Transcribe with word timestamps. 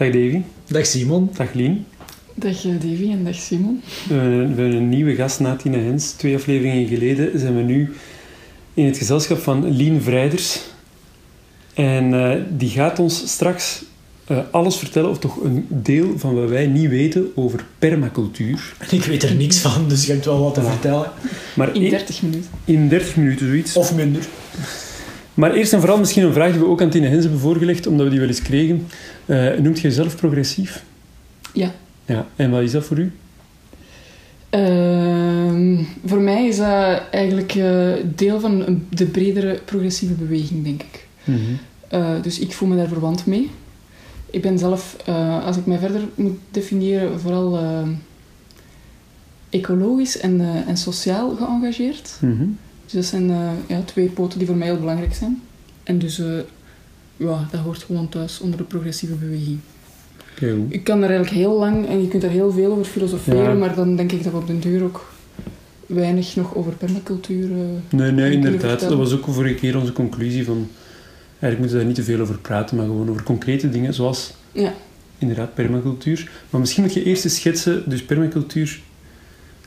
Dag 0.00 0.12
Davy. 0.12 0.42
Dag 0.68 0.86
Simon. 0.86 1.30
Dag 1.36 1.52
Lien. 1.52 1.86
Dag 2.34 2.64
eh, 2.64 2.72
Davy 2.80 3.10
en 3.10 3.24
dag 3.24 3.34
Simon. 3.34 3.82
We 4.08 4.14
hebben 4.14 4.72
een 4.72 4.88
nieuwe 4.88 5.14
gast 5.14 5.40
na 5.40 5.56
Tina 5.56 5.78
Hens. 5.78 6.10
Twee 6.10 6.34
afleveringen 6.34 6.86
geleden 6.86 7.38
zijn 7.38 7.56
we 7.56 7.62
nu 7.62 7.92
in 8.74 8.84
het 8.84 8.98
gezelschap 8.98 9.38
van 9.38 9.70
Lien 9.70 10.02
Vrijders. 10.02 10.60
En 11.74 12.12
uh, 12.12 12.32
die 12.48 12.68
gaat 12.68 12.98
ons 12.98 13.30
straks 13.30 13.82
uh, 14.30 14.38
alles 14.50 14.76
vertellen, 14.76 15.10
of 15.10 15.18
toch 15.18 15.42
een 15.44 15.66
deel 15.68 16.18
van 16.18 16.34
wat 16.34 16.48
wij 16.48 16.66
niet 16.66 16.88
weten 16.88 17.32
over 17.34 17.64
permacultuur. 17.78 18.72
Ik 18.90 19.04
weet 19.04 19.22
er 19.22 19.34
niks 19.34 19.58
van, 19.58 19.88
dus 19.88 20.06
je 20.06 20.12
hebt 20.12 20.24
wel 20.24 20.40
wat 20.40 20.54
te 20.54 20.60
ja. 20.60 20.70
vertellen. 20.70 21.10
Maar 21.54 21.74
in 21.74 21.90
30 21.90 22.22
minuten. 22.22 22.50
In 22.64 22.88
30 22.88 23.16
minuten, 23.16 23.46
zoiets. 23.46 23.76
Of 23.76 23.94
minder. 23.94 24.22
Maar 25.34 25.54
eerst 25.54 25.72
en 25.72 25.80
vooral 25.80 25.98
misschien 25.98 26.24
een 26.24 26.32
vraag 26.32 26.50
die 26.50 26.60
we 26.60 26.66
ook 26.66 26.82
aan 26.82 26.90
Tine 26.90 27.06
Hens 27.06 27.22
hebben 27.22 27.40
voorgelegd, 27.40 27.86
omdat 27.86 28.04
we 28.04 28.10
die 28.10 28.20
wel 28.20 28.28
eens 28.28 28.42
kregen. 28.42 28.86
Uh, 29.26 29.58
noemt 29.58 29.80
je 29.80 29.88
jezelf 29.88 30.16
progressief? 30.16 30.84
Ja. 31.52 31.72
ja. 32.04 32.26
En 32.36 32.50
wat 32.50 32.62
is 32.62 32.72
dat 32.72 32.84
voor 32.84 32.98
u? 32.98 33.12
Uh, 34.50 35.78
voor 36.04 36.20
mij 36.20 36.46
is 36.46 36.56
dat 36.56 37.02
eigenlijk 37.10 37.54
uh, 37.54 37.92
deel 38.14 38.40
van 38.40 38.82
de 38.88 39.06
bredere 39.06 39.60
progressieve 39.64 40.14
beweging, 40.14 40.64
denk 40.64 40.82
ik. 40.82 41.06
Mm 41.24 41.34
-hmm. 41.34 41.58
uh, 42.00 42.22
dus 42.22 42.38
ik 42.38 42.52
voel 42.52 42.68
me 42.68 42.76
daar 42.76 42.88
verwant 42.88 43.26
mee. 43.26 43.50
Ik 44.30 44.42
ben 44.42 44.58
zelf, 44.58 44.96
als 45.44 45.56
ik 45.56 45.66
mij 45.66 45.78
verder 45.78 46.00
moet 46.14 46.38
definiëren, 46.50 47.20
vooral 47.20 47.58
ecologisch 49.48 50.20
en, 50.20 50.64
en 50.66 50.76
sociaal 50.76 51.36
geëngageerd. 51.36 52.16
Mm 52.20 52.36
-hmm. 52.36 52.58
Dus 52.90 52.92
dat 52.92 53.04
zijn 53.04 53.30
ja, 53.66 53.82
twee 53.84 54.08
poten 54.08 54.38
die 54.38 54.46
voor 54.46 54.56
mij 54.56 54.66
heel 54.66 54.78
belangrijk 54.78 55.14
zijn. 55.14 55.42
En 55.82 55.98
dus, 55.98 56.22
ja, 57.16 57.48
dat 57.50 57.60
hoort 57.60 57.82
gewoon 57.82 58.08
thuis 58.08 58.40
onder 58.40 58.58
de 58.58 58.64
progressieve 58.64 59.14
beweging. 59.14 59.58
Okay, 60.36 60.64
ik 60.68 60.84
kan 60.84 61.00
daar 61.00 61.10
eigenlijk 61.10 61.40
heel 61.40 61.58
lang, 61.58 61.88
en 61.88 62.02
je 62.02 62.08
kunt 62.08 62.22
daar 62.22 62.30
heel 62.30 62.52
veel 62.52 62.72
over 62.72 62.84
filosoferen, 62.84 63.42
ja. 63.42 63.54
maar 63.54 63.74
dan 63.74 63.96
denk 63.96 64.12
ik 64.12 64.22
dat 64.22 64.32
we 64.32 64.38
op 64.38 64.46
den 64.46 64.60
duur 64.60 64.82
ook 64.82 65.12
weinig 65.86 66.36
nog 66.36 66.54
over 66.54 66.72
permacultuur 66.72 67.50
uh, 67.50 67.56
Nee, 67.88 68.10
nee, 68.10 68.32
inderdaad. 68.32 68.80
Dat 68.80 68.92
was 68.92 69.12
ook 69.12 69.24
vorige 69.28 69.54
keer 69.54 69.78
onze 69.78 69.92
conclusie 69.92 70.44
van... 70.44 70.68
Eigenlijk 71.38 71.58
moeten 71.58 71.70
we 71.70 71.76
daar 71.76 71.86
niet 71.86 71.94
te 71.94 72.02
veel 72.02 72.20
over 72.20 72.38
praten, 72.38 72.76
maar 72.76 72.86
gewoon 72.86 73.10
over 73.10 73.22
concrete 73.22 73.70
dingen, 73.70 73.94
zoals 73.94 74.34
ja. 74.52 74.74
inderdaad 75.18 75.54
permacultuur. 75.54 76.30
Maar 76.50 76.60
misschien 76.60 76.82
moet 76.82 76.94
je 76.94 77.04
eerst 77.04 77.24
eens 77.24 77.34
schetsen, 77.34 77.82
dus 77.86 78.04
permacultuur... 78.04 78.80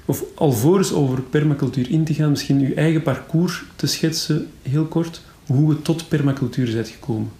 Of 0.05 0.23
alvorens 0.35 0.93
over 0.93 1.21
permacultuur 1.21 1.89
in 1.89 2.03
te 2.03 2.13
gaan, 2.13 2.29
misschien 2.29 2.59
je 2.59 2.73
eigen 2.73 3.01
parcours 3.01 3.63
te 3.75 3.87
schetsen, 3.87 4.47
heel 4.61 4.85
kort, 4.85 5.21
hoe 5.47 5.69
we 5.69 5.81
tot 5.81 6.07
permacultuur 6.07 6.73
bent 6.73 6.87
gekomen. 6.89 7.31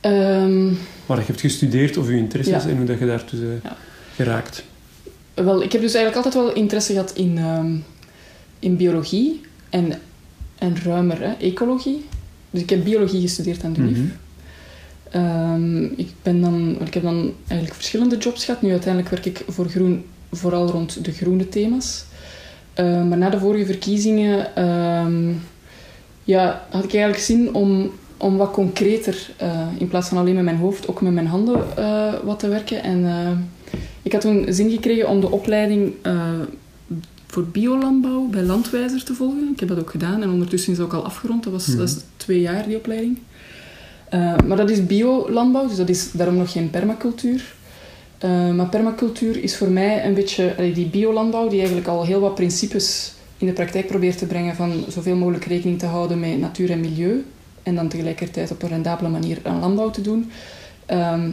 Um, 0.00 0.78
Waar 1.06 1.18
je 1.18 1.24
hebt 1.26 1.40
gestudeerd 1.40 1.96
of 1.96 2.08
je 2.08 2.16
interesses 2.16 2.62
Ja. 2.64 2.68
en 2.68 2.76
hoe 2.76 2.86
dat 2.86 2.98
je 2.98 3.06
daartoe 3.06 3.38
bent 3.40 3.62
Ja. 3.62 3.76
geraakt. 4.14 4.64
wel, 5.34 5.62
ik 5.62 5.72
heb 5.72 5.80
dus 5.80 5.94
eigenlijk 5.94 6.24
altijd 6.26 6.44
wel 6.44 6.54
interesse 6.54 6.92
gehad 6.92 7.12
in, 7.14 7.38
ehm, 7.38 7.76
in 8.58 8.76
biologie 8.76 9.40
en, 9.70 9.92
en 10.58 10.76
ruimer 10.84 11.20
hè, 11.20 11.32
ecologie. 11.32 12.04
Dus 12.50 12.62
ik 12.62 12.70
heb 12.70 12.84
biologie 12.84 13.20
gestudeerd 13.20 13.64
aan 13.64 13.72
de 13.72 13.80
UNIF. 13.80 13.96
Mhm. 13.98 14.06
Ehm, 15.10 15.84
ik, 15.84 16.08
ben 16.22 16.40
dan, 16.40 16.76
ik 16.84 16.94
heb 16.94 17.02
dan 17.02 17.32
eigenlijk 17.46 17.74
verschillende 17.74 18.16
jobs 18.16 18.44
gehad. 18.44 18.62
Nu 18.62 18.70
uiteindelijk 18.70 19.12
werk 19.14 19.26
ik 19.26 19.44
voor 19.48 19.68
groen, 19.68 20.04
vooral 20.32 20.68
rond 20.68 21.04
de 21.04 21.12
groene 21.12 21.48
thema's. 21.48 22.04
Eh, 22.74 23.04
maar 23.04 23.18
na 23.18 23.30
de 23.30 23.38
vorige 23.38 23.66
verkiezingen 23.66 24.56
ehm, 24.56 25.32
ja, 26.24 26.66
had 26.70 26.84
ik 26.84 26.92
eigenlijk 26.92 27.22
zin 27.22 27.54
om, 27.54 27.90
om 28.16 28.36
wat 28.36 28.50
concreter, 28.50 29.30
eh, 29.36 29.66
in 29.78 29.88
plaats 29.88 30.08
van 30.08 30.18
alleen 30.18 30.34
met 30.34 30.44
mijn 30.44 30.56
hoofd, 30.56 30.88
ook 30.88 31.00
met 31.00 31.12
mijn 31.12 31.26
handen 31.26 31.76
eh, 31.76 32.14
wat 32.24 32.38
te 32.38 32.48
werken. 32.48 32.82
En 32.82 33.48
ik 34.02 34.12
had 34.12 34.20
toen 34.20 34.46
zin 34.48 34.70
gekregen 34.70 35.08
om 35.08 35.20
de 35.20 35.30
opleiding 35.30 35.92
voor 37.26 37.44
biolandbouw 37.46 38.26
bij 38.26 38.42
Landwijzer 38.42 39.04
te 39.04 39.14
volgen. 39.14 39.50
Ik 39.52 39.60
heb 39.60 39.68
dat 39.68 39.78
ook 39.78 39.90
gedaan 39.90 40.22
en 40.22 40.30
ondertussen 40.30 40.72
is 40.72 40.78
dat 40.78 40.86
ook 40.86 40.94
al 40.94 41.04
afgerond. 41.04 41.44
Dat 41.44 41.52
was 41.52 41.66
Mhm. 41.66 41.76
dat 41.78 41.88
is 41.88 41.96
twee 42.16 42.40
jaar, 42.40 42.66
die 42.66 42.76
opleiding. 42.76 43.18
Maar 44.46 44.56
dat 44.56 44.70
is 44.70 44.86
biolandbouw, 44.86 45.68
dus 45.68 45.76
dat 45.76 45.88
is 45.88 46.12
daarom 46.12 46.36
nog 46.36 46.52
geen 46.52 46.70
permacultuur. 46.70 47.54
Eh, 48.20 48.50
maar 48.50 48.68
permacultuur 48.68 49.42
is 49.42 49.56
voor 49.56 49.68
mij 49.70 50.04
een 50.06 50.14
beetje 50.14 50.54
allee, 50.56 50.72
die 50.72 50.86
biolandbouw, 50.86 51.48
die 51.48 51.58
eigenlijk 51.58 51.88
al 51.88 52.04
heel 52.04 52.20
wat 52.20 52.34
principes 52.34 53.12
in 53.38 53.46
de 53.46 53.52
praktijk 53.52 53.86
probeert 53.86 54.18
te 54.18 54.26
brengen 54.26 54.56
van 54.56 54.84
zoveel 54.88 55.16
mogelijk 55.16 55.44
rekening 55.44 55.78
te 55.78 55.86
houden 55.86 56.20
met 56.20 56.38
natuur 56.38 56.70
en 56.70 56.80
milieu 56.80 57.24
en 57.62 57.74
dan 57.74 57.88
tegelijkertijd 57.88 58.50
op 58.50 58.62
een 58.62 58.68
rendabele 58.68 59.08
manier 59.08 59.38
aan 59.42 59.60
landbouw 59.60 59.90
te 59.90 60.00
doen. 60.00 60.30
Ehm, 60.86 61.30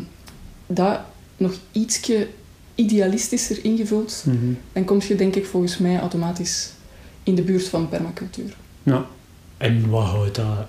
dat 0.67 0.99
nog 1.37 1.53
ietsje 1.71 2.27
idealistischer 2.75 3.59
ingevuld, 3.65 4.23
Mhm. 4.25 4.35
dan 4.73 4.83
kom 4.85 5.01
je 5.07 5.15
denk 5.15 5.35
ik 5.35 5.45
volgens 5.45 5.77
mij 5.77 5.99
automatisch 5.99 6.69
in 7.23 7.35
de 7.35 7.41
buurt 7.41 7.67
van 7.67 7.89
permacultuur. 7.89 8.55
Ja. 8.83 9.05
En 9.57 9.89
wat 9.89 10.03
houdt 10.05 10.35
dat 10.35 10.67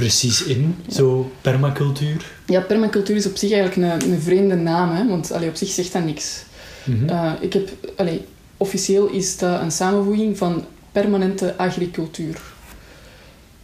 precies 0.00 0.42
in, 0.42 0.76
zo 0.88 1.30
permacultuur? 1.40 2.32
Ja, 2.46 2.60
permacultuur 2.60 3.16
is 3.16 3.26
op 3.26 3.36
zich 3.36 3.52
eigenlijk 3.52 4.02
een, 4.02 4.10
een 4.12 4.20
vreemde 4.20 4.54
naam, 4.54 4.90
hè, 4.90 5.08
want 5.08 5.32
allee, 5.32 5.48
op 5.48 5.54
zich 5.54 5.68
zegt 5.68 5.92
dat 5.92 6.04
niks. 6.04 6.42
Mhm. 6.84 7.08
Uh, 7.08 7.32
ik 7.40 7.52
heb, 7.52 7.68
allee, 7.96 8.24
officieel 8.56 9.06
is 9.06 9.36
dat 9.36 9.60
een 9.60 9.70
samenvoeging 9.70 10.38
van 10.38 10.64
permanente 10.92 11.56
agricultuur. 11.56 12.40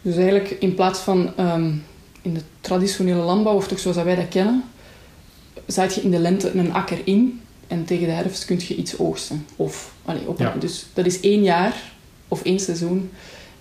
Dus 0.03 0.17
eigenlijk 0.17 0.51
in 0.51 0.75
plaats 0.75 0.99
van 0.99 1.33
ehm, 1.37 1.73
in 2.23 2.35
de 2.35 2.43
traditionele 2.61 3.23
landbouw, 3.23 3.55
of 3.55 3.69
toch 3.69 3.79
zoals 3.79 3.97
wij 3.97 4.15
dat 4.15 4.29
kennen, 4.29 4.65
zaait 5.67 5.95
je 5.95 6.03
in 6.03 6.11
de 6.11 6.19
lente 6.19 6.51
een 6.51 6.73
akker 6.73 6.99
in 7.05 7.41
en 7.67 7.85
tegen 7.85 8.07
de 8.07 8.13
herfst 8.13 8.45
kun 8.45 8.61
je 8.69 8.77
iets 8.77 8.99
oogsten. 8.99 9.47
Of, 9.57 9.93
allee, 10.05 10.29
op, 10.29 10.39
Ja. 10.39 10.55
Dus 10.59 10.87
dat 10.95 11.07
is 11.07 11.21
één 11.21 11.43
jaar 11.43 11.75
of 12.29 12.43
één 12.43 12.61
seizoen. 12.61 13.11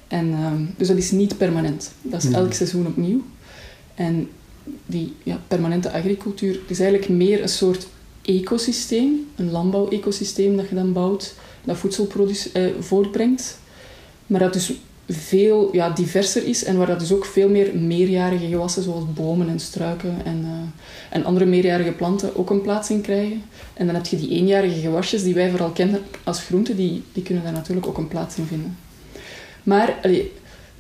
En, 0.08 0.32
ehm, 0.32 0.64
dus 0.78 0.88
dat 0.88 0.98
is 0.98 1.12
niet 1.12 1.38
permanent. 1.38 1.92
Dat 2.02 2.24
is 2.24 2.32
elk 2.32 2.54
seizoen 2.54 2.88
opnieuw. 2.88 3.22
En 3.96 4.30
die 4.86 5.14
ja, 5.24 5.42
permanente 5.48 5.92
agricultuur 5.92 6.60
is 6.68 6.80
eigenlijk 6.80 7.10
meer 7.10 7.42
een 7.42 7.50
soort 7.50 7.88
ecosysteem, 8.22 9.28
een 9.36 9.52
landbouw-ecosysteem 9.52 10.58
dat 10.58 10.70
je 10.70 10.76
dan 10.76 10.94
bouwt, 10.94 11.34
dat 11.64 11.78
voedsel 11.78 12.08
eh, 12.54 12.64
voortbrengt, 12.80 13.60
maar 14.28 14.40
dat 14.40 14.54
dus 14.54 14.74
veel 15.10 15.70
ja, 15.72 15.90
diverser 15.90 16.48
is 16.48 16.64
en 16.64 16.78
waar 16.78 16.88
dat 16.88 17.00
dus 17.00 17.12
ook 17.12 17.26
veel 17.26 17.50
meer 17.50 17.78
meerjarige 17.78 18.48
gewassen 18.48 18.84
zoals 18.84 19.14
bomen 19.14 19.50
en 19.50 19.60
struiken 19.60 20.26
en, 20.26 20.42
eh, 20.44 21.18
en 21.18 21.26
andere 21.26 21.46
meerjarige 21.46 21.92
planten 21.92 22.36
ook 22.36 22.50
een 22.50 22.62
plaats 22.62 22.90
in 22.90 23.02
krijgen. 23.02 23.44
En 23.74 23.86
dan 23.86 23.96
heb 23.96 24.06
je 24.06 24.18
die 24.18 24.30
eenjarige 24.30 24.80
gewasjes 24.80 25.24
die 25.24 25.34
wij 25.34 25.50
vooral 25.50 25.70
kennen 25.70 26.02
als 26.24 26.42
groenten, 26.42 26.76
die, 26.76 27.04
die 27.14 27.24
kunnen 27.24 27.44
daar 27.44 27.54
natuurlijk 27.54 27.88
ook 27.88 27.98
een 27.98 28.08
plaats 28.08 28.38
in 28.38 28.46
vinden. 28.46 28.78
Maar 29.66 29.96
allee, 30.04 30.32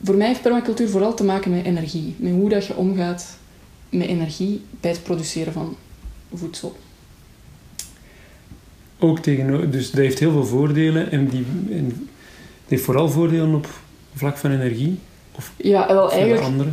voor 0.03 0.15
mij 0.15 0.27
heeft 0.27 0.41
permacultuur 0.41 0.89
vooral 0.89 1.13
te 1.13 1.23
maken 1.23 1.51
met 1.51 1.65
energie, 1.65 2.15
met 2.17 2.31
hoe 2.31 2.49
dat 2.49 2.65
je 2.65 2.75
omgaat 2.75 3.37
met 3.89 4.07
energie 4.07 4.61
bij 4.79 4.91
het 4.91 5.03
produceren 5.03 5.53
van 5.53 5.75
voedsel. 6.33 6.75
Ook 8.99 9.19
tegen, 9.19 9.71
dus 9.71 9.91
dat 9.91 9.99
heeft 9.99 10.19
heel 10.19 10.31
veel 10.31 10.45
voordelen 10.45 11.11
en, 11.11 11.27
die, 11.27 11.45
en 11.69 11.85
het 11.85 12.67
heeft 12.67 12.83
vooral 12.83 13.09
voordelen 13.09 13.55
op 13.55 13.67
vlak 14.13 14.37
van 14.37 14.51
energie 14.51 14.99
Ja, 15.57 15.87
wel 15.87 16.05
of 16.05 16.11
eigenlijk... 16.11 16.43
andere. 16.43 16.69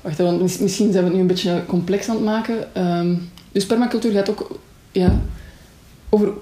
Wacht, 0.00 0.18
want 0.18 0.40
mis- 0.40 0.58
misschien 0.58 0.92
zijn 0.92 1.04
we 1.04 1.08
het 1.08 1.14
nu 1.14 1.20
een 1.20 1.26
beetje 1.26 1.64
complex 1.66 2.08
aan 2.08 2.14
het 2.14 2.24
maken. 2.24 2.74
Ehm, 2.74 3.14
dus 3.52 3.66
permacultuur 3.66 4.12
gaat 4.12 4.30
ook 4.30 4.58
ja, 4.92 5.20
over... 6.08 6.32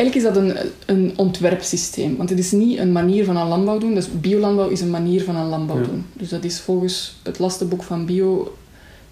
Eigenlijk 0.00 0.14
is 0.26 0.34
dat 0.34 0.42
een, 0.42 0.56
een 0.86 1.12
ontwerpsysteem. 1.16 2.16
Want 2.16 2.30
het 2.30 2.38
is 2.38 2.52
niet 2.52 2.78
een 2.78 2.92
manier 2.92 3.24
van 3.24 3.36
aan 3.38 3.48
landbouw 3.48 3.78
doen. 3.78 3.94
Dus 3.94 4.08
biolandbouw 4.20 4.68
is 4.68 4.80
een 4.80 4.90
manier 4.90 5.22
van 5.24 5.36
aan 5.36 5.48
landbouw 5.48 5.78
Ja. 5.78 5.84
doen. 5.84 6.06
Dus 6.12 6.28
dat 6.28 6.44
is 6.44 6.60
volgens 6.60 7.14
het 7.22 7.38
lastenboek 7.38 7.82
van 7.82 8.06
bio... 8.06 8.54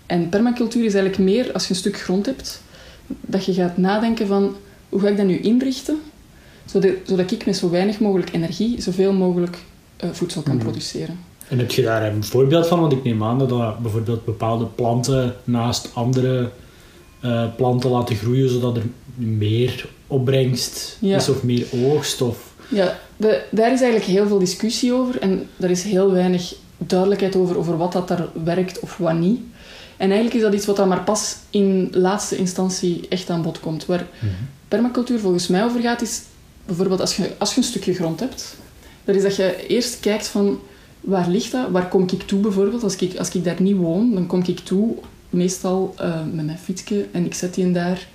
En 0.06 0.28
permacultuur 0.28 0.84
is 0.84 0.94
eigenlijk 0.94 1.30
meer, 1.30 1.52
als 1.52 1.62
je 1.64 1.70
een 1.70 1.76
stuk 1.80 2.00
grond 2.00 2.26
hebt, 2.26 2.62
dat 3.06 3.44
je 3.44 3.52
gaat 3.52 3.76
nadenken 3.76 4.26
van... 4.26 4.54
Hoe 4.88 5.00
ga 5.00 5.08
ik 5.08 5.16
dat 5.16 5.26
nu 5.26 5.38
inrichten? 5.38 6.00
Zodat, 6.64 6.90
zodat 7.04 7.30
ik 7.30 7.46
met 7.46 7.56
zo 7.56 7.70
weinig 7.70 8.00
mogelijk 8.00 8.32
energie 8.32 8.80
zoveel 8.82 9.12
mogelijk 9.12 9.58
eh, 9.96 10.08
voedsel 10.12 10.42
kan 10.42 10.54
Mhm. 10.54 10.64
produceren. 10.64 11.18
En 11.48 11.58
heb 11.58 11.70
je 11.70 11.82
daar 11.82 12.12
een 12.12 12.24
voorbeeld 12.24 12.66
van? 12.66 12.80
Want 12.80 12.92
ik 12.92 13.04
neem 13.04 13.22
aan 13.24 13.38
dat 13.38 13.78
bijvoorbeeld 13.82 14.24
bepaalde 14.24 14.64
planten 14.66 15.34
naast 15.44 15.90
andere 15.94 16.50
eh, 17.20 17.44
planten 17.56 17.90
laten 17.90 18.16
groeien, 18.16 18.48
zodat 18.48 18.76
er 18.76 18.82
meer 19.14 19.88
opbrengst 20.06 20.96
Ja. 21.00 21.16
is 21.16 21.28
of 21.28 21.42
meer 21.42 21.66
oogst. 21.84 22.22
Of... 22.22 22.52
Ja, 22.68 22.98
de- 23.16 23.42
daar 23.50 23.72
is 23.72 23.80
eigenlijk 23.80 24.10
heel 24.10 24.26
veel 24.26 24.38
discussie 24.38 24.92
over 24.92 25.18
en 25.18 25.46
er 25.60 25.70
is 25.70 25.82
heel 25.82 26.12
weinig 26.12 26.54
duidelijkheid 26.78 27.36
over, 27.36 27.58
over 27.58 27.76
wat 27.76 27.92
dat 27.92 28.08
daar 28.08 28.26
werkt 28.44 28.80
of 28.80 28.96
wat 28.96 29.14
niet. 29.18 29.40
En 29.96 30.06
eigenlijk 30.06 30.34
is 30.34 30.42
dat 30.42 30.54
iets 30.54 30.66
wat 30.66 30.76
dan 30.76 30.88
maar 30.88 31.04
pas 31.04 31.36
in 31.50 31.88
laatste 31.92 32.36
instantie 32.36 33.06
echt 33.08 33.30
aan 33.30 33.42
bod 33.42 33.60
komt. 33.60 33.86
Waar 33.86 34.06
permacultuur 34.68 35.18
volgens 35.18 35.46
mij 35.48 35.64
over 35.64 35.80
gaat, 35.80 36.02
is 36.02 36.20
bijvoorbeeld 36.66 37.00
als 37.00 37.16
je, 37.16 37.30
als 37.38 37.50
je 37.50 37.56
een 37.56 37.66
stukje 37.66 37.94
grond 37.94 38.20
hebt, 38.20 38.56
dat 39.04 39.14
is 39.16 39.22
dat 39.22 39.36
je 39.36 39.66
eerst 39.66 40.00
kijkt 40.00 40.26
van 40.26 40.58
waar 41.00 41.28
ligt 41.28 41.52
dat, 41.52 41.70
waar 41.70 41.88
kom 41.88 42.02
ik 42.12 42.22
toe 42.22 42.40
bijvoorbeeld. 42.40 42.82
Als 42.82 42.96
ik, 42.96 43.16
als 43.18 43.30
ik 43.30 43.44
daar 43.44 43.62
niet 43.62 43.76
woon, 43.76 44.14
dan 44.14 44.26
kom 44.26 44.42
ik 44.46 44.58
toe 44.58 44.94
meestal 45.30 45.94
eh, 45.96 46.20
met 46.32 46.44
mijn 46.46 46.58
fietsje 46.58 47.06
en 47.12 47.24
ik 47.24 47.34
zet 47.34 47.54
die 47.54 47.64
in 47.64 47.72
daar. 47.72 48.06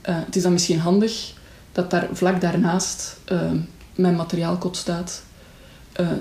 Eh, 0.00 0.14
het 0.24 0.36
is 0.36 0.42
dan 0.42 0.52
misschien 0.52 0.78
handig 0.78 1.32
dat 1.72 1.90
daar 1.90 2.08
vlak 2.12 2.40
daarnaast 2.40 3.16
eh, 3.24 3.50
mijn 3.94 4.16
materiaalkot 4.16 4.76
staat. 4.76 5.22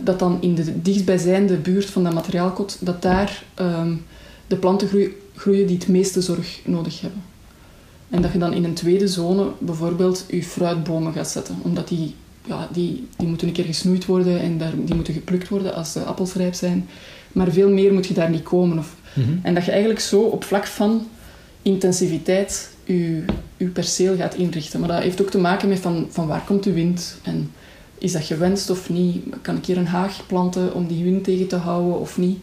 Dat 0.04 0.20
dan 0.20 0.38
in 0.42 0.56
de 0.56 0.82
dichtstbijzijnde 0.82 1.58
buurt 1.58 1.90
van 1.90 2.04
dat 2.04 2.14
materiaalkot, 2.14 2.78
dat 2.80 3.02
daar 3.02 3.44
ehm, 3.54 3.96
de 4.48 4.56
planten 4.56 4.88
groeien, 4.88 5.12
groeien 5.36 5.68
die 5.68 5.78
het 5.78 5.88
meeste 5.88 6.22
zorg 6.22 6.60
nodig 6.66 7.02
hebben. 7.02 7.22
En 8.10 8.22
dat 8.22 8.32
je 8.32 8.40
dan 8.40 8.54
in 8.54 8.64
een 8.64 8.74
tweede 8.74 9.08
zone 9.08 9.52
bijvoorbeeld 9.60 10.26
je 10.30 10.44
fruitbomen 10.44 11.14
gaat 11.14 11.30
zetten. 11.30 11.56
Omdat 11.62 11.88
die, 11.88 12.16
ja, 12.46 12.70
die, 12.72 13.08
die 13.18 13.28
moeten 13.28 13.48
een 13.48 13.54
keer 13.54 13.66
gesnoeid 13.66 14.06
worden 14.06 14.40
en 14.40 14.58
daar, 14.58 14.74
die 14.76 14.96
moeten 14.96 15.14
geplukt 15.14 15.50
worden 15.50 15.76
als 15.76 15.94
de 15.94 16.04
appels 16.04 16.34
rijp 16.34 16.54
zijn. 16.54 16.88
Maar 17.32 17.52
veel 17.52 17.70
meer 17.70 17.94
moet 17.94 18.08
je 18.08 18.14
daar 18.14 18.30
niet 18.30 18.44
komen. 18.44 18.78
Of, 18.78 18.96
Mhm. 19.14 19.32
en 19.42 19.54
dat 19.54 19.66
je 19.66 19.72
eigenlijk 19.72 20.00
zo 20.00 20.22
op 20.22 20.44
vlak 20.44 20.68
van 20.68 21.08
intensiviteit 21.62 22.70
je, 22.86 23.24
je 23.58 23.66
perceel 23.66 24.16
gaat 24.16 24.36
inrichten. 24.36 24.80
Maar 24.80 24.90
dat 24.90 25.02
heeft 25.02 25.22
ook 25.22 25.30
te 25.30 25.38
maken 25.38 25.70
met 25.70 25.80
van, 25.80 26.08
van 26.10 26.28
waar 26.28 26.44
komt 26.46 26.64
de 26.64 26.74
wind 26.74 27.18
en 27.24 27.52
is 27.98 28.12
dat 28.12 28.24
gewenst 28.24 28.70
of 28.70 28.90
niet? 28.90 29.24
Kan 29.42 29.58
ik 29.58 29.66
hier 29.66 29.78
een 29.78 29.88
haag 29.88 30.26
planten 30.28 30.74
om 30.74 30.88
die 30.88 31.04
wind 31.04 31.24
tegen 31.24 31.48
te 31.48 31.56
houden 31.56 32.00
of 32.00 32.18
niet? 32.18 32.38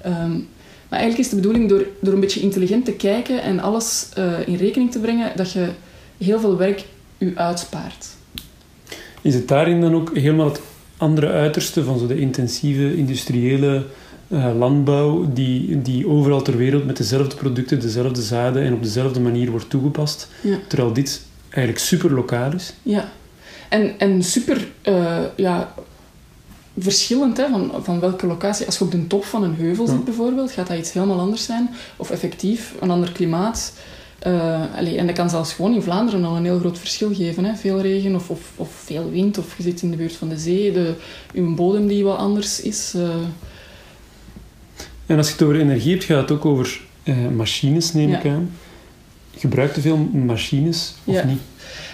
Ehm, 0.00 0.32
maar 0.88 0.98
eigenlijk 0.98 1.18
is 1.18 1.28
de 1.28 1.36
bedoeling 1.36 1.68
door, 1.68 1.86
door 2.00 2.14
een 2.14 2.20
beetje 2.20 2.40
intelligent 2.40 2.84
te 2.84 2.92
kijken 2.92 3.42
en 3.42 3.60
alles 3.60 4.08
eh, 4.14 4.48
in 4.48 4.56
rekening 4.56 4.92
te 4.92 4.98
brengen, 4.98 5.32
dat 5.36 5.52
je 5.52 5.68
heel 6.18 6.40
veel 6.40 6.56
werk 6.56 6.84
u 7.18 7.32
uitspaart. 7.36 8.06
Is 9.22 9.34
het 9.34 9.48
daarin 9.48 9.80
dan 9.80 9.94
ook 9.94 10.16
helemaal 10.16 10.46
het 10.46 10.60
andere 10.96 11.28
uiterste 11.28 11.84
van 11.84 11.98
zo 11.98 12.06
de 12.06 12.18
intensieve 12.20 12.96
industriële 12.96 13.84
eh, 14.28 14.50
landbouw 14.58 15.32
die, 15.32 15.82
die 15.82 16.08
overal 16.08 16.42
ter 16.42 16.56
wereld 16.56 16.86
met 16.86 16.96
dezelfde 16.96 17.36
producten, 17.36 17.80
dezelfde 17.80 18.22
zaden 18.22 18.62
en 18.62 18.72
op 18.72 18.82
dezelfde 18.82 19.20
manier 19.20 19.50
wordt 19.50 19.70
toegepast, 19.70 20.28
Ja. 20.40 20.58
terwijl 20.68 20.92
dit 20.92 21.22
eigenlijk 21.50 21.84
super 21.84 22.12
lokaal 22.12 22.52
is? 22.52 22.72
Ja. 22.82 23.12
En, 23.68 23.98
en 23.98 24.22
super 24.22 24.68
eh, 24.82 25.16
ja, 25.36 25.74
verschillend 26.78 27.36
hè, 27.36 27.48
van, 27.48 27.72
van 27.82 28.00
welke 28.00 28.26
locatie. 28.26 28.66
Als 28.66 28.78
je 28.78 28.84
op 28.84 28.90
de 28.90 29.06
top 29.06 29.24
van 29.24 29.42
een 29.42 29.54
heuvel 29.54 29.84
Ja. 29.86 29.90
zit 29.90 30.04
bijvoorbeeld, 30.04 30.50
gaat 30.52 30.66
dat 30.66 30.78
iets 30.78 30.92
helemaal 30.92 31.20
anders 31.20 31.44
zijn. 31.44 31.70
Of 31.96 32.10
effectief, 32.10 32.74
een 32.80 32.90
ander 32.90 33.12
klimaat. 33.12 33.72
Allee, 34.76 34.96
en 34.98 35.06
dat 35.06 35.14
kan 35.16 35.30
zelfs 35.30 35.52
gewoon 35.52 35.74
in 35.74 35.82
Vlaanderen 35.82 36.24
al 36.24 36.36
een 36.36 36.44
heel 36.44 36.58
groot 36.58 36.78
verschil 36.78 37.14
geven. 37.14 37.44
Hè. 37.44 37.54
Veel 37.54 37.80
regen 37.80 38.14
of, 38.14 38.30
of, 38.30 38.52
of 38.56 38.68
veel 38.84 39.10
wind, 39.10 39.38
of 39.38 39.56
je 39.56 39.62
zit 39.62 39.82
in 39.82 39.90
de 39.90 39.96
buurt 39.96 40.16
van 40.16 40.28
de 40.28 40.38
zee. 40.38 40.72
De, 40.72 40.94
uw 41.34 41.54
bodem 41.54 41.86
die 41.86 42.04
wat 42.04 42.18
anders 42.18 42.60
is. 42.60 42.94
En 45.06 45.16
als 45.16 45.26
je 45.26 45.32
het 45.32 45.42
over 45.42 45.60
energie 45.60 45.90
hebt, 45.92 46.04
gaat 46.04 46.20
het 46.20 46.30
ook 46.30 46.44
over 46.44 46.80
eh, 47.02 47.16
machines, 47.36 47.92
neem 47.92 48.10
Ja. 48.10 48.18
ik 48.18 48.26
aan. 48.26 48.50
Gebruikt 49.36 49.74
te 49.74 49.80
veel 49.80 49.96
machines 50.12 50.94
of 51.04 51.14
Ja. 51.14 51.24
niet? 51.24 51.40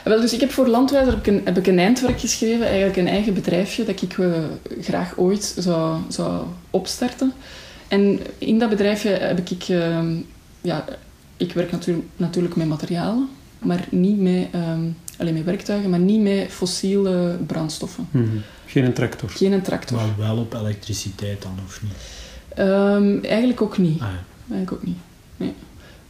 Wel, 0.05 0.21
dus 0.21 0.33
ik 0.33 0.41
heb 0.41 0.51
voor 0.51 0.67
Landwijzer 0.67 1.13
heb 1.13 1.27
ik, 1.27 1.27
een, 1.27 1.41
heb 1.45 1.59
ik 1.59 1.67
een 1.67 1.79
eindwerk 1.79 2.21
geschreven, 2.21 2.67
eigenlijk 2.67 2.97
een 2.97 3.09
eigen 3.09 3.35
bedrijfje 3.35 3.85
dat 3.85 4.03
ik 4.03 4.19
eh, 4.19 4.33
graag 4.81 5.13
ooit 5.17 5.55
zou, 5.59 5.99
zou 6.09 6.45
opstarten. 6.71 7.33
En 7.89 8.21
in 8.39 8.59
dat 8.59 8.69
bedrijfje 8.69 9.09
heb 9.09 9.51
ik, 9.51 9.63
eh, 9.69 9.99
ja, 10.61 10.85
ik 11.37 11.53
werk 11.53 11.71
natuurlijk, 11.73 12.07
natuurlijk 12.17 12.57
met 12.57 12.67
materialen, 12.69 13.29
maar 13.59 13.87
niet 13.91 14.21
met, 14.21 14.47
eh, 14.51 14.73
alleen 15.19 15.35
met 15.35 15.45
werktuigen, 15.45 15.91
maar 15.91 15.99
niet 15.99 16.21
met 16.21 16.47
fossiele 16.51 17.39
brandstoffen. 17.47 18.09
Mhm. 18.11 18.27
Geen 18.67 18.85
een 18.85 18.93
tractor. 18.93 19.29
Geen 19.31 19.53
een 19.53 19.63
tractor. 19.63 19.97
Maar 19.97 20.15
wel 20.19 20.37
op 20.37 20.55
elektriciteit 20.55 21.43
dan, 21.43 21.59
of 21.67 21.83
niet? 21.83 21.93
Ehm, 22.55 23.19
eigenlijk 23.23 23.63
ook 23.63 23.79
niet. 23.79 24.01
Ah, 24.01 24.09
ja. 24.09 24.55
Eigenlijk 24.55 24.73
ook 24.73 24.87
niet. 24.87 24.99
Nee. 25.37 25.53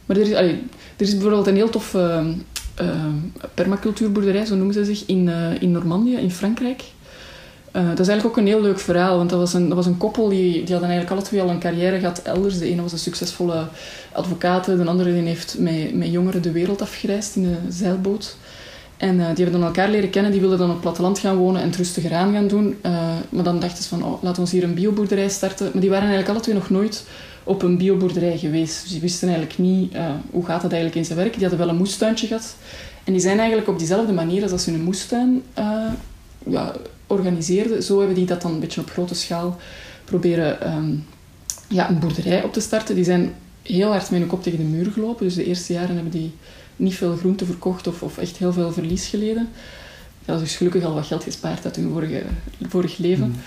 Maar 0.05 0.17
er 0.17 0.23
is, 0.23 0.33
allee, 0.33 0.63
er 0.97 1.05
is 1.05 1.11
bijvoorbeeld 1.11 1.47
een 1.47 1.55
heel 1.55 1.69
toffe 1.69 2.33
ehm, 2.75 3.13
permacultuurboerderij, 3.53 4.45
zo 4.45 4.55
noemen 4.55 4.73
ze 4.73 4.85
zich, 4.85 5.03
in, 5.05 5.29
eh, 5.29 5.61
in 5.61 5.71
Normandië, 5.71 6.15
in 6.15 6.31
Frankrijk. 6.31 6.83
Eh, 7.71 7.87
dat 7.87 7.99
is 7.99 8.07
eigenlijk 8.07 8.25
ook 8.25 8.37
een 8.37 8.51
heel 8.51 8.61
leuk 8.61 8.79
verhaal, 8.79 9.17
want 9.17 9.29
dat 9.29 9.39
was 9.39 9.53
een, 9.53 9.67
dat 9.67 9.77
was 9.77 9.85
een 9.85 9.97
koppel 9.97 10.29
die, 10.29 10.51
die 10.51 10.71
hadden 10.71 10.89
eigenlijk 10.89 11.11
alle 11.11 11.21
twee 11.21 11.41
al 11.41 11.49
een 11.49 11.59
carrière 11.59 11.99
gehad 11.99 12.21
elders. 12.21 12.57
De 12.57 12.69
ene 12.69 12.81
was 12.81 12.91
een 12.91 12.99
succesvolle 12.99 13.67
advocaat, 14.11 14.65
de 14.65 14.85
andere 14.85 15.13
die 15.13 15.21
heeft 15.21 15.55
met, 15.59 15.95
met 15.95 16.11
jongeren 16.11 16.41
de 16.41 16.51
wereld 16.51 16.81
afgereisd 16.81 17.35
in 17.35 17.43
een 17.43 17.71
zeilboot. 17.71 18.37
En 19.01 19.19
eh, 19.19 19.25
die 19.35 19.43
hebben 19.43 19.59
dan 19.59 19.63
elkaar 19.63 19.89
leren 19.89 20.09
kennen, 20.09 20.31
die 20.31 20.39
wilden 20.39 20.57
dan 20.57 20.67
op 20.67 20.73
het 20.73 20.81
platteland 20.81 21.19
gaan 21.19 21.35
wonen 21.35 21.61
en 21.61 21.67
het 21.67 21.77
rustiger 21.77 22.13
aan 22.13 22.33
gaan 22.33 22.47
doen. 22.47 22.77
Eh, 22.81 22.91
maar 23.29 23.43
dan 23.43 23.59
dachten 23.59 23.83
ze 23.83 23.89
van, 23.89 24.03
oh, 24.03 24.23
laten 24.23 24.43
we 24.43 24.49
hier 24.49 24.63
een 24.63 24.73
bioboerderij 24.73 25.29
starten. 25.29 25.69
Maar 25.71 25.81
die 25.81 25.89
waren 25.89 26.07
eigenlijk 26.07 26.33
alle 26.33 26.43
twee 26.43 26.55
nog 26.55 26.69
nooit 26.69 27.03
op 27.43 27.61
een 27.61 27.77
bioboerderij 27.77 28.37
geweest. 28.37 28.81
Dus 28.81 28.91
die 28.91 29.01
wisten 29.01 29.27
eigenlijk 29.27 29.59
niet 29.59 29.93
eh, 29.93 30.09
hoe 30.31 30.45
gaat 30.45 30.61
dat 30.61 30.71
eigenlijk 30.71 30.95
in 30.95 31.05
zijn 31.05 31.17
werk. 31.17 31.33
Die 31.33 31.41
hadden 31.41 31.59
wel 31.59 31.69
een 31.69 31.75
moestuintje 31.75 32.27
gehad. 32.27 32.55
En 33.03 33.11
die 33.11 33.21
zijn 33.21 33.37
eigenlijk 33.37 33.67
op 33.67 33.77
diezelfde 33.77 34.13
manier 34.13 34.41
als 34.41 34.51
dat 34.51 34.61
ze 34.61 34.71
hun 34.71 34.83
moestuin 34.83 35.43
ja, 36.45 36.73
organiseerden, 37.07 37.83
zo 37.83 37.97
hebben 37.97 38.15
die 38.15 38.25
dat 38.25 38.41
dan 38.41 38.51
een 38.51 38.59
beetje 38.59 38.81
op 38.81 38.89
grote 38.89 39.15
schaal 39.15 39.57
proberen 40.05 40.61
ehm, 40.61 40.93
ja, 41.67 41.89
een 41.89 41.99
boerderij 41.99 42.43
op 42.43 42.53
te 42.53 42.59
starten. 42.59 42.95
Die 42.95 43.03
zijn 43.03 43.33
heel 43.61 43.89
hard 43.89 44.09
met 44.09 44.19
hun 44.19 44.29
kop 44.29 44.43
tegen 44.43 44.59
de 44.59 44.63
muur 44.63 44.91
gelopen. 44.91 45.25
Dus 45.25 45.35
de 45.35 45.45
eerste 45.45 45.73
jaren 45.73 45.95
hebben 45.95 46.11
die 46.11 46.31
niet 46.81 46.95
veel 46.95 47.15
groente 47.15 47.45
verkocht 47.45 47.87
of, 47.87 48.03
of 48.03 48.17
echt 48.17 48.37
heel 48.37 48.53
veel 48.53 48.71
verlies 48.71 49.07
geleden. 49.07 49.49
Dat 50.25 50.35
is 50.35 50.41
dus 50.41 50.55
gelukkig 50.55 50.83
al 50.83 50.93
wat 50.93 51.05
geld 51.05 51.23
gespaard 51.23 51.65
uit 51.65 51.75
hun 51.75 51.89
vorige, 51.89 52.23
vorig 52.67 52.97
leven. 52.97 53.27
Mhm. 53.27 53.39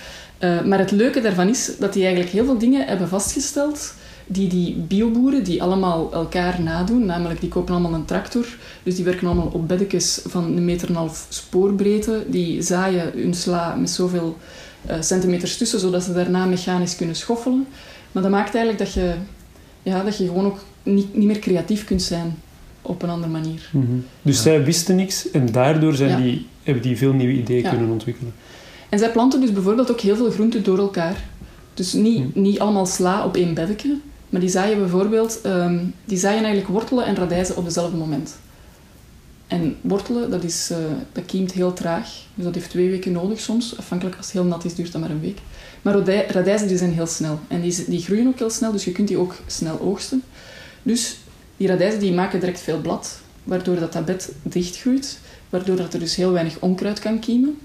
Uh, 0.50 0.64
maar 0.64 0.78
het 0.78 0.90
leuke 0.90 1.20
daarvan 1.20 1.48
is 1.48 1.70
dat 1.78 1.92
die 1.92 2.02
eigenlijk 2.02 2.32
heel 2.32 2.44
veel 2.44 2.58
dingen 2.58 2.86
hebben 2.86 3.08
vastgesteld 3.08 3.94
die 4.26 4.48
die 4.48 4.74
bioboeren, 4.74 5.44
die 5.44 5.62
allemaal 5.62 6.12
elkaar 6.12 6.62
nadoen, 6.62 7.06
namelijk 7.06 7.40
die 7.40 7.48
kopen 7.48 7.74
allemaal 7.74 7.94
een 7.94 8.04
tractor, 8.04 8.46
dus 8.82 8.94
die 8.94 9.04
werken 9.04 9.26
allemaal 9.26 9.50
op 9.52 9.68
beddekjes 9.68 10.20
van 10.26 10.44
een 10.44 10.64
meter 10.64 10.88
en 10.88 10.94
een 10.94 11.00
half 11.00 11.26
spoorbreedte, 11.28 12.24
die 12.28 12.62
zaaien 12.62 13.12
hun 13.14 13.34
sla 13.34 13.74
met 13.74 13.90
zoveel 13.90 14.36
uh, 14.90 14.96
centimeters 15.00 15.56
tussen, 15.56 15.80
zodat 15.80 16.02
ze 16.02 16.12
daarna 16.12 16.44
mechanisch 16.44 16.96
kunnen 16.96 17.16
schoffelen. 17.16 17.66
Maar 18.12 18.22
dat 18.22 18.32
maakt 18.32 18.54
eigenlijk 18.54 18.84
dat 18.84 18.92
je, 18.92 19.14
ja, 19.82 20.02
dat 20.02 20.16
je 20.16 20.26
gewoon 20.26 20.46
ook 20.46 20.58
niet, 20.82 21.14
niet 21.14 21.26
meer 21.26 21.38
creatief 21.38 21.84
kunt 21.84 22.02
zijn 22.02 22.36
op 22.86 23.02
een 23.02 23.08
andere 23.10 23.32
manier. 23.32 23.68
Mhm. 23.72 23.84
Dus 24.22 24.36
Ja. 24.36 24.42
zij 24.42 24.64
wisten 24.64 24.96
niks 24.96 25.30
en 25.30 25.52
daardoor 25.52 25.94
zijn 25.94 26.10
Ja. 26.10 26.16
die, 26.16 26.46
hebben 26.62 26.82
die 26.82 26.96
veel 26.96 27.12
nieuwe 27.12 27.32
ideeën 27.32 27.62
Ja. 27.62 27.68
kunnen 27.68 27.90
ontwikkelen. 27.90 28.32
En 28.88 28.98
zij 28.98 29.10
planten 29.10 29.40
dus 29.40 29.52
bijvoorbeeld 29.52 29.90
ook 29.90 30.00
heel 30.00 30.16
veel 30.16 30.30
groenten 30.30 30.62
door 30.64 30.78
elkaar. 30.78 31.24
Dus 31.74 31.92
niet, 31.92 32.22
Hm. 32.34 32.40
niet 32.42 32.58
allemaal 32.58 32.86
sla 32.86 33.24
op 33.24 33.36
één 33.36 33.54
beddeke, 33.54 33.96
maar 34.28 34.40
die 34.40 34.50
zaaien 34.50 34.78
bijvoorbeeld, 34.78 35.40
ehm, 35.42 35.78
die 36.04 36.18
zaaien 36.18 36.38
eigenlijk 36.44 36.68
wortelen 36.68 37.04
en 37.06 37.14
radijzen 37.16 37.56
op 37.56 37.64
dezelfde 37.64 37.96
moment. 37.96 38.36
En 39.46 39.76
wortelen, 39.80 40.30
dat, 40.30 40.44
is, 40.44 40.70
eh, 40.70 40.76
dat 41.12 41.24
kiemt 41.26 41.52
heel 41.52 41.72
traag. 41.72 42.08
Dus 42.34 42.44
dat 42.44 42.54
heeft 42.54 42.70
twee 42.70 42.90
weken 42.90 43.12
nodig 43.12 43.40
soms. 43.40 43.78
Afhankelijk 43.78 44.16
als 44.16 44.26
het 44.26 44.34
heel 44.34 44.44
nat 44.44 44.64
is, 44.64 44.74
duurt 44.74 44.92
dat 44.92 45.00
maar 45.00 45.10
een 45.10 45.20
week. 45.20 45.38
Maar 45.82 45.94
radij- 45.94 46.26
radijzen 46.28 46.68
die 46.68 46.76
zijn 46.78 46.92
heel 46.92 47.06
snel. 47.06 47.38
En 47.48 47.60
die, 47.60 47.84
die 47.88 48.00
groeien 48.02 48.26
ook 48.26 48.38
heel 48.38 48.50
snel, 48.50 48.72
dus 48.72 48.84
je 48.84 48.92
kunt 48.92 49.08
die 49.08 49.16
ook 49.16 49.34
snel 49.46 49.80
oogsten. 49.80 50.22
Dus 50.82 51.16
die 51.56 51.68
radijzen 51.68 52.00
die 52.00 52.12
maken 52.12 52.40
direct 52.40 52.60
veel 52.60 52.80
blad, 52.80 53.20
waardoor 53.44 53.78
dat, 53.78 53.92
dat 53.92 54.04
bed 54.04 54.32
dichtgroeit. 54.42 55.18
Waardoor 55.50 55.76
dat 55.76 55.92
er 55.94 56.00
dus 56.00 56.16
heel 56.16 56.32
weinig 56.32 56.58
onkruid 56.60 56.98
kan 56.98 57.18
kiemen. 57.18 57.58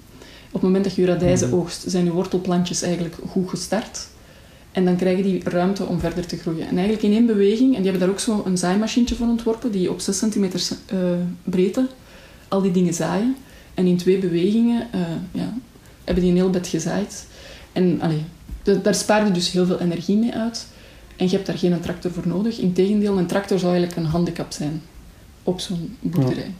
Op 0.48 0.54
het 0.54 0.62
moment 0.62 0.84
dat 0.84 0.96
je 0.96 1.06
radijzen 1.06 1.48
Mhm. 1.48 1.58
oogst, 1.58 1.84
zijn 1.88 2.04
je 2.06 2.12
wortelplantjes 2.12 2.82
eigenlijk 2.82 3.16
goed 3.30 3.50
gestart. 3.50 4.08
En 4.72 4.86
dan 4.86 4.96
krijgen 4.96 5.24
die 5.24 5.42
ruimte 5.44 5.86
om 5.86 6.00
verder 6.00 6.26
te 6.26 6.38
groeien. 6.38 6.62
En 6.68 6.74
eigenlijk 6.78 7.04
in 7.04 7.12
één 7.12 7.26
beweging, 7.26 7.76
en 7.76 7.82
die 7.82 7.92
hebben 7.92 8.00
daar 8.00 8.10
ook 8.10 8.20
zo 8.20 8.44
een 8.46 8.58
zaaimachientje 8.58 9.16
van 9.16 9.30
ontworpen, 9.30 9.72
die 9.72 9.90
op 9.92 10.00
6 10.00 10.18
centimeter 10.18 10.62
eh, 10.86 10.98
breedte 11.44 11.88
al 12.48 12.62
die 12.62 12.72
dingen 12.72 12.94
zaaien. 12.94 13.36
En 13.74 13.86
in 13.86 13.98
twee 13.98 14.18
bewegingen 14.18 14.88
eh, 14.92 15.00
ja, 15.32 15.54
hebben 16.04 16.24
die 16.24 16.32
een 16.32 16.38
heel 16.40 16.50
bed 16.50 16.68
gezaaid. 16.68 17.26
En 17.72 18.02
allee, 18.02 18.24
da- 18.64 18.74
daar 18.74 18.96
spaar 18.96 19.26
je 19.26 19.32
dus 19.32 19.52
heel 19.52 19.66
veel 19.66 19.80
energie 19.80 20.18
mee 20.18 20.34
uit. 20.34 20.68
En 21.20 21.26
je 21.26 21.32
hebt 21.32 21.46
daar 21.46 21.58
geen 21.58 21.80
tractor 21.80 22.12
voor 22.12 22.28
nodig. 22.28 22.60
Integendeel, 22.60 23.18
een 23.18 23.26
tractor 23.26 23.60
zou 23.60 23.72
eigenlijk 23.72 24.02
een 24.02 24.12
handicap 24.12 24.52
zijn 24.52 24.82
op 25.44 25.60
zo'n 25.60 25.96
boerderij. 26.00 26.52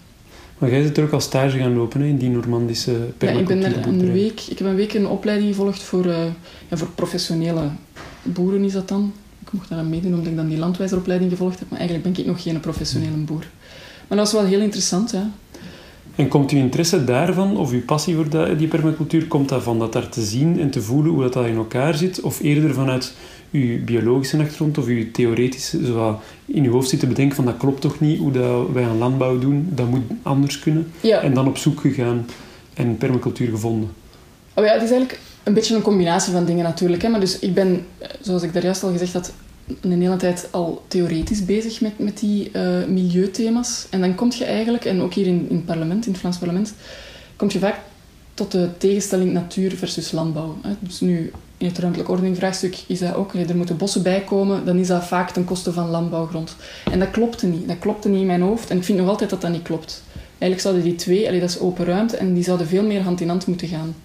Maar 0.58 0.70
jij 0.70 0.84
zit 0.84 0.98
er 0.98 1.04
ook 1.04 1.12
al 1.12 1.20
stage 1.20 1.58
gaan 1.58 1.76
lopen 1.76 2.02
hè, 2.02 2.08
in 2.08 2.18
die 2.18 2.30
Normandische 2.30 2.92
Ja, 3.20 3.30
ik 3.30 3.48
ben 3.48 3.64
er 3.64 3.88
een 3.88 4.12
week, 4.12 4.42
ik 4.50 4.58
heb 4.58 4.68
een 4.68 4.76
week 4.76 4.94
een 4.94 5.08
opleiding 5.08 5.50
gevolgd 5.50 5.82
voor, 5.82 6.06
eh, 6.06 6.26
ja, 6.70 6.78
voor 6.78 6.88
professionele 6.96 7.70
boeren 8.24 8.64
is 8.64 8.74
dat 8.74 8.88
dan. 8.88 9.14
Ik 9.42 9.52
mocht 9.52 9.70
daar 9.70 9.80
aan 9.80 9.90
meedoen 9.90 10.14
omdat 10.14 10.28
ik 10.28 10.36
dan 10.36 10.48
die 10.48 10.58
landwijzeropleiding 10.58 11.32
gevolgd 11.32 11.60
heb, 11.60 11.70
maar 11.70 11.80
eigenlijk 11.80 12.10
ben 12.10 12.20
ik 12.24 12.30
nog 12.30 12.42
geen 12.42 12.60
professionele 12.60 13.18
boer. 13.18 13.48
Maar 14.08 14.18
dat 14.18 14.32
was 14.32 14.42
wel 14.42 14.50
heel 14.50 14.62
interessant, 14.62 15.12
ja. 15.12 15.32
En 16.16 16.28
komt 16.28 16.52
uw 16.52 16.60
interesse 16.60 17.04
daarvan, 17.04 17.58
of 17.58 17.72
uw 17.72 17.84
passie 17.86 18.16
voor 18.16 18.58
die 18.58 18.68
permacultuur, 18.68 19.28
komt 19.28 19.50
dat 19.50 19.64
van 19.64 19.80
dat 19.80 19.94
daar 19.94 20.10
te 20.10 20.22
zien 20.22 20.60
en 20.60 20.70
te 20.70 20.82
voelen 20.82 21.12
hoe 21.12 21.22
dat, 21.22 21.34
dat 21.34 21.46
in 21.46 21.56
elkaar 21.56 21.96
zit? 21.96 22.22
Of 22.22 22.40
eerder 22.42 22.74
vanuit 22.74 23.14
uw 23.52 23.84
biologische 23.84 24.38
achtergrond 24.38 24.78
of 24.78 24.86
uw 24.86 25.12
theoretische, 25.12 25.86
zo 25.86 26.20
in 26.46 26.64
uw 26.64 26.72
hoofd 26.72 26.90
zitten 26.90 27.08
bedenken 27.08 27.36
van 27.36 27.46
dat 27.46 27.58
klopt 27.58 27.82
toch 27.82 28.00
niet 28.00 28.20
hoe 28.20 28.32
dat 28.32 28.70
wij 28.72 28.84
aan 28.84 28.98
landbouw 28.98 29.40
doen, 29.40 29.70
dat 29.72 29.90
moet 29.90 30.04
anders 30.22 30.60
kunnen. 30.60 30.92
Ja, 31.02 31.22
En 31.22 31.34
dan 31.34 31.48
op 31.48 31.58
zoek 31.58 31.80
gegaan 31.80 32.26
en 32.74 32.98
permacultuur 32.98 33.50
gevonden. 33.50 33.90
oh 34.54 34.66
ja, 34.66 34.74
het 34.74 34.82
is 34.82 34.92
eigenlijk 34.92 35.20
een 35.44 35.54
beetje 35.54 35.76
een 35.76 35.82
combinatie 35.82 36.34
van 36.34 36.46
dingen 36.46 36.64
natuurlijk. 36.64 37.02
Hè. 37.02 37.10
Maar 37.10 37.20
dus 37.20 37.40
ik 37.40 37.54
ben, 37.54 37.86
eh, 37.98 38.08
zoals 38.22 38.44
ik 38.44 38.54
daar 38.54 38.64
juist 38.64 38.84
al 38.84 38.92
gezegd 38.92 39.14
had, 39.14 39.34
een 39.82 40.02
hele 40.02 40.16
tijd 40.16 40.48
al 40.52 40.84
theoretisch 40.88 41.46
bezig 41.46 41.82
met, 41.82 42.00
met 42.00 42.20
die 42.20 42.52
uh, 42.54 42.86
milieuthema's. 42.86 43.88
En 43.90 44.02
dan 44.02 44.16
kom 44.16 44.32
je 44.38 44.46
eigenlijk, 44.46 44.86
en 44.86 45.02
ook 45.02 45.14
hier 45.14 45.28
in, 45.28 45.46
in 45.50 45.56
het 45.56 45.66
parlement, 45.66 46.06
in 46.06 46.12
het 46.12 46.22
Vlaams 46.22 46.38
parlement, 46.38 46.74
kom 47.36 47.50
je 47.52 47.60
vaak 47.60 47.80
tot 48.34 48.52
de 48.52 48.70
tegenstelling 48.78 49.32
natuur 49.32 49.72
versus 49.72 50.12
landbouw. 50.12 50.58
Hè. 50.62 50.72
Dus 50.80 51.00
nu, 51.00 51.32
in 51.60 51.68
het 51.68 51.78
ruimtelijk 51.78 52.10
ordening 52.10 52.38
vraagstuk 52.38 52.78
is 52.88 53.00
dat 53.00 53.16
ook, 53.16 53.34
er 53.34 53.56
moeten 53.56 53.78
bossen 53.78 54.04
bij 54.04 54.22
komen, 54.22 54.66
dan 54.66 54.78
is 54.78 54.88
dat 54.88 55.06
vaak 55.06 55.30
ten 55.30 55.46
koste 55.46 55.74
van 55.74 55.90
landbouwgrond. 55.90 56.56
En 56.92 57.00
dat 57.00 57.12
klopte 57.12 57.46
niet. 57.46 57.68
Dat 57.68 57.80
klopte 57.80 58.10
niet 58.10 58.20
in 58.20 58.28
mijn 58.28 58.42
hoofd. 58.42 58.70
En 58.70 58.78
ik 58.78 58.84
vind 58.84 59.00
nog 59.00 59.08
altijd 59.08 59.30
dat 59.30 59.42
dat 59.42 59.52
niet 59.52 59.62
klopt. 59.62 60.04
Eigenlijk 60.14 60.62
zouden 60.62 60.84
die 60.84 60.96
twee, 60.96 61.40
dat 61.40 61.50
is 61.50 61.60
open 61.60 61.86
ruimte, 61.86 62.18
en 62.18 62.34
die 62.34 62.44
zouden 62.44 62.68
veel 62.68 62.84
meer 62.84 63.02
hand 63.02 63.22
in 63.22 63.30
hand 63.30 63.48
moeten 63.48 63.68
gaan. 63.68 63.96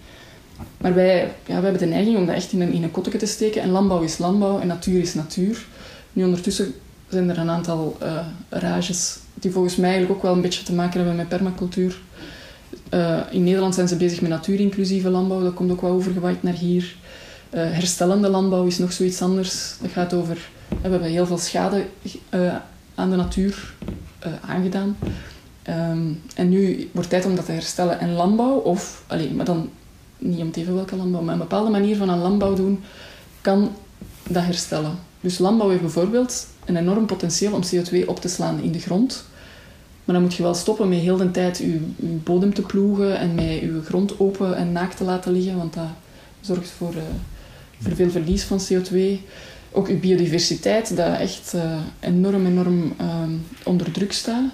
Maar 0.77 0.95
wij, 0.95 1.19
ja, 1.21 1.55
wij 1.55 1.63
hebben 1.63 1.79
de 1.79 1.87
neiging 1.87 2.17
om 2.17 2.27
dat 2.27 2.35
echt 2.35 2.53
in 2.53 2.61
een, 2.61 2.73
in 2.73 2.91
te 3.19 3.27
steken. 3.27 3.63
En 3.63 3.71
landbouw 3.71 4.03
is 4.03 4.19
landbouw 4.19 4.61
en 4.61 4.67
natuur 4.67 5.01
is 5.01 5.15
natuur. 5.15 5.67
Nu 6.13 6.25
ondertussen 6.25 6.75
zijn 7.09 7.31
er 7.31 7.39
een 7.39 7.51
aantal 7.51 7.97
uh, 8.03 8.19
rages 8.49 9.17
die 9.35 9.51
volgens 9.51 9.77
mij 9.77 9.91
eigenlijk 9.91 10.19
ook 10.19 10.23
wel 10.25 10.33
een 10.33 10.41
beetje 10.41 10.63
te 10.63 10.73
maken 10.73 10.97
hebben 10.97 11.17
met 11.17 11.29
permacultuur. 11.29 11.97
Uh, 12.91 13.21
in 13.31 13.45
Nederland 13.45 13.75
zijn 13.75 13.89
ze 13.89 13.97
bezig 13.97 14.21
met 14.21 14.31
natuurinclusieve 14.31 15.11
landbouw. 15.11 15.43
Dat 15.43 15.55
komt 15.55 15.71
ook 15.71 15.81
wel 15.81 15.91
overgewaaid 15.91 16.43
naar 16.43 16.55
hier. 16.55 16.97
Uh, 17.55 17.61
herstellende 17.61 18.29
landbouw 18.29 18.67
is 18.67 18.79
nog 18.79 18.93
zoiets 18.93 19.23
anders. 19.23 19.75
Dat 19.81 19.91
gaat 19.91 20.15
over... 20.15 20.39
We 20.69 20.77
hebben 20.89 21.03
heel 21.03 21.27
veel 21.27 21.39
schade 21.39 21.87
aan 22.95 23.11
de 23.11 23.17
natuur 23.17 23.75
aangedaan. 24.41 24.97
Um, 25.69 26.23
en 26.35 26.49
nu 26.49 26.89
wordt 26.93 27.09
tijd 27.09 27.25
om 27.25 27.35
dat 27.37 27.45
te 27.45 27.53
herstellen. 27.53 28.01
En 28.01 28.13
landbouw, 28.13 28.57
of... 28.57 29.05
Allez, 29.07 29.31
maar 29.31 29.45
dan 29.45 29.71
niet 30.19 30.41
om 30.41 30.51
te 30.51 30.61
even 30.61 30.75
welke 30.75 30.97
landbouw, 30.97 31.23
maar 31.23 31.33
een 31.33 31.41
bepaalde 31.41 31.71
manier 31.71 31.97
van 31.97 32.11
aan 32.11 32.19
landbouw 32.19 32.55
doen, 32.55 32.83
kan 33.41 33.71
dat 34.29 34.45
herstellen. 34.45 34.99
Dus 35.21 35.39
landbouw 35.39 35.69
heeft 35.69 35.81
bijvoorbeeld 35.81 36.47
een 36.65 36.77
enorm 36.77 37.07
potentieel 37.07 37.53
om 37.53 37.63
CO2 37.63 38.07
op 38.07 38.21
te 38.21 38.29
slaan 38.29 38.63
in 38.63 38.73
de 38.73 38.79
grond. 38.79 39.25
Maar 40.05 40.15
dan 40.15 40.25
moet 40.25 40.35
je 40.35 40.43
wel 40.43 40.55
stoppen 40.55 40.89
met 40.89 40.99
heel 40.99 41.17
de 41.17 41.31
tijd 41.31 41.59
je, 41.59 41.81
bodem 41.97 42.55
te 42.55 42.63
ploegen 42.63 43.19
en 43.19 43.35
met 43.35 43.61
je 43.61 43.81
grond 43.85 44.21
open 44.21 44.57
en 44.57 44.73
naakt 44.73 44.97
te 44.97 45.05
laten 45.05 45.33
liggen, 45.33 45.57
want 45.57 45.75
dat 45.75 45.89
zorgt 46.41 46.71
voor 46.71 46.95
veel 47.93 48.11
verlies 48.11 48.43
van 48.43 48.61
CO2. 48.61 48.99
Ook 49.73 49.89
je 49.89 49.95
biodiversiteit, 49.95 50.97
dat 50.97 51.19
echt 51.19 51.53
uh, 51.55 51.81
enorm, 52.01 52.47
enorm 52.47 52.93
uh, 53.01 53.23
onder 53.65 53.93
druk 53.93 54.13
staat 54.13 54.53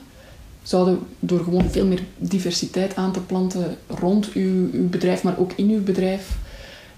zouden 0.63 0.99
door 1.19 1.45
gewoon 1.45 1.71
veel 1.71 1.87
meer 1.87 2.03
diversiteit 2.19 2.97
aan 2.97 3.13
te 3.13 3.21
planten 3.21 3.77
rond 3.87 4.33
uw, 4.33 4.71
uw 4.73 4.89
bedrijf, 4.89 5.23
maar 5.23 5.39
ook 5.39 5.53
in 5.57 5.71
uw 5.71 5.83
bedrijf, 5.83 6.37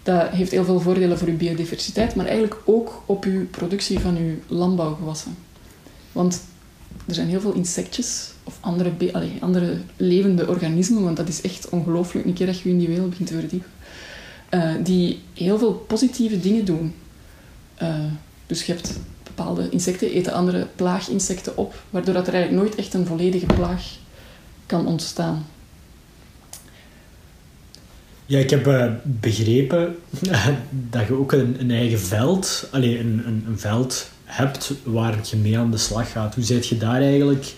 dat 0.02 0.28
heeft 0.28 0.50
heel 0.50 0.64
veel 0.64 0.80
voordelen 0.80 1.18
voor 1.18 1.28
uw 1.28 1.36
biodiversiteit, 1.36 2.14
maar 2.14 2.26
eigenlijk 2.26 2.60
ook 2.64 3.02
op 3.06 3.24
uw 3.24 3.46
productie 3.46 3.98
van 3.98 4.16
uw 4.16 4.56
landbouwgewassen. 4.56 5.36
Want 6.12 6.42
er 7.06 7.14
zijn 7.14 7.28
heel 7.28 7.40
veel 7.40 7.52
insectjes 7.52 8.30
of 8.44 8.58
andere, 8.60 8.92
allez, 9.12 9.30
andere 9.40 9.76
levende 9.96 10.48
organismen, 10.48 11.02
want 11.02 11.16
dat 11.16 11.28
is 11.28 11.40
echt 11.40 11.68
ongelooflijk, 11.68 12.26
een 12.26 12.32
keer 12.32 12.46
dat 12.46 12.60
je 12.60 12.68
in 12.68 12.78
die 12.78 12.88
wereld 12.88 13.10
begint 13.10 13.28
te 13.28 13.38
verdiepen, 13.38 13.70
uh, 14.54 14.74
die 14.82 15.20
heel 15.34 15.58
veel 15.58 15.72
positieve 15.72 16.40
dingen 16.40 16.64
doen. 16.64 16.94
Uh, 17.82 17.94
dus 18.46 18.64
je 18.66 18.72
hebt 18.72 19.00
bepaalde 19.22 19.68
insecten 19.68 20.10
eten 20.10 20.32
andere 20.32 20.66
plaaginsecten 20.76 21.56
op, 21.56 21.74
waardoor 21.90 22.14
dat 22.14 22.26
er 22.26 22.34
eigenlijk 22.34 22.62
nooit 22.62 22.78
echt 22.78 22.94
een 22.94 23.06
volledige 23.06 23.46
plaag 23.46 23.82
kan 24.66 24.86
ontstaan. 24.86 25.46
Ja, 28.26 28.38
ik 28.38 28.50
heb 28.50 28.66
uh, 28.66 28.92
begrepen 29.02 29.96
dat 30.90 31.06
je 31.06 31.18
ook 31.18 31.32
een, 31.32 31.56
een 31.60 31.70
eigen 31.70 32.00
veld, 32.00 32.68
alleen 32.70 32.98
een, 32.98 33.22
een, 33.26 33.44
een, 33.46 33.58
veld 33.58 34.10
hebt 34.24 34.72
waar 34.84 35.18
je 35.30 35.36
mee 35.36 35.58
aan 35.58 35.70
de 35.70 35.76
slag 35.76 36.12
gaat. 36.12 36.34
Hoe 36.34 36.44
zijt 36.44 36.66
je 36.66 36.78
daar 36.78 37.00
eigenlijk 37.00 37.54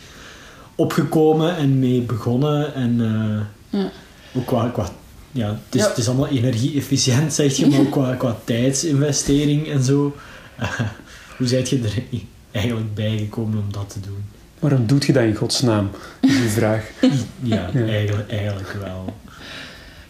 opgekomen 0.74 1.56
en 1.56 1.78
mee 1.78 2.00
begonnen? 2.00 2.74
En 2.74 3.00
uh, 3.00 3.80
ja. 3.80 3.90
ook 4.34 4.46
qua, 4.46 4.68
qua 4.68 4.88
ja, 5.34 5.48
het 5.48 5.74
is, 5.74 5.80
ja. 5.80 5.88
het 5.88 5.98
is 5.98 6.08
allemaal 6.08 6.28
energie-efficiënt, 6.28 7.32
zeg 7.32 7.56
je, 7.56 7.66
maar 7.66 7.80
ook 7.80 7.90
qua, 7.98 8.14
qua 8.14 8.36
tijdsinvestering 8.44 9.68
en 9.68 9.82
zo. 9.82 10.16
Hoe 11.38 11.46
zijt 11.46 11.68
je 11.68 11.80
er 11.82 12.02
eigenlijk 12.50 12.94
bijgekomen 12.94 13.58
om 13.58 13.72
dat 13.72 13.90
te 13.90 14.00
doen? 14.00 14.24
Waarom 14.58 14.86
doet 14.86 15.04
je 15.04 15.12
dat 15.12 15.22
in 15.22 15.34
godsnaam? 15.34 15.90
Is 16.20 16.36
die 16.36 16.48
vraag. 16.48 16.90
ja, 17.00 17.70
ja. 17.72 17.86
Eigenlijk, 17.86 18.30
eigenlijk 18.30 18.76
wel. 18.80 19.14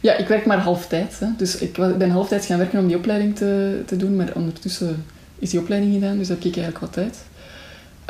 Ja, 0.00 0.16
ik 0.16 0.28
werk 0.28 0.47
maar 0.47 0.59
halftijd. 0.59 1.19
Hè. 1.19 1.26
Dus 1.37 1.59
ik 1.59 1.73
ben 1.99 2.11
halftijd 2.11 2.45
gaan 2.45 2.59
werken 2.59 2.78
om 2.78 2.87
die 2.87 2.97
opleiding 2.97 3.37
te, 3.37 3.83
te 3.87 3.97
doen, 3.97 4.16
maar 4.16 4.33
ondertussen 4.35 5.04
is 5.38 5.50
die 5.50 5.61
opleiding 5.61 5.95
gedaan, 5.95 6.19
dus 6.19 6.28
heb 6.28 6.45
ik 6.45 6.57
eigenlijk 6.57 6.78
wat 6.78 6.93
tijd. 6.93 7.16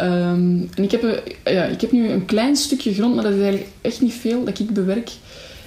Um, 0.01 0.71
en 0.75 0.83
ik 0.83 0.91
heb, 0.91 1.23
ja, 1.45 1.65
ik 1.65 1.81
heb 1.81 1.93
nu 1.93 2.09
een 2.09 2.25
klein 2.25 2.57
stukje 2.57 2.95
grond, 2.95 3.15
maar 3.15 3.25
dat 3.25 3.33
is 3.33 3.41
eigenlijk 3.41 3.71
echt 3.81 4.01
niet 4.01 4.13
veel 4.13 4.45
dat 4.45 4.59
ik 4.59 4.71
bewerk. 4.71 5.11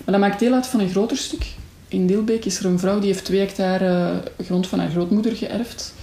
Maar 0.07 0.19
dat 0.19 0.27
maakt 0.27 0.39
deel 0.39 0.53
uit 0.53 0.67
van 0.67 0.79
een 0.79 0.89
groter 0.89 1.17
stuk. 1.17 1.45
In 1.87 2.07
Deelbeek 2.07 2.45
is 2.45 2.59
er 2.59 2.65
een 2.65 2.79
vrouw 2.79 2.99
die 2.99 3.11
heeft 3.11 3.25
twee 3.25 3.39
hectare 3.39 4.23
grond 4.43 4.67
van 4.67 4.79
haar 4.79 4.89
grootmoeder 4.89 5.35
geërfd. 5.35 5.93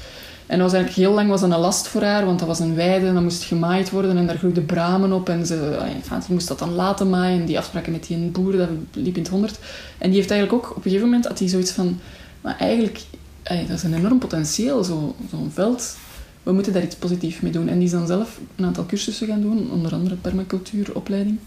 En 0.47 0.59
dat 0.59 0.71
was 0.71 0.77
eigenlijk 0.77 1.07
heel 1.07 1.17
lang 1.17 1.29
was 1.29 1.43
een 1.43 1.49
last 1.49 1.89
voor 1.89 2.03
haar, 2.03 2.25
want 2.25 2.39
dat 2.39 2.49
was 2.49 2.59
een 2.59 2.75
weide 2.75 3.07
en 3.07 3.15
dan 3.15 3.23
moest 3.23 3.45
gemaaid 3.45 3.91
worden 3.91 4.17
en 4.17 4.27
daar 4.27 4.37
groeiden 4.37 4.67
bramen 4.67 5.13
op 5.13 5.29
en 5.29 5.47
ze, 5.47 5.77
enfin, 5.97 6.23
ze 6.23 6.33
moest 6.33 6.49
dat 6.49 6.59
dan 6.59 6.73
laten 6.75 7.11
maaien. 7.11 7.47
Die 7.47 7.59
afspraken 7.59 7.93
met 7.93 8.07
die 8.07 8.17
boer, 8.17 8.57
dat 8.57 8.69
liep 8.93 9.17
in 9.17 9.23
het 9.23 9.31
honderd. 9.31 9.59
En 9.99 10.09
die 10.09 10.19
heeft 10.19 10.31
eigenlijk 10.31 10.65
ook, 10.65 10.71
op 10.71 10.77
een 10.77 10.83
gegeven 10.83 11.07
moment 11.07 11.27
had 11.27 11.39
hij 11.39 11.49
zoiets 11.49 11.71
van, 11.71 12.01
maar 12.41 12.57
eigenlijk, 12.59 13.01
dat 13.43 13.77
is 13.77 13.83
een 13.83 13.95
enorm 13.95 14.19
potentieel, 14.19 14.85
zo'n 14.85 15.15
zo 15.31 15.47
veld. 15.53 15.97
We 16.43 16.53
moeten 16.53 16.73
daar 16.73 16.83
iets 16.83 16.97
positiefs 16.97 17.41
mee 17.41 17.53
doen. 17.53 17.69
En 17.69 17.75
die 17.75 17.85
is 17.85 17.91
dan 17.91 18.07
zelf 18.07 18.41
een 18.57 18.65
aantal 18.65 18.87
cursussen 18.87 19.27
gaan 19.27 19.41
doen, 19.41 19.71
onder 19.71 19.93
andere 19.93 20.15
permacultuuropleiding. 20.15 21.39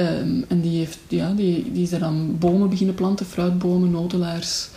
Um, 0.00 0.44
en 0.48 0.60
die, 0.60 0.78
heeft, 0.78 0.98
ja, 1.08 1.32
die, 1.32 1.72
die 1.72 1.82
is 1.82 1.92
er 1.92 1.98
dan 1.98 2.36
bomen 2.38 2.68
beginnen 2.68 2.94
planten, 2.94 3.26
fruitbomen, 3.26 3.90
notelaars... 3.90 4.68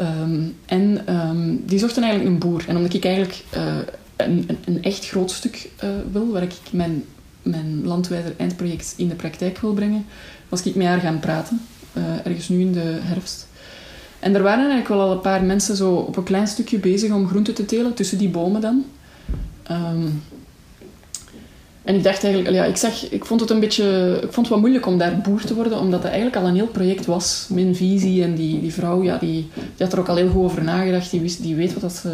Um, 0.00 0.56
en 0.66 1.14
um, 1.14 1.62
die 1.66 1.78
zochten 1.78 2.02
eigenlijk 2.02 2.32
een 2.32 2.50
boer. 2.50 2.64
En 2.66 2.76
omdat 2.76 2.94
ik 2.94 3.04
eigenlijk 3.04 3.44
uh, 3.56 3.76
een, 4.16 4.44
een, 4.46 4.58
een, 4.64 4.82
echt 4.82 5.08
groot 5.08 5.30
stuk 5.30 5.70
uh, 5.84 5.90
wil, 6.12 6.32
waar 6.32 6.42
ik 6.42 6.52
mijn, 6.70 7.04
mijn 7.42 7.84
landwijzer 7.84 8.34
eindproject 8.36 8.94
in 8.96 9.08
de 9.08 9.14
praktijk 9.14 9.58
wil 9.58 9.72
brengen, 9.72 10.04
was 10.48 10.62
ik 10.62 10.74
met 10.74 10.86
haar 10.86 11.00
gaan 11.00 11.20
praten. 11.20 11.60
Uh, 11.92 12.26
ergens 12.26 12.48
nu 12.48 12.60
in 12.60 12.72
de 12.72 12.98
herfst. 13.00 13.46
En 14.18 14.34
er 14.34 14.42
waren 14.42 14.58
eigenlijk 14.58 14.88
wel 14.88 15.00
al 15.00 15.12
een 15.12 15.20
paar 15.20 15.44
mensen 15.44 15.76
zo 15.76 15.94
op 15.94 16.16
een 16.16 16.22
klein 16.22 16.46
stukje 16.46 16.78
bezig 16.78 17.12
om 17.12 17.28
groenten 17.28 17.54
te 17.54 17.64
telen, 17.64 17.94
tussen 17.94 18.18
die 18.18 18.28
bomen 18.28 18.60
dan. 18.60 18.84
Um, 19.70 20.22
en 21.88 21.94
ik 21.94 22.02
dacht 22.02 22.24
eigenlijk, 22.24 22.54
ja, 22.54 22.64
ik, 22.64 22.76
zag, 22.76 23.10
ik 23.10 23.24
vond 23.24 23.40
het 23.40 23.50
een 23.50 23.60
beetje, 23.60 24.18
ik 24.22 24.32
vond 24.32 24.36
het 24.36 24.48
wat 24.48 24.58
moeilijk 24.58 24.86
om 24.86 24.98
daar 24.98 25.20
boer 25.20 25.40
te 25.40 25.54
worden, 25.54 25.78
omdat 25.78 26.02
het 26.02 26.12
eigenlijk 26.12 26.42
al 26.42 26.48
een 26.48 26.54
heel 26.54 26.66
project 26.66 27.06
was. 27.06 27.46
Mijn 27.50 27.76
visie 27.76 28.22
en 28.22 28.34
die, 28.34 28.60
die 28.60 28.72
vrouw, 28.72 29.02
ja, 29.02 29.18
die, 29.18 29.48
die 29.54 29.70
had 29.78 29.92
er 29.92 29.98
ook 29.98 30.08
al 30.08 30.16
heel 30.16 30.28
goed 30.28 30.42
over 30.42 30.62
nagedacht. 30.62 31.10
Die, 31.10 31.20
wist, 31.20 31.42
die 31.42 31.54
weet 31.54 31.72
wat 31.72 31.82
dat 31.82 31.92
ze 31.92 32.10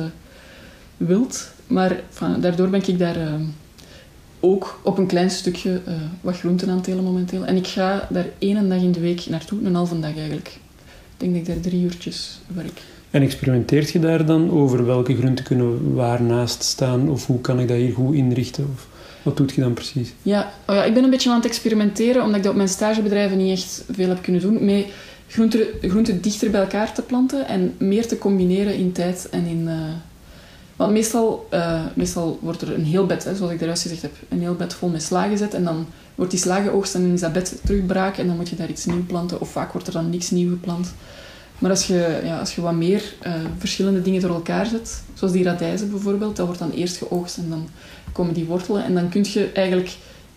wilt. 0.97 1.49
Maar 1.67 2.01
van, 2.11 2.41
daardoor 2.41 2.69
ben 2.69 2.89
ik 2.89 2.99
daar 2.99 3.17
uh, 3.17 3.33
ook 4.41 4.81
op 4.83 4.99
een 4.99 5.07
klein 5.07 5.31
stukje 5.31 5.81
uh, 5.89 5.95
wat 6.21 6.39
groenten 6.39 6.71
aan 6.71 6.83
telen 6.83 7.05
momenteel. 7.05 7.45
En 7.45 7.57
ik 7.57 7.67
ga 7.67 8.09
daar 8.11 8.27
één 8.39 8.69
dag 8.69 8.81
in 8.81 8.93
de 8.93 9.01
week 9.01 9.27
naartoe, 9.29 9.65
een 9.65 9.75
halve 9.75 10.01
dag 10.01 10.17
eigenlijk. 10.17 10.49
Ik 10.49 10.53
denk 11.17 11.33
dat 11.33 11.41
ik 11.41 11.47
daar 11.47 11.61
drie 11.61 11.83
uurtjes 11.83 12.39
werk. 12.47 12.81
En 13.11 13.23
experimenteert 13.23 13.91
je 13.91 13.99
daar 13.99 14.27
dan 14.27 14.51
over 14.51 14.87
welke 14.87 15.17
groenten 15.17 15.45
kunnen 15.45 15.95
waar 15.95 16.23
naast 16.23 16.63
staan? 16.63 17.09
Of 17.09 17.27
hoe 17.27 17.41
kan 17.41 17.61
ik 17.61 17.69
dat 17.69 17.77
hier 17.77 17.93
goed 17.93 18.15
inrichten? 18.15 18.69
Of? 18.75 18.93
Wat 19.25 19.37
doet 19.37 19.53
je 19.53 19.61
dan 19.61 19.73
precies? 19.73 20.13
Ja, 20.23 20.53
oh 20.67 20.75
ja, 20.75 20.85
ik 20.85 20.95
ben 20.95 21.05
een 21.05 21.11
beetje 21.11 21.31
aan 21.31 21.37
het 21.37 21.47
experimenteren, 21.47 22.23
omdat 22.23 22.37
ik 22.37 22.43
dat 22.43 22.51
op 22.51 22.57
mijn 22.57 22.69
stagebedrijven 22.69 23.37
niet 23.37 23.53
echt 23.59 23.85
veel 23.91 24.09
heb 24.09 24.23
kunnen 24.23 24.41
doen, 24.41 24.65
met 24.65 24.87
groenten, 25.81 26.21
dichter 26.21 26.51
bij 26.51 26.61
elkaar 26.61 26.95
te 26.95 27.03
planten 27.03 27.49
en 27.49 27.75
meer 27.79 28.07
te 28.07 28.19
combineren 28.19 28.75
in 28.75 28.93
tijd 28.93 29.29
en 29.31 29.47
in... 29.47 29.61
Uh... 29.69 29.75
Want 30.77 30.93
meestal, 30.93 31.49
uh, 31.53 31.83
meestal 31.95 32.39
wordt 32.43 32.63
er 32.63 32.75
een 32.75 32.85
heel 32.85 33.07
bed, 33.07 33.25
hè, 33.25 33.37
zoals 33.37 33.53
ik 33.53 33.61
juist 33.61 33.83
gezegd 33.83 34.03
heb, 34.03 34.13
een 34.29 34.41
heel 34.41 34.55
bed 34.55 34.75
vol 34.75 34.89
met 34.89 35.03
sla 35.03 35.23
gezet 35.23 35.55
en 35.55 35.65
dan 35.65 35.87
wordt 36.15 36.31
die 36.31 36.41
sla 36.41 36.63
geoogst 36.63 36.95
en 36.95 37.03
dan 37.03 37.13
is 37.13 37.21
dat 37.21 37.33
bed 37.33 37.61
terugbraak 37.65 38.17
en 38.17 38.27
dan 38.27 38.37
moet 38.37 38.49
je 38.49 38.57
daar 38.57 38.69
iets 38.69 38.85
nieuws 38.85 39.07
planten 39.07 39.41
of 39.41 39.51
vaak 39.51 39.73
wordt 39.73 39.87
er 39.87 39.93
dan 39.93 40.11
niks 40.11 40.31
nieuw 40.31 40.51
geplant. 40.51 40.95
Maar 41.59 41.71
als 41.71 41.87
je, 41.87 42.21
ja, 42.25 42.39
als 42.39 42.55
je 42.55 42.61
wat 42.61 42.73
meer 42.73 43.15
uh, 43.27 43.33
verschillende 43.59 44.03
dingen 44.03 44.21
door 44.21 44.35
elkaar 44.35 44.67
zet, 44.67 45.03
zoals 45.15 45.33
die 45.33 45.45
radijzen 45.45 45.91
bijvoorbeeld, 45.91 46.37
dat 46.37 46.47
wordt 46.47 46.61
dan 46.61 46.71
eerst 46.71 46.97
geoogst 46.97 47.37
en 47.37 47.49
dan 47.49 47.69
komen 48.15 48.35
die 48.35 48.45
wortelen. 48.45 48.85
En 48.85 48.95
dan 48.95 49.09
kun 49.09 49.25
je 49.29 49.53
eigenlijk 49.53 49.97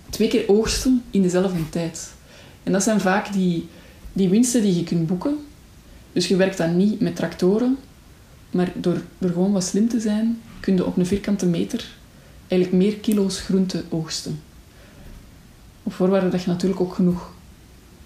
twee 0.10 0.27
keer 0.27 0.43
oogsten 0.48 1.03
in 1.12 1.22
dezelfde 1.22 1.69
tijd. 1.69 2.12
En 2.63 2.72
dat 2.72 2.84
zijn 2.84 3.01
vaak 3.01 3.34
die, 3.34 3.67
die 4.13 4.29
winsten 4.29 4.62
die 4.62 4.75
je 4.75 4.84
kunt 4.84 5.07
boeken. 5.07 5.38
Dus 6.13 6.27
je 6.27 6.36
werkt 6.36 6.57
dan 6.57 6.77
niet 6.77 7.00
met 7.00 7.15
tractoren, 7.15 7.77
maar 8.51 8.72
door, 8.75 9.01
gewoon 9.19 9.51
wat 9.51 9.63
slim 9.63 9.89
te 9.89 10.00
zijn, 10.00 10.41
kun 10.60 10.75
je 10.75 10.86
op 10.86 10.98
een 10.98 11.05
vierkante 11.05 11.46
meter 11.46 11.88
eigenlijk 12.48 12.84
meer 12.84 12.96
kilo's 12.96 13.39
groente 13.39 13.84
oogsten. 13.89 14.39
Op 15.84 15.93
voorwaarde 15.93 16.29
dat 16.29 16.41
je 16.41 16.50
natuurlijk 16.50 16.81
ook 16.81 16.93
genoeg 16.93 17.31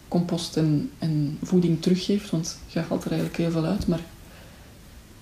compost 0.08 0.58
en, 0.58 1.38
voeding 1.44 1.82
teruggeeft, 1.82 2.30
want 2.30 2.58
je 2.68 2.80
haalt 2.80 3.04
er 3.04 3.12
eigenlijk 3.12 3.42
heel 3.42 3.52
veel 3.52 3.66
uit. 3.66 3.88
Maar 3.88 4.00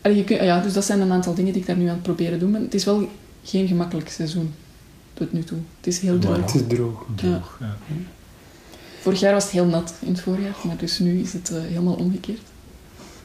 je 0.02 0.44
ja, 0.44 0.62
dus 0.62 0.74
dat 0.74 0.86
zijn 0.86 1.02
een 1.02 1.12
aantal 1.12 1.34
dingen 1.34 1.54
die 1.54 1.62
ik 1.62 1.68
daar 1.68 1.78
nu 1.78 1.88
aan 1.88 1.94
het 1.94 2.04
proberen 2.04 2.40
doen 2.40 2.52
ben. 2.52 2.62
Het 2.62 2.74
is 2.74 2.86
wel 2.86 3.10
geen 3.50 3.68
gemakkelijk 3.68 4.10
seizoen 4.10 4.54
tot 5.14 5.34
nu 5.34 5.44
toe. 5.44 5.58
Het 5.78 5.88
is 5.88 6.00
heel 6.00 6.20
droog. 6.20 6.36
Het 6.38 6.56
is 6.56 6.62
droog. 6.68 7.06
Droog, 7.16 7.58
ja. 7.60 7.76
Vorig 9.02 9.20
jaar 9.20 9.34
was 9.34 9.44
het 9.44 9.52
heel 9.52 9.66
nat 9.66 9.94
in 10.00 10.12
het 10.12 10.22
voorjaar, 10.22 10.56
maar 10.64 10.78
dus 10.78 11.00
nu 11.00 11.20
is 11.20 11.34
het 11.34 11.50
eh, 11.50 11.62
helemaal 11.62 11.94
omgekeerd. 11.94 12.42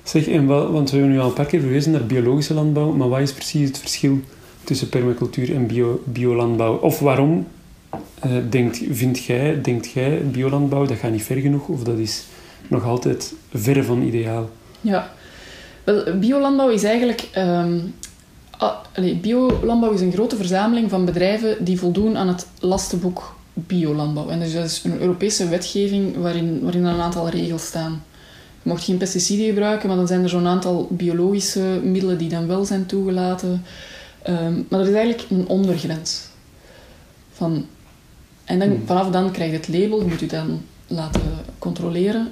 Zeg, 0.02 0.28
en 0.28 0.46
wel, 0.46 0.72
want 0.72 0.90
we 0.90 0.96
hebben 0.96 1.14
nu 1.14 1.20
al 1.20 1.28
een 1.28 1.32
paar 1.32 1.46
keer 1.46 1.60
verwezen 1.60 1.92
naar 1.92 2.06
biologische 2.06 2.54
landbouw, 2.54 2.92
maar 2.92 3.08
wat 3.08 3.20
is 3.20 3.32
precies 3.32 3.68
het 3.68 3.78
verschil 3.78 4.20
tussen 4.64 4.88
permacultuur 4.88 5.54
en 5.54 5.66
bio, 5.66 6.02
biolandbouw? 6.04 6.76
Of 6.76 6.98
waarom 6.98 7.46
eh, 8.20 8.30
denkt, 8.50 8.82
vindt 8.90 9.24
jij, 9.24 9.60
denkt 9.60 9.90
jij, 9.90 10.22
biolandbouw, 10.30 10.86
dat 10.86 10.96
gaat 10.96 11.10
niet 11.10 11.22
ver 11.22 11.36
genoeg, 11.36 11.68
of 11.68 11.82
dat 11.82 11.98
is 11.98 12.24
nog 12.68 12.84
altijd 12.84 13.34
verre 13.54 13.84
van 13.84 14.02
ideaal? 14.02 14.50
Ja, 14.80 15.12
wel, 15.84 16.18
biolandbouw 16.18 16.68
is 16.68 16.82
eigenlijk. 16.82 17.28
ehm, 17.32 17.78
allee, 18.58 19.16
biolandbouw 19.16 19.92
is 19.92 20.00
een 20.00 20.12
grote 20.12 20.36
verzameling 20.36 20.90
van 20.90 21.04
bedrijven 21.04 21.64
die 21.64 21.78
voldoen 21.78 22.16
aan 22.16 22.28
het 22.28 22.46
lastenboek 22.60 23.36
biolandbouw. 23.54 24.28
En 24.28 24.40
dus 24.40 24.52
dat 24.52 24.64
is 24.64 24.82
een 24.84 25.00
Europese 25.00 25.48
wetgeving 25.48 26.16
waarin, 26.16 26.60
waarin 26.62 26.84
een 26.84 27.00
aantal 27.00 27.28
regels 27.28 27.66
staan. 27.66 28.02
Je 28.62 28.70
mocht 28.70 28.84
geen 28.84 28.96
pesticiden 28.96 29.46
gebruiken, 29.46 29.88
maar 29.88 29.96
dan 29.96 30.06
zijn 30.06 30.22
er 30.22 30.28
zo'n 30.28 30.46
aantal 30.46 30.88
biologische 30.90 31.80
middelen 31.84 32.18
die 32.18 32.28
dan 32.28 32.46
wel 32.46 32.64
zijn 32.64 32.86
toegelaten. 32.86 33.62
Ehm, 34.22 34.54
maar 34.54 34.78
dat 34.78 34.88
is 34.88 34.94
eigenlijk 34.94 35.30
een 35.30 35.48
ondergrens. 35.48 36.22
Van, 37.32 37.66
en 38.44 38.58
dan, 38.58 38.68
Hmm. 38.68 38.86
vanaf 38.86 39.10
dan 39.10 39.30
krijg 39.30 39.50
je 39.50 39.56
het 39.56 39.68
label, 39.68 40.00
je 40.00 40.06
moet 40.06 40.20
je 40.20 40.26
dan 40.26 40.62
laten 40.86 41.20
controleren. 41.58 42.28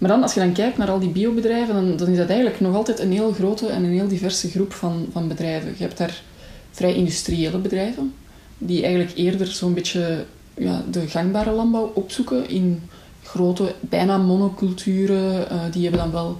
Maar 0.00 0.10
dan, 0.10 0.22
als 0.22 0.34
je 0.34 0.40
dan 0.40 0.52
kijkt 0.52 0.76
naar 0.76 0.90
al 0.90 0.98
die 0.98 1.08
biobedrijven, 1.08 1.74
dan, 1.74 1.96
dan 1.96 2.08
is 2.08 2.16
dat 2.16 2.28
eigenlijk 2.28 2.60
nog 2.60 2.74
altijd 2.74 2.98
een 2.98 3.12
heel 3.12 3.32
grote 3.32 3.66
en 3.66 3.84
een 3.84 3.92
heel 3.92 4.08
diverse 4.08 4.50
groep 4.50 4.72
van, 4.72 5.06
van 5.12 5.28
bedrijven. 5.28 5.74
Je 5.76 5.82
hebt 5.82 5.98
daar 5.98 6.22
vrij 6.70 6.94
industriële 6.94 7.58
bedrijven, 7.58 8.14
die 8.58 8.82
eigenlijk 8.82 9.16
eerder 9.16 9.46
zo'n 9.46 9.74
beetje 9.74 10.24
ja, 10.54 10.84
de 10.90 11.08
gangbare 11.08 11.50
landbouw 11.50 11.92
opzoeken 11.94 12.48
in 12.48 12.82
grote, 13.22 13.74
bijna 13.80 14.18
monoculturen. 14.18 15.50
Eh, 15.50 15.58
die 15.72 15.82
hebben 15.82 16.00
dan 16.00 16.12
wel 16.12 16.38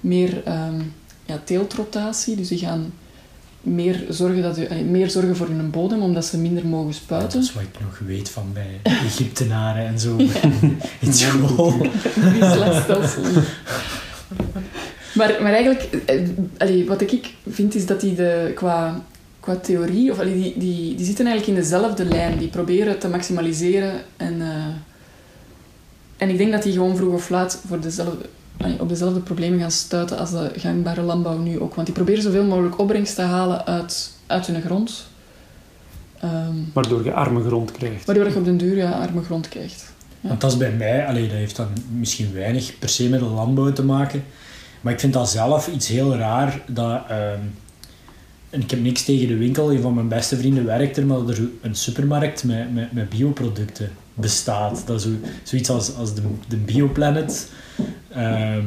meer 0.00 0.42
ehm, 0.44 0.80
ja, 1.24 1.40
teeltrotatie, 1.44 2.36
dus 2.36 2.48
die 2.48 2.58
gaan 2.58 2.92
meer 3.62 4.04
zorgen, 4.08 4.42
dat, 4.42 4.68
allee, 4.68 4.84
meer 4.84 5.10
zorgen 5.10 5.36
voor 5.36 5.46
hun 5.46 5.70
bodem, 5.70 6.02
omdat 6.02 6.24
ze 6.24 6.38
minder 6.38 6.66
mogen 6.66 6.86
Dat 6.86 6.94
spuiten. 6.94 7.40
is 7.40 7.52
wat 7.52 7.62
ik 7.62 7.80
nog 7.80 7.98
weet 7.98 8.30
van 8.30 8.52
bij 8.52 8.80
Egyptenaren 8.82 9.86
en 9.86 9.98
zo 9.98 10.16
in 11.00 11.12
school. 11.12 11.78
Die 12.32 12.44
maar, 15.14 15.38
maar 15.42 15.52
eigenlijk, 15.52 15.82
eh, 16.06 16.28
allee, 16.58 16.86
wat 16.86 17.00
ik 17.00 17.34
vind 17.48 17.74
is 17.74 17.86
dat 17.86 18.00
die 18.00 18.14
de, 18.14 18.52
qua, 18.54 19.04
qua 19.40 19.56
theorie, 19.56 20.10
of 20.10 20.18
allee, 20.18 20.42
die, 20.42 20.52
die, 20.58 20.94
die 20.94 21.06
zitten 21.06 21.26
eigenlijk 21.26 21.56
in 21.56 21.62
dezelfde 21.62 22.04
lijn. 22.04 22.38
Die 22.38 22.48
proberen 22.48 22.98
te 22.98 23.08
maximaliseren. 23.08 24.02
En, 24.16 24.40
eh, 24.40 24.66
en 26.16 26.28
ik 26.28 26.38
denk 26.38 26.52
dat 26.52 26.62
die 26.62 26.72
gewoon 26.72 26.96
vroeg 26.96 27.14
of 27.14 27.28
laat 27.28 27.60
voor 27.66 27.80
dezelfde, 27.80 28.28
op 28.78 28.88
dezelfde 28.88 29.20
problemen 29.20 29.60
gaan 29.60 29.70
stuiten 29.70 30.18
als 30.18 30.30
de 30.30 30.50
gangbare 30.56 31.02
landbouw 31.02 31.38
nu 31.38 31.60
ook. 31.60 31.74
Want 31.74 31.86
die 31.86 31.96
proberen 31.96 32.22
zoveel 32.22 32.44
mogelijk 32.44 32.78
opbrengst 32.78 33.14
te 33.14 33.22
halen 33.22 33.66
uit, 33.66 34.12
uit 34.26 34.46
hun 34.46 34.62
grond. 34.62 35.06
Ehm, 36.20 36.54
Waardoor 36.72 37.04
je 37.04 37.12
arme 37.12 37.42
grond 37.42 37.72
krijgt. 37.72 38.04
waardoor 38.04 38.28
je 38.28 38.36
op 38.36 38.44
den 38.44 38.56
duur 38.56 38.76
ja, 38.76 38.90
arme 38.90 39.22
grond 39.22 39.48
krijgt. 39.48 39.92
Want 40.20 40.40
dat 40.40 40.50
is 40.50 40.56
bij 40.56 40.72
mij, 40.72 41.06
allee, 41.06 41.26
dat 41.28 41.36
heeft 41.36 41.56
dan 41.56 41.68
misschien 41.98 42.32
weinig 42.32 42.78
per 42.78 42.88
se 42.88 43.08
met 43.08 43.20
de 43.20 43.26
landbouw 43.26 43.72
te 43.72 43.84
maken. 43.84 44.24
Maar 44.80 44.92
ik 44.92 45.00
vind 45.00 45.12
dat 45.12 45.30
zelf 45.30 45.68
iets 45.68 45.88
heel 45.88 46.16
raar. 46.16 46.62
Dat, 46.66 47.02
ehm, 47.08 47.40
en 48.50 48.60
ik 48.60 48.70
heb 48.70 48.80
niks 48.80 49.04
tegen 49.04 49.28
de 49.28 49.36
winkel. 49.36 49.72
Een 49.72 49.80
van 49.80 49.94
mijn 49.94 50.08
beste 50.08 50.36
vrienden 50.36 50.64
werkt 50.64 50.96
er, 50.96 51.06
maar 51.06 51.16
dat 51.16 51.28
er 51.28 51.34
zo 51.34 51.42
een 51.60 51.74
supermarkt 51.74 52.44
met, 52.44 52.74
met, 52.74 52.92
met 52.92 53.08
bioproducten 53.08 53.90
bestaat. 54.14 54.82
Dat 54.86 54.96
is 54.96 55.02
zo, 55.02 55.10
zoiets 55.42 55.70
als, 55.70 55.96
als 55.96 56.14
de, 56.14 56.22
de 56.48 56.56
Bioplanet. 56.56 57.50
Ehm, 58.14 58.64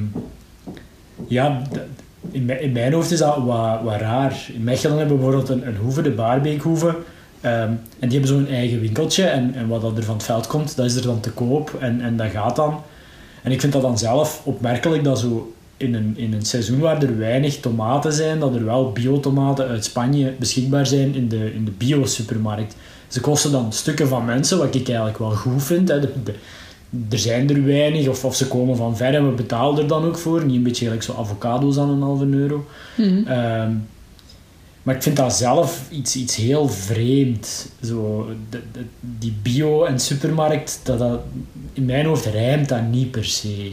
ja, 1.28 1.62
in, 2.32 2.62
in 2.62 2.72
mijn 2.72 2.94
hoofd 2.94 3.12
is 3.12 3.20
dat 3.20 3.38
wat, 3.38 3.82
wat 3.84 4.00
raar. 4.00 4.46
In 4.54 4.64
Mechelen 4.64 4.98
hebben 4.98 5.18
we 5.18 5.24
bijvoorbeeld 5.24 5.50
een, 5.50 5.68
een 5.68 5.76
hoeve, 5.76 6.02
de 6.02 6.12
Baarbeekhoeve. 6.12 6.96
Ehm, 7.42 7.70
en 8.00 8.10
die 8.10 8.20
hebben 8.20 8.28
zo'n 8.28 8.48
eigen 8.48 8.80
winkeltje. 8.80 9.24
En, 9.24 9.54
en 9.56 9.68
wat 9.68 9.82
dat 9.82 9.98
er 9.98 10.04
van 10.04 10.16
het 10.16 10.24
veld 10.24 10.48
komt, 10.48 10.76
dat 10.76 10.86
is 10.86 10.96
er 10.96 11.02
dan 11.02 11.20
te 11.20 11.32
koop. 11.32 11.76
En, 11.80 12.02
en 12.02 12.18
dat 12.18 12.32
gaat 12.32 12.56
dan. 12.56 12.82
En 13.44 13.52
ik 13.52 13.62
vind 13.62 13.74
dat 13.74 13.82
dan 13.82 13.98
zelf 13.98 14.42
opmerkelijk 14.44 15.04
dat 15.04 15.20
zo 15.20 15.54
in 15.78 15.94
een, 15.94 16.14
in 16.18 16.34
een 16.34 16.46
seizoen 16.46 16.80
waar 16.80 17.04
er 17.04 17.18
weinig 17.18 17.60
tomaten 17.60 18.14
zijn, 18.14 18.40
dat 18.40 18.56
er 18.56 18.66
wel 18.66 18.92
biotomaten 18.92 19.68
uit 19.68 19.86
Spanje 19.86 20.34
beschikbaar 20.40 20.88
zijn 20.88 21.16
in 21.16 21.28
de, 21.28 21.54
in 21.54 21.66
de 21.66 21.72
bio-supermarkt. 21.72 22.76
Ze 23.08 23.20
kosten 23.22 23.52
dan 23.52 23.74
stukken 23.74 24.08
van 24.08 24.26
mensen, 24.26 24.58
wat 24.58 24.76
ik 24.76 24.88
eigenlijk 24.88 25.18
wel 25.18 25.32
goed 25.32 25.64
vind. 25.64 25.88
Hè. 25.88 26.00
De- 26.00 26.12
de- 26.24 26.34
er 27.10 27.20
zijn 27.20 27.50
er 27.50 27.66
weinig, 27.66 28.08
of, 28.08 28.26
of 28.26 28.36
ze 28.36 28.48
komen 28.48 28.76
van 28.76 28.98
ver 28.98 29.14
en 29.16 29.26
we 29.30 29.36
betalen 29.36 29.82
er 29.82 29.88
dan 29.88 30.06
ook 30.06 30.18
voor. 30.18 30.46
Niet 30.46 30.56
een 30.56 30.64
beetje 30.64 30.86
gelijk 30.86 31.04
zo 31.04 31.16
avocado's 31.20 31.78
aan 31.78 31.90
een 31.90 32.02
halve 32.02 32.26
euro. 32.26 32.66
Mhm. 32.98 33.28
Ehm, 33.28 33.72
maar 34.84 34.96
ik 34.96 35.04
vind 35.04 35.16
dat 35.16 35.34
zelf 35.34 35.82
iets, 35.92 36.16
iets 36.16 36.36
heel 36.36 36.70
vreemd. 36.70 37.70
Zo, 37.84 38.30
de, 38.50 38.60
de- 38.72 38.86
die 39.20 39.34
bio- 39.42 39.84
en 39.86 40.00
supermarkt, 40.00 40.80
dat, 40.84 41.00
dat, 41.00 41.20
in 41.74 41.86
mijn 41.86 42.06
hoofd 42.06 42.26
rijmt 42.26 42.70
dat 42.70 42.82
niet 42.92 43.12
per 43.12 43.26
se. 43.26 43.72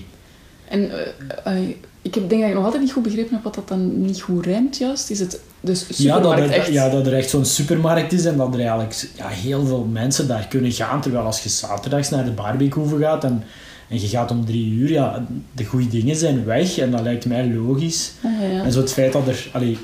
En 0.69 0.91
eh, 0.91 1.59
eh, 1.63 1.69
ik 2.03 2.15
heb, 2.15 2.29
denk 2.29 2.41
dat 2.41 2.51
ik 2.51 2.57
nog 2.57 2.65
altijd 2.65 2.83
niet 2.83 2.93
goed 2.93 3.03
begrepen 3.03 3.35
heb 3.35 3.43
wat 3.43 3.55
dat 3.55 3.69
dan 3.69 4.03
niet 4.03 4.21
goed 4.21 4.47
rijmt, 4.47 4.77
juist. 4.77 5.11
Is 5.11 5.19
het 5.19 5.41
dus 5.61 5.87
Ja 5.97 6.21
dat, 6.21 6.33
supermarkt 6.33 6.55
er, 6.55 6.61
echt? 6.61 6.73
ja, 6.73 6.89
dat 6.89 7.07
er 7.07 7.15
echt 7.15 7.31
zo'n 7.31 7.45
supermarkt 7.45 8.13
is 8.13 8.25
en 8.25 8.37
dat 8.37 8.55
er 8.55 8.61
eigenlijk 8.61 9.09
ja, 9.17 9.29
heel 9.29 9.67
veel 9.67 9.89
mensen 9.93 10.29
daar 10.29 10.47
kunnen 10.49 10.73
gaan. 10.73 11.01
Terwijl 11.01 11.25
als 11.25 11.43
je 11.43 11.49
zaterdags 11.49 12.11
naar 12.11 12.25
de 12.25 12.31
barbecuehoeve 12.31 12.99
gaat 12.99 13.25
en, 13.25 13.45
en 13.89 14.01
je 14.01 14.09
gaat 14.09 14.31
om 14.31 14.45
drie 14.45 14.73
uur, 14.73 14.91
ja, 14.91 15.27
de 15.53 15.65
goede 15.65 15.89
dingen 15.89 16.17
zijn 16.17 16.45
weg. 16.45 16.79
En 16.79 16.91
dat 16.91 17.01
lijkt 17.01 17.27
mij 17.27 17.49
logisch. 17.49 18.13
Ah, 18.23 18.53
ja. 18.53 18.63
En 18.65 18.73
zo 18.73 18.81
het 18.81 18.93
feit 18.93 19.13
dat 19.13 19.29
er... 19.29 19.49
Allee, 19.53 19.79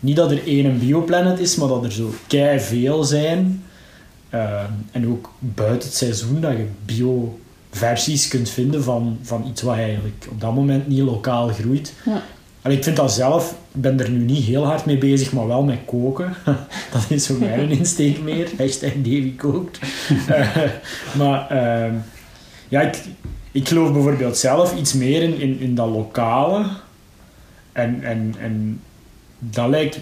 niet 0.00 0.16
dat 0.16 0.30
er 0.30 0.46
één 0.46 0.78
bioplanet 0.78 1.38
is, 1.38 1.56
maar 1.56 1.68
dat 1.68 1.84
er 1.84 1.92
zo 1.92 2.14
kei 2.26 2.60
veel 2.60 3.04
zijn. 3.04 3.64
Ehm, 4.30 4.72
en 4.90 5.08
ook 5.08 5.32
buiten 5.38 5.88
het 5.88 5.96
seizoen 5.96 6.40
dat 6.40 6.52
je 6.52 6.66
bio-versies 7.70 8.28
kunt 8.28 8.50
vinden 8.50 8.82
van, 8.82 9.18
van 9.22 9.46
iets 9.48 9.62
wat 9.62 9.76
eigenlijk 9.76 10.26
op 10.30 10.40
dat 10.40 10.54
moment 10.54 10.88
niet 10.88 10.98
lokaal 10.98 11.48
groeit. 11.48 11.92
Ja. 12.04 12.22
Ik 12.70 12.84
vind 12.84 12.96
dat 12.96 13.12
zelf... 13.12 13.50
Ik 13.74 13.80
ben 13.80 14.00
er 14.00 14.10
nu 14.10 14.18
niet 14.18 14.44
heel 14.44 14.64
hard 14.64 14.84
mee 14.84 14.98
bezig, 14.98 15.32
maar 15.32 15.46
wel 15.46 15.62
met 15.62 15.78
koken. 15.86 16.34
dat 16.92 17.04
is 17.08 17.24
zo 17.24 17.34
mijn 17.38 17.70
insteek 17.70 18.22
meer. 18.22 18.48
Hashtag 18.58 18.92
Davy 18.94 19.36
kookt. 19.36 19.78
Eh, 20.28 20.56
maar 21.16 21.50
ehm, 21.50 21.94
ja, 22.68 22.80
ik, 22.80 23.02
ik 23.52 23.68
geloof 23.68 23.92
bijvoorbeeld 23.92 24.36
zelf 24.36 24.76
iets 24.76 24.92
meer 24.92 25.22
in, 25.22 25.40
in, 25.40 25.60
in 25.60 25.74
dat 25.74 25.88
lokale. 25.88 26.66
En, 27.72 28.02
en, 28.02 28.34
en 28.40 28.80
dat 29.38 29.68
lijkt... 29.68 29.98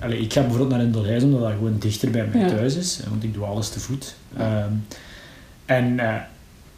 Allee, 0.00 0.18
ik 0.20 0.32
ga 0.32 0.40
bijvoorbeeld 0.40 0.70
naar 0.70 0.82
Indolijs 0.82 1.22
omdat 1.22 1.40
dat 1.40 1.50
gewoon 1.52 1.76
dichter 1.78 2.10
bij 2.10 2.26
mij 2.32 2.40
Ja. 2.40 2.48
thuis 2.48 2.76
is. 2.76 3.00
Want 3.08 3.24
ik 3.24 3.34
doe 3.34 3.44
alles 3.44 3.68
te 3.68 3.80
voet. 3.80 4.14
Ehm, 4.36 4.72
en 5.64 5.98
eh, 5.98 6.14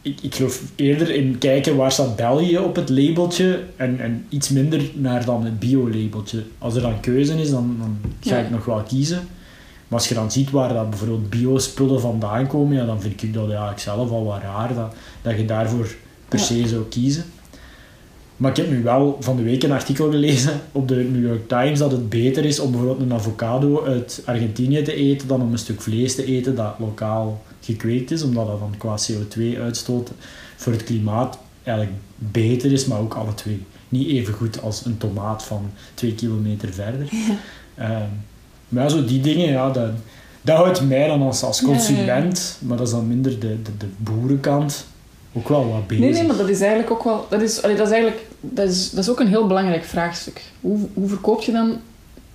ik, 0.02 0.18
ik 0.22 0.34
geloof 0.34 0.62
eerder 0.76 1.10
in 1.14 1.38
kijken 1.38 1.76
waar 1.76 1.92
staat 1.92 2.16
België 2.16 2.58
op 2.58 2.76
het 2.76 2.88
labeltje 2.88 3.60
en, 3.76 4.00
en 4.00 4.24
iets 4.28 4.48
minder 4.48 4.82
naar 4.94 5.24
dan 5.24 5.44
het 5.44 5.58
bio-labeltje. 5.58 6.42
Als 6.58 6.74
er 6.74 6.82
dan 6.82 7.00
keuze 7.00 7.40
is, 7.40 7.50
dan, 7.50 7.76
dan 7.78 7.96
ga 8.20 8.36
Ja. 8.36 8.42
ik 8.44 8.50
nog 8.50 8.64
wel 8.64 8.82
kiezen. 8.88 9.20
Maar 9.88 9.98
als 10.00 10.08
je 10.08 10.14
dan 10.14 10.32
ziet 10.32 10.50
waar 10.50 10.72
dat 10.74 10.90
bijvoorbeeld 10.90 11.30
bio-spullen 11.30 12.00
vandaan 12.00 12.46
komen, 12.46 12.76
ja, 12.76 12.84
dan 12.86 13.00
vind 13.00 13.22
ik 13.22 13.34
dat 13.34 13.50
ja, 13.50 13.70
ik 13.70 13.78
zelf 13.78 14.10
al 14.10 14.24
wat 14.24 14.42
raar 14.42 14.74
dat, 14.74 14.94
dat 15.22 15.36
je 15.36 15.44
daarvoor 15.44 15.94
per 16.28 16.38
Ja. 16.38 16.44
se 16.44 16.68
zou 16.68 16.82
kiezen. 16.88 17.24
Maar 18.36 18.50
ik 18.50 18.56
heb 18.56 18.70
nu 18.70 18.82
wel 18.82 19.16
van 19.20 19.36
de 19.36 19.42
week 19.42 19.62
een 19.62 19.72
artikel 19.72 20.10
gelezen 20.10 20.60
op 20.72 20.88
de 20.88 20.94
New 20.94 21.26
York 21.26 21.48
Times 21.48 21.78
dat 21.78 21.90
het 21.92 22.08
beter 22.08 22.44
is 22.44 22.58
om 22.60 22.70
bijvoorbeeld 22.70 23.00
een 23.10 23.12
avocado 23.16 23.84
uit 23.84 24.22
Argentinië 24.24 24.82
te 24.82 24.94
eten 24.94 25.28
dan 25.28 25.42
om 25.42 25.52
een 25.52 25.58
stuk 25.58 25.82
vlees 25.82 26.14
te 26.14 26.24
eten 26.24 26.54
dat 26.54 26.74
lokaal 26.78 27.42
gekweekt 27.64 28.10
is, 28.10 28.22
omdat 28.22 28.46
dat 28.46 28.58
dan 28.58 28.74
qua 28.78 28.98
CO2-uitstoot 28.98 30.10
voor 30.56 30.72
het 30.72 30.84
klimaat 30.84 31.38
eigenlijk 31.62 31.96
beter 32.18 32.72
is, 32.72 32.86
maar 32.86 32.98
ook 32.98 33.14
alle 33.14 33.34
twee 33.34 33.64
niet 33.88 34.08
even 34.08 34.34
goed 34.34 34.62
als 34.62 34.84
een 34.84 34.98
tomaat 34.98 35.44
van 35.44 35.70
twee 35.94 36.14
kilometer 36.14 36.72
verder. 36.72 37.08
Ehm, 37.74 38.08
maar 38.68 38.82
ja, 38.82 38.88
zo 38.88 39.04
die 39.04 39.20
dingen, 39.20 39.48
ja, 39.48 39.70
dat, 39.70 39.90
dat 40.42 40.56
houdt 40.56 40.88
mij 40.88 41.06
dan 41.06 41.22
als, 41.22 41.42
als 41.42 41.60
ja, 41.60 41.66
consument, 41.66 42.58
maar 42.60 42.76
dat 42.76 42.86
is 42.86 42.92
dan 42.92 43.08
minder 43.08 43.38
de, 43.38 43.62
de, 43.62 43.76
de 43.78 43.86
boerenkant, 43.96 44.86
ook 45.32 45.48
wel 45.48 45.68
wat 45.68 45.86
bezig. 45.86 46.04
Nee, 46.04 46.12
nee, 46.12 46.26
maar 46.26 46.36
dat 46.36 46.48
is 46.48 46.60
eigenlijk 46.60 46.90
ook 46.90 47.04
wel... 47.04 47.26
Dat 47.30 47.42
is, 47.42 47.62
allee, 47.62 47.76
dat 47.76 47.86
is 47.86 47.92
eigenlijk... 47.92 48.26
Dat 48.40 48.68
is, 48.68 48.90
dat 48.90 49.04
is 49.04 49.10
ook 49.10 49.20
een 49.20 49.28
heel 49.28 49.46
belangrijk 49.46 49.84
vraagstuk. 49.84 50.42
Hoe, 50.60 50.78
hoe 50.94 51.08
verkoop 51.08 51.42
je 51.42 51.52
dan 51.52 51.80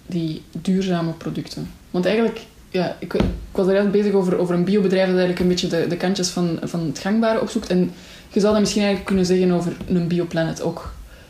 die 0.06 0.42
duurzame 0.52 1.12
producten? 1.12 1.72
Want 1.92 2.06
eigenlijk... 2.06 2.46
Ja, 2.70 2.96
ik, 3.00 3.14
ik 3.14 3.22
was 3.52 3.68
er 3.68 3.90
bezig 3.90 4.14
over, 4.14 4.38
over 4.38 4.56
een 4.56 4.64
biobedrijf 4.64 5.08
dat 5.08 5.18
eigenlijk 5.18 5.40
een 5.40 5.48
beetje 5.48 5.68
de, 5.68 5.88
de 5.88 5.98
kantjes 5.98 6.30
van, 6.30 6.60
van 6.64 6.86
het 6.86 7.00
gangbare 7.00 7.42
opzoekt. 7.42 7.70
En 7.70 7.92
je 8.34 8.40
zou 8.40 8.52
dat 8.52 8.62
misschien 8.62 8.82
eigenlijk 8.84 9.10
kunnen 9.10 9.26
zeggen 9.26 9.52
over 9.52 9.78
een 9.88 10.08
bioplanet 10.08 10.62
ook. 10.62 10.76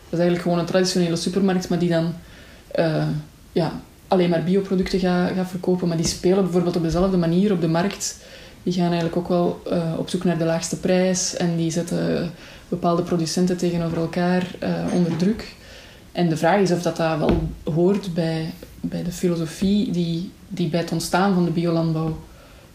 Dat 0.09 0.19
is 0.19 0.25
eigenlijk 0.25 0.41
gewoon 0.41 0.59
een 0.59 0.65
traditionele 0.65 1.15
supermarkt, 1.15 1.69
maar 1.69 1.79
die 1.79 1.89
dan 1.89 2.13
eh, 2.71 3.07
ja, 3.51 3.81
alleen 4.07 4.29
maar 4.29 4.43
bioproducten 4.43 4.99
gaat, 4.99 5.31
gaat 5.35 5.49
verkopen. 5.49 5.87
Maar 5.87 5.97
die 5.97 6.05
spelen 6.05 6.43
bijvoorbeeld 6.43 6.75
op 6.75 6.83
dezelfde 6.83 7.17
manier 7.17 7.51
op 7.51 7.61
de 7.61 7.67
markt. 7.67 8.17
Die 8.63 8.73
gaan 8.73 8.85
eigenlijk 8.85 9.17
ook 9.17 9.27
wel 9.27 9.61
eh, 9.69 9.93
op 9.97 10.09
zoek 10.09 10.23
naar 10.23 10.37
de 10.37 10.45
laagste 10.45 10.79
prijs. 10.79 11.35
En 11.35 11.55
die 11.55 11.71
zetten 11.71 12.31
bepaalde 12.69 13.03
producenten 13.03 13.57
tegenover 13.57 13.97
elkaar 13.97 14.55
eh, 14.59 14.71
onder 14.93 15.17
druk. 15.17 15.55
En 16.11 16.29
de 16.29 16.37
vraag 16.37 16.59
is 16.59 16.71
of 16.71 16.81
dat, 16.81 16.97
dat 16.97 17.17
wel 17.17 17.49
hoort 17.73 18.13
bij, 18.13 18.53
bij 18.81 19.03
de 19.03 19.11
filosofie 19.11 19.91
die, 19.91 20.31
die 20.47 20.69
bij 20.69 20.79
het 20.79 20.91
ontstaan 20.91 21.33
van 21.33 21.45
de 21.45 21.51
biolandbouw 21.51 22.17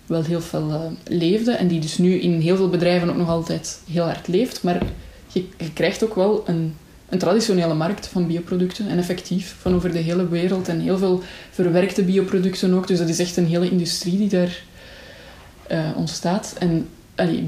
wel 0.06 0.24
heel 0.24 0.40
veel 0.40 0.68
uh, 0.70 0.80
leefde. 1.04 1.52
En 1.52 1.68
die 1.68 1.80
dus 1.80 1.98
nu 1.98 2.20
in 2.20 2.40
heel 2.40 2.56
veel 2.56 2.68
bedrijven 2.68 3.11
ook 3.11 3.16
nog 3.16 3.28
altijd 3.28 3.80
heel 3.90 4.04
hard 4.04 4.28
leeft. 4.28 4.62
Maar 4.62 4.82
je, 5.26 5.44
krijgt 5.74 6.04
ook 6.04 6.14
wel 6.14 6.42
een, 6.46 6.74
een 7.08 7.18
traditionele 7.18 7.74
markt 7.74 8.06
van 8.06 8.26
bioproducten. 8.26 8.88
En 8.88 8.98
effectief, 8.98 9.56
van 9.61 9.74
over 9.74 9.92
de 9.92 9.98
hele 9.98 10.28
wereld. 10.28 10.68
En 10.68 10.80
heel 10.80 10.98
veel 10.98 11.22
verwerkte 11.50 12.02
bioproducten 12.02 12.74
ook. 12.74 12.87
Dus 12.87 12.98
dat 12.98 13.08
is 13.08 13.18
echt 13.18 13.37
een 13.37 13.46
hele 13.46 13.70
industrie 13.70 14.18
die 14.18 14.28
daar 14.28 14.62
uh, 15.70 15.78
ontstaat. 15.96 16.54
En 16.58 16.88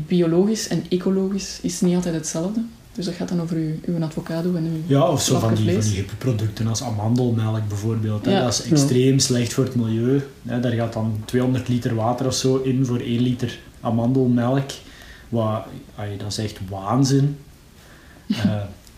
biologisch 0.06 0.68
en 0.68 0.84
ecologisch 0.88 1.58
is 1.62 1.80
niet 1.80 1.94
altijd 1.94 2.14
hetzelfde. 2.14 2.60
Dus 2.94 3.04
dat 3.04 3.14
gaat 3.14 3.28
dan 3.28 3.40
over 3.40 3.56
uw, 3.56 3.74
uw 3.84 4.02
avocado 4.02 4.54
en 4.54 4.64
uw 4.64 4.94
Ja, 4.96 5.08
of 5.08 5.22
zo 5.22 5.38
van 5.38 5.54
die, 5.54 5.72
van 5.72 5.90
die 5.90 6.04
producten 6.18 6.66
als 6.66 6.82
amandelmelk 6.82 7.68
bijvoorbeeld. 7.68 8.24
Ja. 8.24 8.40
Dat 8.40 8.52
is 8.52 8.70
extreem 8.70 9.12
ja. 9.12 9.18
slecht 9.18 9.52
voor 9.52 9.64
het 9.64 9.74
milieu. 9.74 10.22
Daar 10.42 10.72
gaat 10.72 10.92
dan 10.92 11.22
200 11.24 11.68
liter 11.68 11.94
water 11.94 12.26
of 12.26 12.34
zo 12.34 12.56
in 12.56 12.86
voor 12.86 13.00
1 13.00 13.20
liter 13.20 13.58
amandelmelk. 13.80 14.70
Wat, 15.28 15.64
dat 16.18 16.26
is 16.28 16.38
echt 16.38 16.58
waanzin. 16.68 17.38
uh, 18.28 18.54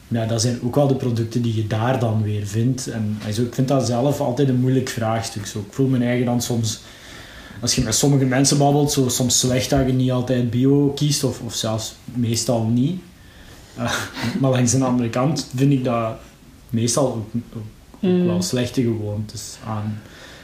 ja, 0.08 0.26
dat 0.26 0.40
zijn 0.40 0.58
ook 0.62 0.74
wel 0.74 0.86
de 0.86 0.94
producten 0.94 1.42
die 1.42 1.56
je 1.56 1.66
daar 1.66 2.00
dan 2.00 2.22
weer 2.22 2.46
vindt. 2.46 2.86
En 2.86 3.18
also, 3.26 3.42
ik 3.42 3.54
vind 3.54 3.68
dat 3.68 3.86
zelf 3.86 4.20
altijd 4.20 4.48
een 4.48 4.60
moeilijk 4.60 4.88
vraagstuk. 4.88 5.46
Zo, 5.46 5.58
ik 5.58 5.72
voel 5.72 5.88
mijn 5.88 6.02
eigen 6.02 6.26
dan 6.26 6.42
soms 6.42 6.80
als 7.60 7.74
je 7.74 7.82
met 7.82 7.94
sommige 7.94 8.24
mensen 8.24 8.58
babbelt, 8.58 8.92
zo 8.92 9.08
soms 9.08 9.38
slecht 9.38 9.70
dat 9.70 9.86
je 9.86 9.92
niet 9.92 10.10
altijd 10.10 10.50
bio 10.50 10.92
kiest, 10.94 11.24
of, 11.24 11.40
of 11.40 11.54
zelfs 11.54 11.94
meestal 12.04 12.64
niet. 12.64 13.00
Uh, 13.78 14.00
maar 14.40 14.50
langs 14.50 14.72
de 14.72 14.84
andere 14.84 15.10
kant 15.10 15.50
vind 15.54 15.72
ik 15.72 15.84
dat 15.84 16.16
meestal 16.70 17.06
ook, 17.06 17.26
ook, 17.56 17.62
mm. 18.00 18.26
wel 18.26 18.42
slechte 18.42 18.82
gewoontes 18.82 19.56
aan. 19.66 20.00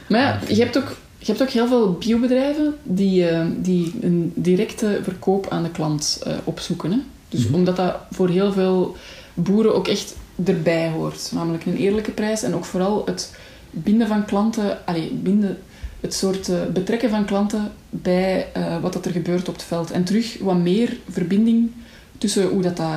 Maar 0.09 0.19
ja, 0.19 0.39
je 0.47 0.61
hebt 0.61 0.77
ook, 0.77 0.97
je 1.17 1.25
hebt 1.25 1.41
ook 1.41 1.49
heel 1.49 1.67
veel 1.67 1.91
biobedrijven 1.91 2.75
die, 2.83 3.31
uh, 3.31 3.45
die 3.57 3.93
een 4.01 4.31
directe 4.35 4.99
verkoop 5.03 5.49
aan 5.49 5.63
de 5.63 5.71
klant 5.71 6.23
uh, 6.27 6.33
opzoeken. 6.43 6.91
Hè? 6.91 6.97
Dus 7.29 7.39
mm 7.39 7.45
-hmm. 7.45 7.55
omdat 7.55 7.75
dat 7.75 7.95
voor 8.11 8.29
heel 8.29 8.51
veel 8.51 8.95
boeren 9.33 9.75
ook 9.75 9.87
echt 9.87 10.15
erbij 10.45 10.89
hoort. 10.89 11.31
Namelijk 11.33 11.65
een 11.65 11.77
eerlijke 11.77 12.11
prijs 12.11 12.43
en 12.43 12.55
ook 12.55 12.65
vooral 12.65 13.05
het 13.05 13.35
binden 13.69 14.07
van 14.07 14.25
klanten, 14.25 14.85
allez, 14.85 15.09
binden 15.13 15.57
het 15.99 16.13
soort 16.13 16.47
uh, 16.47 16.55
betrekken 16.73 17.09
van 17.09 17.25
klanten 17.25 17.71
bij 17.89 18.47
wat 18.81 18.93
dat 18.93 19.05
er 19.05 19.11
gebeurt 19.11 19.47
op 19.47 19.53
het 19.53 19.63
veld. 19.63 19.91
En 19.91 20.03
terug 20.03 20.37
wat 20.39 20.57
meer 20.57 20.97
verbinding 21.09 21.71
tussen 22.17 22.47
hoe 22.47 22.61
dat, 22.61 22.77
dat, 22.77 22.87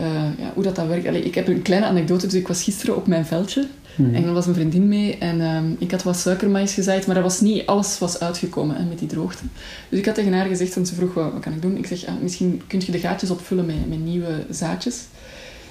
uh, 0.00 0.06
ja, 0.38 0.52
hoe 0.54 0.62
dat, 0.62 0.76
dat 0.76 0.86
werkt. 0.86 1.06
Allee, 1.06 1.22
ik 1.22 1.34
heb 1.34 1.48
een 1.48 1.62
kleine 1.62 1.86
anekdote. 1.86 2.26
Dus 2.26 2.40
ik 2.40 2.48
was 2.48 2.62
gisteren 2.62 2.96
op 2.96 3.06
mijn 3.06 3.26
veldje. 3.26 3.66
Mm. 3.96 4.14
En 4.14 4.24
er 4.24 4.32
was 4.32 4.46
een 4.46 4.54
vriendin 4.54 4.88
mee. 4.88 5.18
En 5.18 5.40
um, 5.40 5.76
ik 5.78 5.90
had 5.90 6.02
wat 6.02 6.16
suikermais 6.16 6.74
gezaaid. 6.74 7.06
Maar 7.06 7.14
dat 7.14 7.24
was 7.24 7.40
niet 7.40 7.66
alles 7.66 7.98
was 7.98 8.20
uitgekomen 8.20 8.76
hè, 8.76 8.84
met 8.84 8.98
die 8.98 9.08
droogte. 9.08 9.42
Dus 9.88 9.98
ik 9.98 10.06
had 10.06 10.14
tegen 10.14 10.32
haar 10.32 10.46
gezegd, 10.46 10.74
want 10.74 10.88
ze 10.88 10.94
vroeg 10.94 11.14
wat, 11.14 11.32
wat 11.32 11.42
kan 11.42 11.52
ik 11.52 11.62
doen. 11.62 11.76
Ik 11.76 11.86
zeg, 11.86 12.00
ja, 12.00 12.16
misschien 12.22 12.62
kun 12.66 12.82
je 12.86 12.92
de 12.92 12.98
gaatjes 12.98 13.30
opvullen 13.30 13.66
met, 13.66 13.88
met 13.88 14.04
nieuwe 14.04 14.44
zaadjes. 14.50 15.00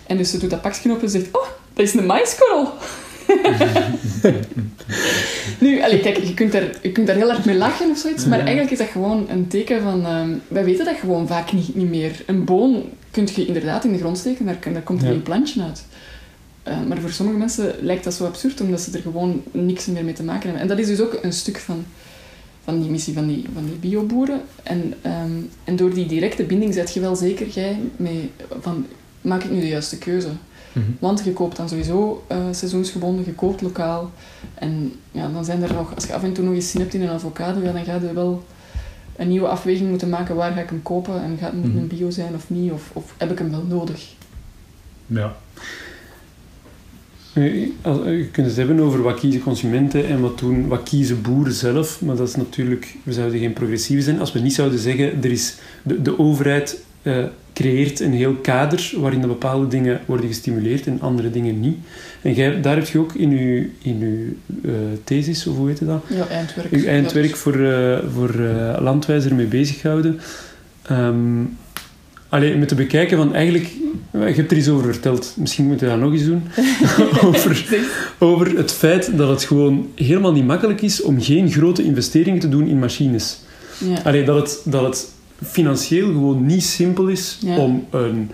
En 0.08 0.18
dus 0.18 0.30
ze 0.30 0.38
doet 0.38 0.50
dat 0.50 0.62
pakje 0.62 0.92
op 0.92 1.02
en 1.02 1.10
zegt, 1.10 1.28
oh, 1.32 1.48
dat 1.74 1.86
is 1.86 1.94
een 1.94 2.06
maiskorrel. 2.06 2.74
nu, 5.60 5.78
kijk, 5.78 6.18
je 6.18 6.34
kunt, 6.34 6.54
er, 6.54 6.80
je 6.82 6.92
kunt 6.92 7.08
daar 7.08 7.16
heel 7.16 7.32
hard 7.32 7.46
mee 7.46 7.58
lachen 7.58 7.90
of 7.90 7.98
zoiets, 7.98 8.26
maar 8.26 8.40
eigenlijk 8.40 8.72
is 8.72 8.78
dat 8.78 8.88
gewoon 8.88 9.26
een 9.30 9.48
teken 9.48 9.82
van... 9.82 10.00
Uh, 10.00 10.22
wij 10.48 10.64
weten 10.64 10.86
dat 10.86 10.96
gewoon 10.96 11.28
vaak 11.28 11.52
niet, 11.52 11.76
niet 11.76 11.90
meer. 11.90 12.24
Een 12.26 12.46
boon 12.46 12.84
kun 13.12 13.28
je 13.36 13.46
inderdaad 13.46 13.86
in 13.86 13.92
de 13.92 13.98
grond 13.98 14.18
steken, 14.18 14.46
daar, 14.46 14.60
daar 14.74 14.82
komt 14.82 15.02
er 15.02 15.08
ja. 15.08 15.14
een 15.14 15.24
plantje 15.24 15.64
uit. 15.64 15.86
Uh, 16.68 16.84
maar 16.88 16.98
voor 16.98 17.10
sommige 17.10 17.38
mensen 17.38 17.76
lijkt 17.82 18.04
dat 18.04 18.14
zo 18.14 18.26
absurd, 18.26 18.62
omdat 18.62 18.82
ze 18.82 18.92
er 18.92 19.02
gewoon 19.02 19.44
niks 19.52 19.86
meer 19.86 20.04
mee 20.04 20.14
te 20.14 20.24
maken 20.24 20.44
hebben. 20.44 20.62
En 20.62 20.68
dat 20.68 20.80
is 20.80 20.88
dus 20.88 21.02
ook 21.02 21.18
een 21.22 21.34
stuk 21.34 21.58
van, 21.58 21.86
van 22.64 22.82
die 22.82 22.90
missie 22.90 23.14
van 23.14 23.28
die, 23.28 23.46
van 23.54 23.66
die 23.66 23.76
bioboeren. 23.76 24.42
En, 24.64 24.94
um, 25.06 25.50
en 25.64 25.76
door 25.76 25.94
die 25.94 26.06
directe 26.06 26.44
binding 26.44 26.74
zet 26.74 26.94
je 26.94 27.00
wel 27.00 27.16
zeker 27.16 27.48
jij 27.48 27.80
mee 27.96 28.32
van... 28.60 28.86
Maak 29.22 29.44
ik 29.44 29.52
nu 29.52 29.60
de 29.60 29.68
juiste 29.68 29.98
keuze? 29.98 30.28
Mm 30.28 30.36
-hmm. 30.84 30.98
Want 31.00 31.22
je 31.24 31.34
koopt 31.34 31.58
dan 31.58 31.70
sowieso 31.70 32.24
uh, 32.32 32.38
seizoensgebonden, 32.52 33.26
je 33.26 33.34
koopt 33.34 33.62
lokaal. 33.62 34.12
En 34.54 34.94
ja, 35.12 35.28
dan 35.28 35.46
zijn 35.46 35.64
er 35.64 35.74
nog, 35.74 35.96
als 35.96 36.06
je 36.06 36.14
af 36.14 36.24
en 36.24 36.34
toe 36.34 36.46
nog 36.46 36.54
eens 36.54 36.72
zin 36.72 36.82
hebt 36.82 36.94
in 36.94 37.02
een 37.02 37.10
avocado, 37.10 37.62
ja, 37.62 37.72
dan 37.72 37.84
ga 37.84 37.94
je 37.94 38.14
wel 38.14 38.44
een 39.16 39.28
nieuwe 39.28 39.48
afweging 39.48 39.90
moeten 39.90 40.10
maken. 40.10 40.36
Waar 40.36 40.52
ga 40.52 40.62
ik 40.62 40.70
hem 40.70 40.82
kopen? 40.82 41.24
En 41.24 41.38
gaat 41.40 41.52
het 41.52 41.64
mm 41.64 41.72
-hmm. 41.72 41.80
een 41.80 41.88
bio 41.88 42.10
zijn 42.10 42.36
of 42.36 42.50
niet? 42.50 42.72
Of, 42.72 42.90
of 42.94 43.14
heb 43.18 43.32
ik 43.32 43.38
hem 43.38 43.52
wel 43.52 43.66
nodig? 43.68 44.14
Ja. 45.06 45.36
Je 47.34 48.28
kunt 48.32 48.48
het 48.48 48.56
hebben 48.56 48.80
over 48.80 49.02
wat 49.02 49.20
kiezen 49.20 49.42
consumenten 49.42 50.08
en 50.08 50.22
wat, 50.22 50.40
doen, 50.40 50.68
wat 50.68 50.84
kiezen 50.84 51.22
boeren 51.22 51.54
zelf. 51.54 52.02
Maar 52.02 52.16
dat 52.16 52.28
is 52.28 52.36
natuurlijk, 52.36 52.96
we 53.04 53.14
zouden 53.14 53.40
geen 53.40 53.54
progressief 53.54 54.04
zijn 54.04 54.20
als 54.20 54.32
we 54.32 54.40
niet 54.40 54.54
zouden 54.54 54.80
zeggen, 54.80 55.24
er 55.24 55.32
is 55.32 55.56
de, 55.84 56.02
de 56.02 56.20
overheid 56.20 56.84
uh, 57.04 57.26
creëert 57.54 58.00
een 58.00 58.14
heel 58.14 58.34
kader 58.34 58.94
waarin 58.98 59.22
bepaalde 59.22 59.68
dingen 59.68 60.02
worden 60.06 60.28
gestimuleerd 60.28 60.88
en 60.88 61.02
andere 61.02 61.32
dingen 61.32 61.60
niet. 61.60 61.78
En 62.22 62.34
jij, 62.34 62.62
daar 62.62 62.76
heb 62.76 62.88
je 62.88 63.00
ook 63.00 63.14
in 63.14 63.32
je, 63.32 63.70
in 63.82 64.02
uw 64.02 64.60
uh, 64.72 64.76
thesis, 65.04 65.48
of 65.48 65.56
hoe 65.56 65.68
heet 65.68 65.86
dat? 65.86 66.04
Ja, 66.08 66.28
eindwerk. 66.28 66.72
Uw 66.72 66.86
eindwerk 66.86 67.36
voor, 67.36 67.56
uh, 67.56 67.98
voor 68.14 68.36
uh, 68.36 68.78
Landwijzer 68.80 69.36
mee 69.36 69.46
bezig 69.46 69.80
gehouden. 69.80 70.20
Um, 70.92 71.58
alleen 72.30 72.60
met 72.60 72.68
te 72.68 72.76
bekijken 72.76 73.18
van 73.18 73.34
eigenlijk, 73.34 73.70
je 74.12 74.20
hebt 74.20 74.52
er 74.52 74.58
iets 74.58 74.70
over 74.70 74.94
verteld, 74.94 75.34
misschien 75.38 75.66
moeten 75.66 75.86
we 75.86 75.94
dat 75.94 76.02
nog 76.04 76.14
eens 76.14 76.26
doen. 76.26 76.44
over, 77.28 77.66
over 78.20 78.58
het 78.58 78.72
feit 78.72 79.18
dat 79.18 79.30
het 79.30 79.44
gewoon 79.44 79.88
helemaal 79.96 80.32
niet 80.32 80.46
makkelijk 80.46 80.82
is 80.82 81.02
om 81.02 81.22
geen 81.22 81.52
grote 81.52 81.84
investeringen 81.84 82.40
te 82.40 82.50
doen 82.50 82.68
in 82.68 82.80
machines. 82.80 83.40
Ja. 83.78 83.98
Allee, 84.04 84.24
dat 84.24 84.36
het, 84.36 84.62
dat 84.72 84.84
het 84.84 85.10
financieel 85.50 86.08
gewoon 86.08 86.46
niet 86.46 86.64
simpel 86.64 87.08
is 87.08 87.38
ja. 87.42 87.58
om 87.58 87.86
een, 87.90 88.32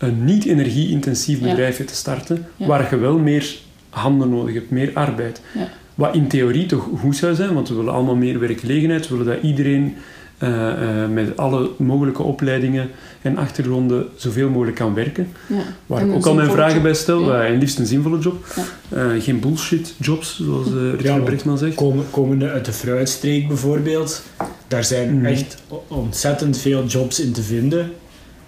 een 0.00 0.24
niet-energie-intensief 0.24 1.40
bedrijfje 1.40 1.84
te 1.84 1.94
starten, 1.94 2.46
Ja. 2.56 2.66
waar 2.66 2.86
je 2.90 2.96
wel 2.98 3.18
meer 3.18 3.56
handen 3.90 4.28
nodig 4.30 4.54
hebt, 4.54 4.70
meer 4.70 4.90
arbeid. 4.94 5.40
Ja. 5.54 5.68
Wat 5.94 6.14
in 6.14 6.28
theorie 6.28 6.66
toch 6.66 6.88
goed 6.98 7.16
zou 7.16 7.34
zijn, 7.34 7.54
want 7.54 7.68
we 7.68 7.74
willen 7.74 7.92
allemaal 7.92 8.14
meer 8.16 8.38
werkgelegenheid, 8.40 9.08
we 9.08 9.16
willen 9.16 9.34
dat 9.34 9.42
iedereen 9.42 9.94
uh, 10.42 10.48
uh, 10.48 11.08
met 11.08 11.36
alle 11.36 11.70
mogelijke 11.76 12.22
opleidingen 12.22 12.88
en 13.22 13.36
achtergronden 13.36 14.06
zoveel 14.16 14.48
mogelijk 14.50 14.76
kan 14.76 14.94
werken. 14.94 15.28
Ja. 15.46 15.56
Waar 15.86 16.00
En 16.00 16.08
ik 16.08 16.14
ook 16.14 16.26
al 16.26 16.34
mijn 16.34 16.50
vragen 16.50 16.74
job. 16.74 16.82
bij 16.82 16.94
stel, 16.94 17.32
Ja. 17.32 17.44
en 17.44 17.58
liefst 17.58 17.78
een 17.78 17.86
zinvolle 17.86 18.18
job. 18.18 18.46
Ja. 18.56 19.04
Uh, 19.14 19.22
geen 19.22 19.40
bullshit 19.40 19.94
jobs, 19.98 20.40
zoals 20.42 20.66
uh, 20.70 20.92
Richard 21.00 21.24
Brechtman 21.24 21.58
zegt. 21.58 21.74
Komen, 21.74 22.04
komende 22.10 22.50
uit 22.50 22.64
de 22.64 22.72
fruitstreek 22.72 23.48
bijvoorbeeld, 23.48 24.22
daar 24.68 24.84
zijn 24.84 25.16
Mhm. 25.16 25.24
echt 25.26 25.56
ontzettend 25.88 26.58
veel 26.58 26.84
jobs 26.84 27.20
in 27.20 27.32
te 27.32 27.42
vinden. 27.42 27.92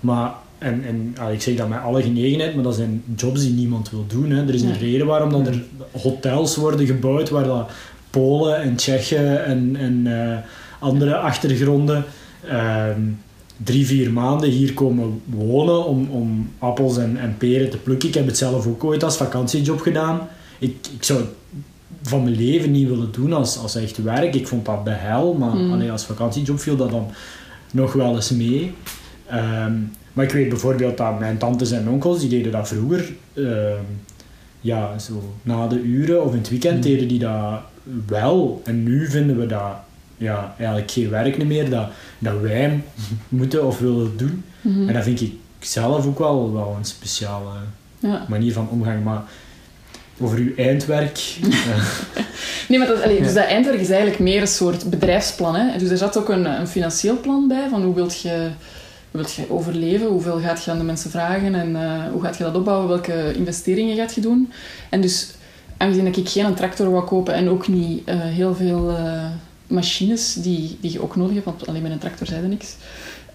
Maar, 0.00 0.32
en, 0.62 0.84
en 0.86 1.14
ah, 1.18 1.32
ik 1.32 1.42
zeg 1.42 1.56
dat 1.56 1.68
met 1.68 1.78
alle 1.82 2.02
genegenheid, 2.02 2.54
maar 2.54 2.64
dat 2.64 2.74
zijn 2.74 3.02
jobs 3.16 3.40
die 3.40 3.52
niemand 3.52 3.90
wil 3.90 4.04
doen. 4.08 4.30
Hè. 4.30 4.42
Er 4.46 4.54
is 4.54 4.62
een 4.62 4.68
Nee. 4.68 4.78
reden 4.78 5.06
waarom 5.06 5.30
dat 5.30 5.46
er 5.46 5.62
hotels 6.02 6.56
worden 6.56 6.86
gebouwd 6.86 7.30
waar 7.30 7.44
dat 7.44 7.70
Polen 8.10 8.62
en 8.62 8.76
Tsjechen 8.76 9.44
en, 9.44 9.76
en 9.76 10.06
eh, 10.30 10.36
andere 10.78 11.16
achtergronden 11.16 12.04
ehm, 12.48 13.00
drie, 13.56 13.86
vier 13.86 14.12
maanden 14.12 14.50
hier 14.50 14.74
komen 14.74 15.20
wonen 15.24 15.84
om, 15.86 16.08
om 16.10 16.50
appels 16.58 16.96
en, 16.98 17.16
en 17.16 17.34
peren 17.38 17.70
te 17.70 17.76
plukken. 17.76 18.08
Ik 18.08 18.14
heb 18.14 18.26
het 18.26 18.38
zelf 18.38 18.66
ook 18.66 18.84
ooit 18.84 19.04
als 19.04 19.16
vakantiejob 19.16 19.80
gedaan. 19.80 20.20
Ik, 20.58 20.76
ik 20.96 21.02
zou 21.04 21.18
het 21.18 21.28
van 22.02 22.22
mijn 22.22 22.36
leven 22.36 22.70
niet 22.70 22.88
willen 22.88 23.12
doen 23.12 23.32
als, 23.32 23.58
als 23.58 23.74
echt 23.74 24.02
werk. 24.02 24.34
Ik 24.34 24.46
vond 24.48 24.64
dat 24.64 24.84
de 24.84 24.90
hel, 24.90 25.34
maar 25.34 25.54
Mm. 25.56 25.72
allee, 25.72 25.90
als 25.90 26.04
vakantiejob 26.04 26.60
viel 26.60 26.76
dat 26.76 26.90
dan 26.90 27.06
nog 27.72 27.92
wel 27.92 28.14
eens 28.14 28.30
mee. 28.30 28.72
Ehm, 29.28 29.72
maar 30.12 30.24
ik 30.24 30.30
weet 30.30 30.48
bijvoorbeeld 30.48 30.96
dat 30.96 31.18
mijn 31.18 31.38
tantes 31.38 31.70
en 31.70 31.88
onkels, 31.88 32.20
die 32.20 32.28
deden 32.28 32.52
dat 32.52 32.68
vroeger, 32.68 33.12
ehm, 33.34 33.82
ja, 34.60 34.98
zo 34.98 35.34
na 35.42 35.66
de 35.66 35.80
uren 35.80 36.24
of 36.24 36.32
in 36.32 36.38
het 36.38 36.48
weekend 36.50 36.74
Mm. 36.76 36.82
deden 36.82 37.08
die 37.08 37.18
dat 37.18 37.60
wel. 38.06 38.62
En 38.64 38.82
nu 38.82 39.10
vinden 39.10 39.38
we 39.38 39.46
dat 39.46 39.72
ja, 40.16 40.54
eigenlijk 40.58 40.90
geen 40.90 41.10
werk 41.10 41.44
meer, 41.44 41.70
dat, 41.70 41.88
dat 42.18 42.40
wij 42.40 42.80
moeten 43.28 43.66
of 43.66 43.78
willen 43.78 44.16
doen. 44.16 44.44
Mhm. 44.60 44.88
En 44.88 44.94
dat 44.94 45.02
vind 45.02 45.20
ik 45.20 45.32
zelf 45.58 46.06
ook 46.06 46.18
wel, 46.18 46.52
wel 46.52 46.74
een 46.78 46.84
speciale 46.84 47.50
Ja. 47.98 48.24
manier 48.28 48.52
van 48.52 48.68
omgang. 48.70 49.04
Maar 49.04 49.22
over 50.20 50.38
uw 50.38 50.54
eindwerk... 50.56 51.20
Nee, 52.68 52.78
maar 52.78 52.88
dat, 52.88 53.02
allee, 53.02 53.22
dus 53.22 53.34
dat 53.34 53.44
eindwerk 53.44 53.80
is 53.80 53.88
eigenlijk 53.90 54.20
meer 54.20 54.40
een 54.40 54.46
soort 54.46 54.90
bedrijfsplan. 54.90 55.54
Hè? 55.54 55.78
Dus 55.78 55.88
er 55.90 55.96
zat 55.96 56.18
ook 56.18 56.28
een, 56.28 56.44
een 56.44 56.66
financieel 56.66 57.20
plan 57.20 57.48
bij, 57.48 57.66
van 57.70 57.82
hoe 57.82 57.94
wilt 57.94 58.20
je, 58.20 58.48
wilt 59.12 59.32
je 59.32 59.50
overleven, 59.50 60.06
hoeveel 60.06 60.40
gaat 60.40 60.64
je 60.64 60.70
aan 60.70 60.78
de 60.78 60.84
mensen 60.84 61.10
vragen 61.10 61.54
en 61.54 61.76
eh, 61.76 62.10
hoe 62.12 62.22
gaat 62.22 62.36
je 62.36 62.44
dat 62.44 62.54
opbouwen, 62.54 62.88
welke 62.88 63.32
investeringen 63.34 63.96
gaat 63.96 64.14
je 64.14 64.20
doen. 64.20 64.52
En 64.90 65.00
dus 65.00 65.30
aangezien 65.76 66.04
dat 66.04 66.16
ik 66.16 66.28
geen 66.28 66.54
tractor 66.54 66.90
wou 66.90 67.04
kopen 67.04 67.34
en 67.34 67.48
ook 67.48 67.68
niet 67.68 68.04
eh, 68.04 68.20
heel 68.20 68.54
veel 68.54 68.90
eh, 68.90 69.30
machines 69.66 70.34
die, 70.34 70.78
die 70.80 70.92
je 70.92 71.02
ook 71.02 71.16
nodig 71.16 71.34
hebt, 71.34 71.46
want 71.46 71.66
alleen 71.66 71.82
met 71.82 71.92
een 71.92 71.98
tractor 71.98 72.32
er 72.32 72.48
niks, 72.48 72.76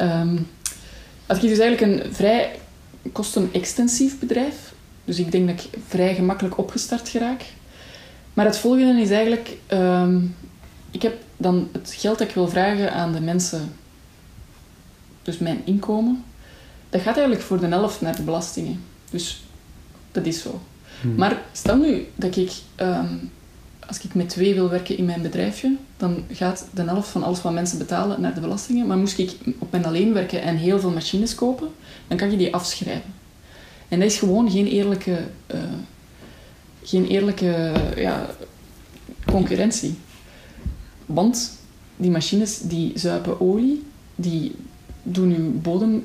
um, 0.01 0.47
had 1.25 1.43
ik 1.43 1.49
dus 1.49 1.59
eigenlijk 1.59 1.81
een 1.81 2.13
vrij 2.13 2.55
kostenextensief 3.11 4.19
bedrijf. 4.19 4.73
Dus 5.05 5.19
ik 5.19 5.31
denk 5.31 5.47
dat 5.47 5.63
ik 5.63 5.79
vrij 5.87 6.15
gemakkelijk 6.15 6.57
opgestart 6.57 7.09
geraak. 7.09 7.45
Maar 8.33 8.45
het 8.45 8.57
volgende 8.57 9.01
is 9.01 9.09
eigenlijk... 9.09 9.57
Ehm, 9.67 10.19
ik 10.91 11.01
heb 11.01 11.17
dan 11.37 11.69
het 11.71 11.95
geld 11.97 12.17
dat 12.17 12.27
ik 12.27 12.33
wil 12.33 12.47
vragen 12.47 12.93
aan 12.93 13.11
de 13.11 13.21
mensen, 13.21 13.73
dus 15.27 15.37
mijn 15.37 15.61
inkomen, 15.63 16.23
dat 16.89 17.01
gaat 17.01 17.15
eigenlijk 17.15 17.45
voor 17.45 17.59
de 17.59 17.67
helft 17.67 18.01
naar 18.01 18.15
de 18.15 18.21
belastingen. 18.21 18.83
Dus 19.09 19.43
dat 20.11 20.25
is 20.25 20.41
zo. 20.41 20.61
Hmm. 21.01 21.15
Maar 21.15 21.41
stel 21.51 21.75
nu 21.75 22.07
dat 22.15 22.35
ik, 22.35 22.51
ehm, 22.75 23.15
als 23.87 24.01
ik 24.01 24.13
met 24.13 24.29
twee 24.29 24.53
wil 24.53 24.69
werken 24.69 24.97
in 24.97 25.05
mijn 25.05 25.21
bedrijfje, 25.21 25.75
dan 25.97 26.23
gaat 26.31 26.67
de 26.73 26.83
helft 26.83 27.09
van 27.09 27.23
alles 27.23 27.41
wat 27.41 27.53
mensen 27.53 27.77
betalen 27.77 28.21
naar 28.21 28.33
de 28.33 28.39
belastingen. 28.39 28.87
Maar 28.87 28.97
moest 28.97 29.17
ik 29.17 29.31
op 29.57 29.71
mijn 29.71 29.85
alleen 29.85 30.13
werken 30.13 30.41
en 30.41 30.55
heel 30.55 30.79
veel 30.79 30.91
machines 30.91 31.35
kopen, 31.35 31.67
dan 32.07 32.17
kan 32.17 32.31
je 32.31 32.37
die 32.37 32.53
afschrijven. 32.53 33.13
En 33.87 33.99
dat 33.99 34.11
is 34.11 34.17
gewoon 34.17 34.51
geen 34.51 34.67
eerlijke, 34.67 35.19
uh, 35.53 35.59
geen 36.83 37.07
eerlijke 37.07 37.73
ja, 37.95 38.29
concurrentie. 39.25 39.97
Want 41.05 41.57
die 41.95 42.11
machines 42.11 42.59
die 42.59 42.91
zuipen 42.95 43.41
olie, 43.41 43.83
die 44.15 44.55
doen 45.11 45.29
je 45.29 45.37
bodem 45.39 46.03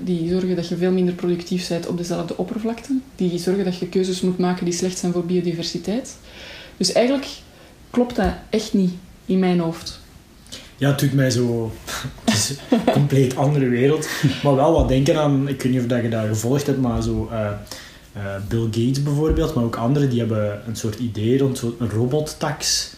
die 0.00 0.30
zorgen 0.30 0.56
dat 0.56 0.68
je 0.68 0.76
veel 0.76 0.92
minder 0.92 1.14
productief 1.14 1.68
bent 1.68 1.86
op 1.86 1.96
dezelfde 1.96 2.36
oppervlakte, 2.36 2.98
die 3.16 3.38
zorgen 3.38 3.64
dat 3.64 3.78
je 3.78 3.88
keuzes 3.88 4.20
moet 4.20 4.38
maken 4.38 4.64
die 4.64 4.74
slecht 4.74 4.98
zijn 4.98 5.12
voor 5.12 5.26
biodiversiteit. 5.26 6.16
Dus 6.76 6.92
eigenlijk 6.92 7.26
klopt 7.90 8.16
dat 8.16 8.32
echt 8.50 8.74
niet 8.74 8.92
in 9.26 9.38
mijn 9.38 9.58
hoofd. 9.58 10.00
Ja, 10.76 10.90
het 10.90 10.98
doet 10.98 11.12
mij 11.12 11.30
zo... 11.30 11.72
Een 12.70 12.92
compleet 12.92 13.36
andere 13.36 13.68
wereld. 13.68 14.08
Maar 14.42 14.54
wel 14.54 14.72
wat 14.72 14.88
denken 14.88 15.20
aan... 15.20 15.48
Ik 15.48 15.62
weet 15.62 15.72
niet 15.72 15.92
of 15.92 16.02
je 16.02 16.08
dat 16.08 16.26
gevolgd 16.26 16.66
hebt, 16.66 16.80
maar 16.80 17.02
zo... 17.02 17.28
Uh, 17.32 17.50
Bill 18.48 18.64
Gates 18.64 19.02
bijvoorbeeld, 19.02 19.54
maar 19.54 19.64
ook 19.64 19.76
anderen, 19.76 20.10
die 20.10 20.18
hebben 20.18 20.62
een 20.66 20.76
soort 20.76 20.98
idee 20.98 21.38
rond 21.38 21.62
een 21.62 21.90
robottax. 21.90 22.90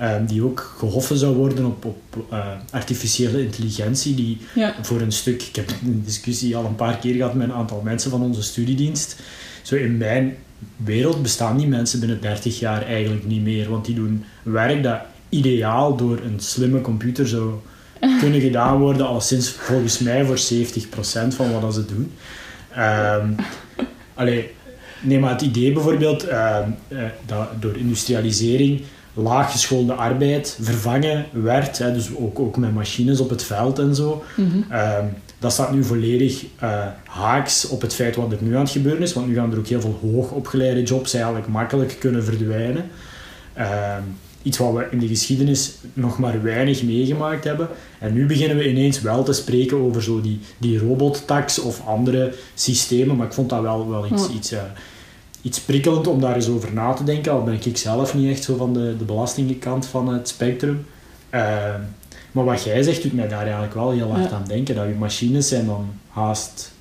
Um, 0.00 0.26
die 0.26 0.42
ook 0.42 0.74
gehoffen 0.78 1.16
zou 1.16 1.36
worden 1.36 1.64
op, 1.66 1.84
op 1.84 2.24
uh, 2.32 2.46
artificiële 2.70 3.42
intelligentie. 3.42 4.14
Die 4.14 4.38
voor 4.82 5.00
een 5.00 5.12
stuk... 5.12 5.42
Ik 5.42 5.56
heb 5.56 5.70
een 5.70 6.02
discussie 6.04 6.56
al 6.56 6.64
een 6.64 6.74
paar 6.74 6.98
keer 6.98 7.14
gehad 7.14 7.34
met 7.34 7.48
een 7.48 7.54
aantal 7.54 7.80
mensen 7.84 8.10
van 8.10 8.22
onze 8.22 8.42
studiedienst. 8.42 9.20
Zo 9.62 9.74
in 9.74 9.96
mijn 9.96 10.36
wereld 10.76 11.22
bestaan 11.22 11.56
die 11.56 11.66
mensen 11.66 12.00
binnen 12.00 12.20
30 12.20 12.58
jaar 12.58 12.82
eigenlijk 12.82 13.24
niet 13.26 13.42
meer. 13.42 13.70
Want 13.70 13.84
die 13.84 13.94
doen 13.94 14.24
werk 14.42 14.82
dat 14.82 15.00
ideaal 15.28 15.96
door 15.96 16.18
een 16.24 16.40
slimme 16.40 16.80
computer 16.80 17.28
zou 17.28 17.52
kunnen 18.20 18.40
gedaan 18.40 18.78
worden, 18.78 19.06
al 19.06 19.20
sinds 19.20 19.50
volgens 19.50 19.98
mij 19.98 20.24
voor 20.24 20.38
70% 20.38 21.34
van 21.34 21.60
wat 21.60 21.74
ze 21.74 21.84
doen. 21.84 22.12
Um, 22.78 23.36
allee, 24.14 24.50
neem 25.00 25.20
maar 25.20 25.32
het 25.32 25.42
idee 25.42 25.72
bijvoorbeeld 25.72 26.28
uh, 26.28 26.58
dat 27.26 27.48
door 27.60 27.76
industrialisering 27.76 28.82
laaggeschoolde 29.14 29.92
arbeid 29.92 30.58
vervangen 30.60 31.26
werd, 31.32 31.78
hè, 31.78 31.92
dus 31.92 32.16
ook, 32.16 32.38
ook 32.38 32.56
met 32.56 32.74
machines 32.74 33.20
op 33.20 33.30
het 33.30 33.42
veld 33.42 33.78
en 33.78 33.94
zo. 33.94 34.24
Mm 34.36 34.64
dat 35.42 35.52
staat 35.52 35.72
nu 35.72 35.84
volledig 35.84 36.44
uh, 36.62 36.86
haaks 37.04 37.68
op 37.68 37.80
het 37.80 37.94
feit 37.94 38.16
wat 38.16 38.32
er 38.32 38.38
nu 38.40 38.54
aan 38.54 38.62
het 38.62 38.70
gebeuren 38.70 39.02
is, 39.02 39.12
want 39.12 39.26
nu 39.26 39.34
gaan 39.34 39.52
er 39.52 39.58
ook 39.58 39.66
heel 39.66 39.80
veel 39.80 39.98
hoogopgeleide 40.02 40.82
jobs 40.82 41.14
eigenlijk 41.14 41.46
makkelijk 41.46 41.96
kunnen 41.98 42.24
verdwijnen. 42.24 42.90
Uh, 43.58 43.96
iets 44.42 44.58
wat 44.58 44.72
we 44.72 44.86
in 44.90 44.98
de 44.98 45.06
geschiedenis 45.06 45.74
nog 45.92 46.18
maar 46.18 46.42
weinig 46.42 46.82
meegemaakt 46.82 47.44
hebben. 47.44 47.68
En 47.98 48.12
nu 48.12 48.26
beginnen 48.26 48.56
we 48.56 48.68
ineens 48.68 49.00
wel 49.00 49.22
te 49.22 49.32
spreken 49.32 49.76
over 49.76 50.02
zo 50.02 50.20
die, 50.20 50.40
die 50.58 50.78
robottax 50.78 51.58
of 51.58 51.86
andere 51.86 52.34
systemen, 52.54 53.16
maar 53.16 53.26
ik 53.26 53.32
vond 53.32 53.50
dat 53.50 53.62
wel, 53.62 53.90
wel 53.90 54.06
iets, 54.06 54.28
iets, 54.28 54.52
uh, 54.52 54.58
iets 55.42 55.60
prikkelend 55.60 56.06
om 56.06 56.20
daar 56.20 56.34
eens 56.34 56.48
over 56.48 56.72
na 56.72 56.92
te 56.92 57.04
denken, 57.04 57.32
al 57.32 57.44
ben 57.44 57.58
ik 57.64 57.76
zelf 57.76 58.14
niet 58.14 58.30
echt 58.30 58.44
zo 58.44 58.56
van 58.56 58.72
de, 58.72 58.96
de 58.98 59.04
belastingkant 59.04 59.86
van 59.86 60.12
het 60.12 60.28
spectrum. 60.28 60.86
Uh, 61.30 61.74
maar 62.32 62.44
wat 62.44 62.62
jij 62.62 62.82
zegt 62.82 63.02
doet 63.02 63.12
mij 63.12 63.28
daar 63.28 63.42
eigenlijk 63.42 63.74
wel 63.74 63.90
heel 63.90 64.10
hard 64.12 64.32
aan 64.32 64.44
denken, 64.46 64.74
dat 64.74 64.86
je 64.86 64.94
machines 64.94 65.48
zijn 65.48 65.66
dan 65.66 65.88
haast 66.08 66.72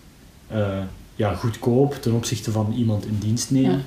uh, 0.52 0.78
ja, 1.16 1.34
goedkoop 1.34 1.94
ten 2.02 2.14
opzichte 2.14 2.52
van 2.52 2.74
iemand 2.78 3.06
in 3.06 3.18
dienst 3.20 3.52
nemen. 3.52 3.84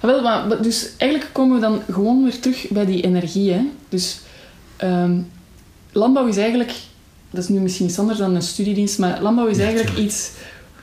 Ja. 0.00 0.06
Wel, 0.06 0.22
maar, 0.22 0.62
dus 0.62 0.90
eigenlijk 0.96 1.32
komen 1.32 1.54
we 1.54 1.60
dan 1.60 1.80
gewoon 1.90 2.22
weer 2.22 2.40
terug 2.40 2.66
bij 2.68 2.86
die 2.86 3.02
energie. 3.02 3.52
Hè? 3.52 3.60
Dus 3.88 4.20
um, 4.82 5.30
landbouw 5.92 6.26
is 6.26 6.36
eigenlijk, 6.36 6.72
dat 7.30 7.42
is 7.42 7.48
nu 7.48 7.60
misschien 7.60 7.86
iets 7.86 7.98
anders 7.98 8.18
dan 8.18 8.34
een 8.34 8.42
studiedienst, 8.42 8.98
maar 8.98 9.22
landbouw 9.22 9.46
is 9.46 9.58
eigenlijk 9.58 9.96
iets 9.96 10.30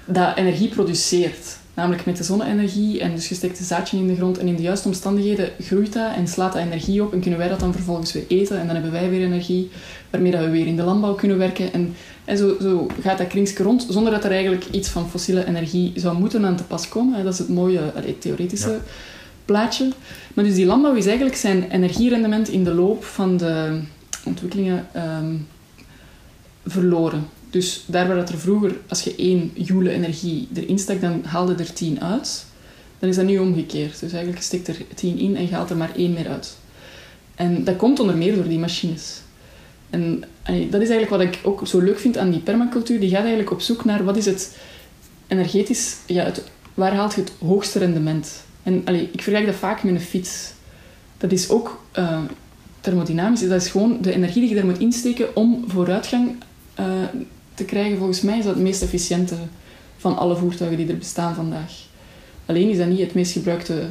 dat 0.06 0.38
energie 0.38 0.70
produceert. 0.70 1.58
Namelijk 1.76 2.06
met 2.06 2.18
de 2.18 2.24
zonne-energie 2.24 3.00
en 3.00 3.16
dus 3.16 3.30
je 3.30 3.36
steekt 3.36 3.60
een 3.60 3.66
zaadje 3.66 3.98
in 3.98 4.08
de 4.08 4.16
grond 4.16 4.38
en 4.38 4.48
in 4.48 4.56
de 4.56 4.62
juiste 4.62 4.88
omstandigheden 4.88 5.50
groeit 5.60 5.94
dat 5.94 6.14
en 6.16 6.28
slaat 6.28 6.54
dat 6.54 6.62
energie 6.62 7.04
op 7.04 7.14
en 7.14 7.20
kunnen 7.20 7.40
wij 7.40 7.50
dat 7.50 7.60
dan 7.60 7.74
vervolgens 7.74 8.14
weer 8.14 8.24
eten 8.28 8.60
en 8.60 8.66
dan 8.66 8.76
hebben 8.76 8.92
wij 8.92 9.10
weer 9.10 9.26
energie 9.26 9.70
waarmee 10.10 10.32
dat 10.32 10.42
we 10.42 10.50
weer 10.50 10.68
in 10.68 10.76
de 10.76 10.84
landbouw 10.84 11.14
kunnen 11.14 11.38
werken 11.38 11.74
en, 11.74 11.94
en 12.26 12.38
zo, 12.38 12.58
zo 12.62 12.88
gaat 13.02 13.18
dat 13.18 13.28
kringske 13.28 13.64
rond 13.64 13.88
zonder 13.90 14.12
dat 14.12 14.24
er 14.24 14.32
eigenlijk 14.32 14.66
iets 14.72 14.90
van 14.90 15.10
fossiele 15.10 15.46
energie 15.46 15.92
zou 15.96 16.18
moeten 16.18 16.46
aan 16.46 16.56
te 16.56 16.64
pas 16.64 16.88
komen. 16.88 17.24
Dat 17.24 17.34
is 17.34 17.40
het 17.40 17.50
mooie 17.50 17.82
theoretische 18.20 18.80
plaatje. 19.46 19.92
Maar 20.34 20.44
dus 20.44 20.56
die 20.56 20.66
landbouw 20.66 20.94
is 20.94 21.06
eigenlijk 21.06 21.38
zijn 21.38 21.72
energierendement 21.72 22.50
in 22.50 22.64
de 22.64 22.74
loop 22.74 23.04
van 23.04 23.38
de 23.38 23.80
ontwikkelingen 24.26 24.88
um, 24.96 25.48
verloren. 26.66 27.26
Dus 27.56 27.84
daar 27.86 28.08
waar 28.08 28.16
dat 28.16 28.30
er 28.30 28.40
vroeger, 28.40 28.78
als 28.88 29.02
je 29.02 29.16
1 29.16 29.52
joule 29.54 29.90
energie 29.90 30.48
erin 30.54 30.80
stak, 30.80 31.02
dan 31.02 31.24
haalde 31.24 31.56
er 31.56 31.74
10 31.74 32.02
uit. 32.02 32.46
Dan 33.00 33.10
is 33.10 33.16
dat 33.16 33.26
nu 33.26 33.38
omgekeerd. 33.38 34.00
Dus 34.00 34.12
eigenlijk 34.12 34.44
steekt 34.44 34.68
er 34.68 34.78
10 34.96 35.18
in 35.18 35.36
en 35.36 35.48
je 35.48 35.54
haalt 35.54 35.70
er 35.70 35.78
maar 35.78 35.96
1 35.96 36.14
meer 36.14 36.30
uit. 36.30 36.58
En 37.36 37.64
dat 37.64 37.76
komt 37.76 38.00
onder 38.00 38.18
meer 38.18 38.36
door 38.36 38.48
die 38.48 38.60
machines. 38.60 39.22
En 39.90 40.24
dat 40.44 40.82
is 40.82 40.90
eigenlijk 40.90 41.10
wat 41.10 41.22
ik 41.22 41.40
ook 41.44 41.68
zo 41.68 41.80
leuk 41.80 42.00
vind 42.00 42.18
aan 42.18 42.32
die 42.32 42.40
permacultuur. 42.40 43.00
Die 43.00 43.10
gaat 43.10 43.20
eigenlijk 43.20 43.52
op 43.52 43.62
zoek 43.62 43.86
naar 43.86 44.04
wat 44.04 44.18
is 44.18 44.26
het 44.26 44.58
energetisch... 45.28 45.96
Ja, 46.06 46.24
het, 46.24 46.44
waar 46.74 46.94
haalt 46.94 47.14
je 47.14 47.22
het 47.22 47.32
hoogste 47.40 47.80
rendement? 47.80 48.44
En 48.64 48.82
allee, 48.86 49.10
ik 49.12 49.22
vergelijk 49.22 49.46
dat 49.46 49.56
vaak 49.56 49.84
met 49.84 49.96
een 49.96 50.02
fiets. 50.02 50.52
Dat 51.18 51.32
is 51.32 51.50
ook 51.50 51.86
uh, 51.98 52.20
thermodynamisch. 52.82 53.48
Dat 53.48 53.62
is 53.62 53.70
gewoon 53.70 54.02
de 54.02 54.14
energie 54.14 54.42
die 54.42 54.50
je 54.50 54.56
daar 54.56 54.66
moet 54.66 54.80
insteken 54.80 55.36
om 55.36 55.64
vooruitgang 55.68 56.36
uh, 56.80 56.86
te 57.56 57.66
krijgen, 57.66 57.98
volgens 57.98 58.22
mij 58.22 58.38
is 58.38 58.44
dat 58.44 58.54
het 58.54 58.64
meest 58.64 58.82
efficiënte 58.82 59.36
van 59.98 60.18
alle 60.18 60.36
voertuigen 60.36 60.78
die 60.78 60.88
er 60.88 60.98
bestaan 60.98 61.36
vandaag. 61.36 61.74
Alleen 62.46 62.70
is 62.70 62.78
dat 62.78 62.88
niet 62.88 63.00
het 63.00 63.14
meest 63.14 63.32
gebruikte 63.32 63.88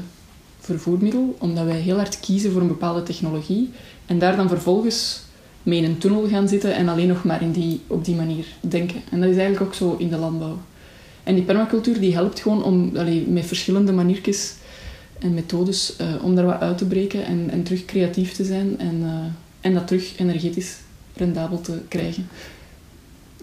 vervoermiddel, 0.58 1.36
omdat 1.38 1.64
wij 1.64 1.80
heel 1.80 1.96
hard 1.96 2.20
kiezen 2.20 2.52
voor 2.52 2.60
een 2.60 2.68
bepaalde 2.68 3.02
technologie 3.02 3.70
en 4.06 4.18
daar 4.18 4.36
dan 4.36 4.48
vervolgens 4.48 5.22
mee 5.62 5.78
in 5.78 5.84
een 5.84 5.98
tunnel 5.98 6.28
gaan 6.28 6.48
zitten 6.48 6.74
en 6.74 6.88
alleen 6.88 7.08
nog 7.08 7.24
maar 7.24 7.42
in 7.42 7.52
die, 7.52 7.80
op 7.86 8.04
die 8.04 8.14
manier 8.14 8.46
denken. 8.60 9.02
En 9.10 9.20
dat 9.20 9.30
is 9.30 9.36
eigenlijk 9.36 9.66
ook 9.66 9.74
zo 9.74 9.96
in 9.98 10.08
de 10.08 10.16
landbouw. 10.16 10.58
En 11.22 11.34
die 11.34 11.44
permacultuur 11.44 12.00
die 12.00 12.14
helpt 12.14 12.40
gewoon 12.40 12.64
om 12.64 12.92
met 13.26 13.46
verschillende 13.46 13.92
maniertjes 13.92 14.54
en 15.18 15.34
methodes 15.34 15.96
uh, 16.00 16.24
om 16.24 16.34
daar 16.34 16.44
wat 16.44 16.60
uit 16.60 16.78
te 16.78 16.86
breken 16.86 17.24
en, 17.24 17.50
en 17.50 17.62
terug 17.62 17.84
creatief 17.84 18.32
te 18.32 18.44
zijn 18.44 18.78
en, 18.78 19.00
uh, 19.02 19.10
en 19.60 19.74
dat 19.74 19.86
terug 19.86 20.18
energetisch 20.18 20.76
rendabel 21.16 21.60
te 21.60 21.78
krijgen. 21.88 22.28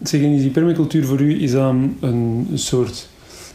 Zeg, 0.04 0.22
is 0.22 0.42
die 0.42 0.52
permacultuur 0.52 1.06
voor 1.06 1.22
u 1.22 1.44
is 1.44 1.52
dan 1.52 1.98
een 2.00 2.48
soort 2.54 3.08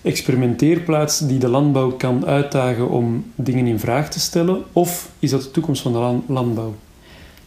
experimenteerplaats 0.03 1.19
die 1.19 1.39
de 1.39 1.49
landbouw 1.49 1.91
kan 1.91 2.27
uitdagen 2.27 2.89
om 2.89 3.25
dingen 3.35 3.67
in 3.67 3.79
vraag 3.79 4.11
te 4.11 4.21
stellen? 4.21 4.63
Of 4.73 5.11
is 5.19 5.31
dat 5.31 5.43
de 5.43 5.51
toekomst 5.51 5.83
van 5.83 5.93
de 5.93 6.33
landbouw? 6.33 6.75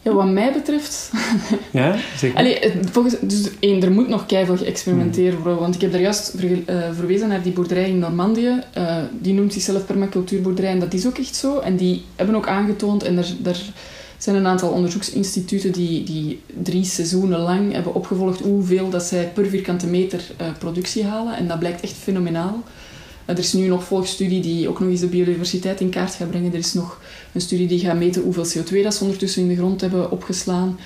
Ja, 0.02 0.12
wat 0.12 0.28
mij 0.28 0.52
betreft... 0.52 1.10
ja, 1.70 1.96
zeker. 2.16 2.38
Allee, 2.38 2.72
volgens, 2.90 3.16
dus 3.20 3.50
één, 3.58 3.82
er 3.82 3.92
moet 3.92 4.08
nog 4.08 4.26
keihard 4.26 4.58
geëxperimenteerd 4.58 5.34
hmm. 5.34 5.42
worden. 5.42 5.60
Want 5.60 5.74
ik 5.74 5.80
heb 5.80 5.92
daar 5.92 6.00
juist 6.00 6.34
ver, 6.36 6.50
uh, 6.50 6.88
verwezen 6.92 7.28
naar 7.28 7.42
die 7.42 7.52
boerderij 7.52 7.88
in 7.88 7.98
Normandië. 7.98 8.62
Uh, 8.78 8.96
die 9.20 9.34
noemt 9.34 9.52
zichzelf 9.52 9.86
permacultuurboerderij 9.86 10.70
en 10.70 10.80
dat 10.80 10.94
is 10.94 11.06
ook 11.06 11.18
echt 11.18 11.34
zo. 11.34 11.58
En 11.58 11.76
die 11.76 12.04
hebben 12.16 12.36
ook 12.36 12.48
aangetoond, 12.48 13.02
en 13.02 13.14
daar, 13.14 13.28
daar 13.38 13.60
zijn 14.22 14.36
een 14.36 14.46
aantal 14.46 14.70
onderzoeksinstituten 14.70 15.72
die, 15.72 16.04
die 16.04 16.40
drie 16.62 16.84
seizoenen 16.84 17.38
lang 17.38 17.72
hebben 17.72 17.94
opgevolgd 17.94 18.40
hoeveel 18.40 18.90
dat 18.90 19.02
zij 19.02 19.30
per 19.34 19.46
vierkante 19.46 19.86
meter 19.86 20.20
uh, 20.40 20.46
productie 20.58 21.04
halen. 21.04 21.36
En 21.36 21.48
dat 21.48 21.58
blijkt 21.58 21.80
echt 21.80 21.92
fenomenaal. 21.92 22.62
Uh, 22.64 23.36
er 23.36 23.38
is 23.38 23.52
nu 23.52 23.66
nog 23.66 23.84
volgstudie 23.84 24.40
die 24.40 24.68
ook 24.68 24.80
nog 24.80 24.88
eens 24.88 25.00
de 25.00 25.06
biodiversiteit 25.06 25.80
in 25.80 25.90
kaart 25.90 26.14
gaat 26.14 26.30
brengen. 26.30 26.52
Er 26.52 26.58
is 26.58 26.74
nog 26.74 27.00
een 27.32 27.40
studie 27.40 27.66
die 27.66 27.80
gaat 27.80 27.96
meten 27.96 28.22
hoeveel 28.22 28.46
CO2 28.46 28.82
dat 28.82 28.94
ze 28.94 29.02
ondertussen 29.04 29.42
in 29.42 29.48
de 29.48 29.56
grond 29.56 29.80
hebben 29.80 30.10
opgeslaan. 30.10 30.78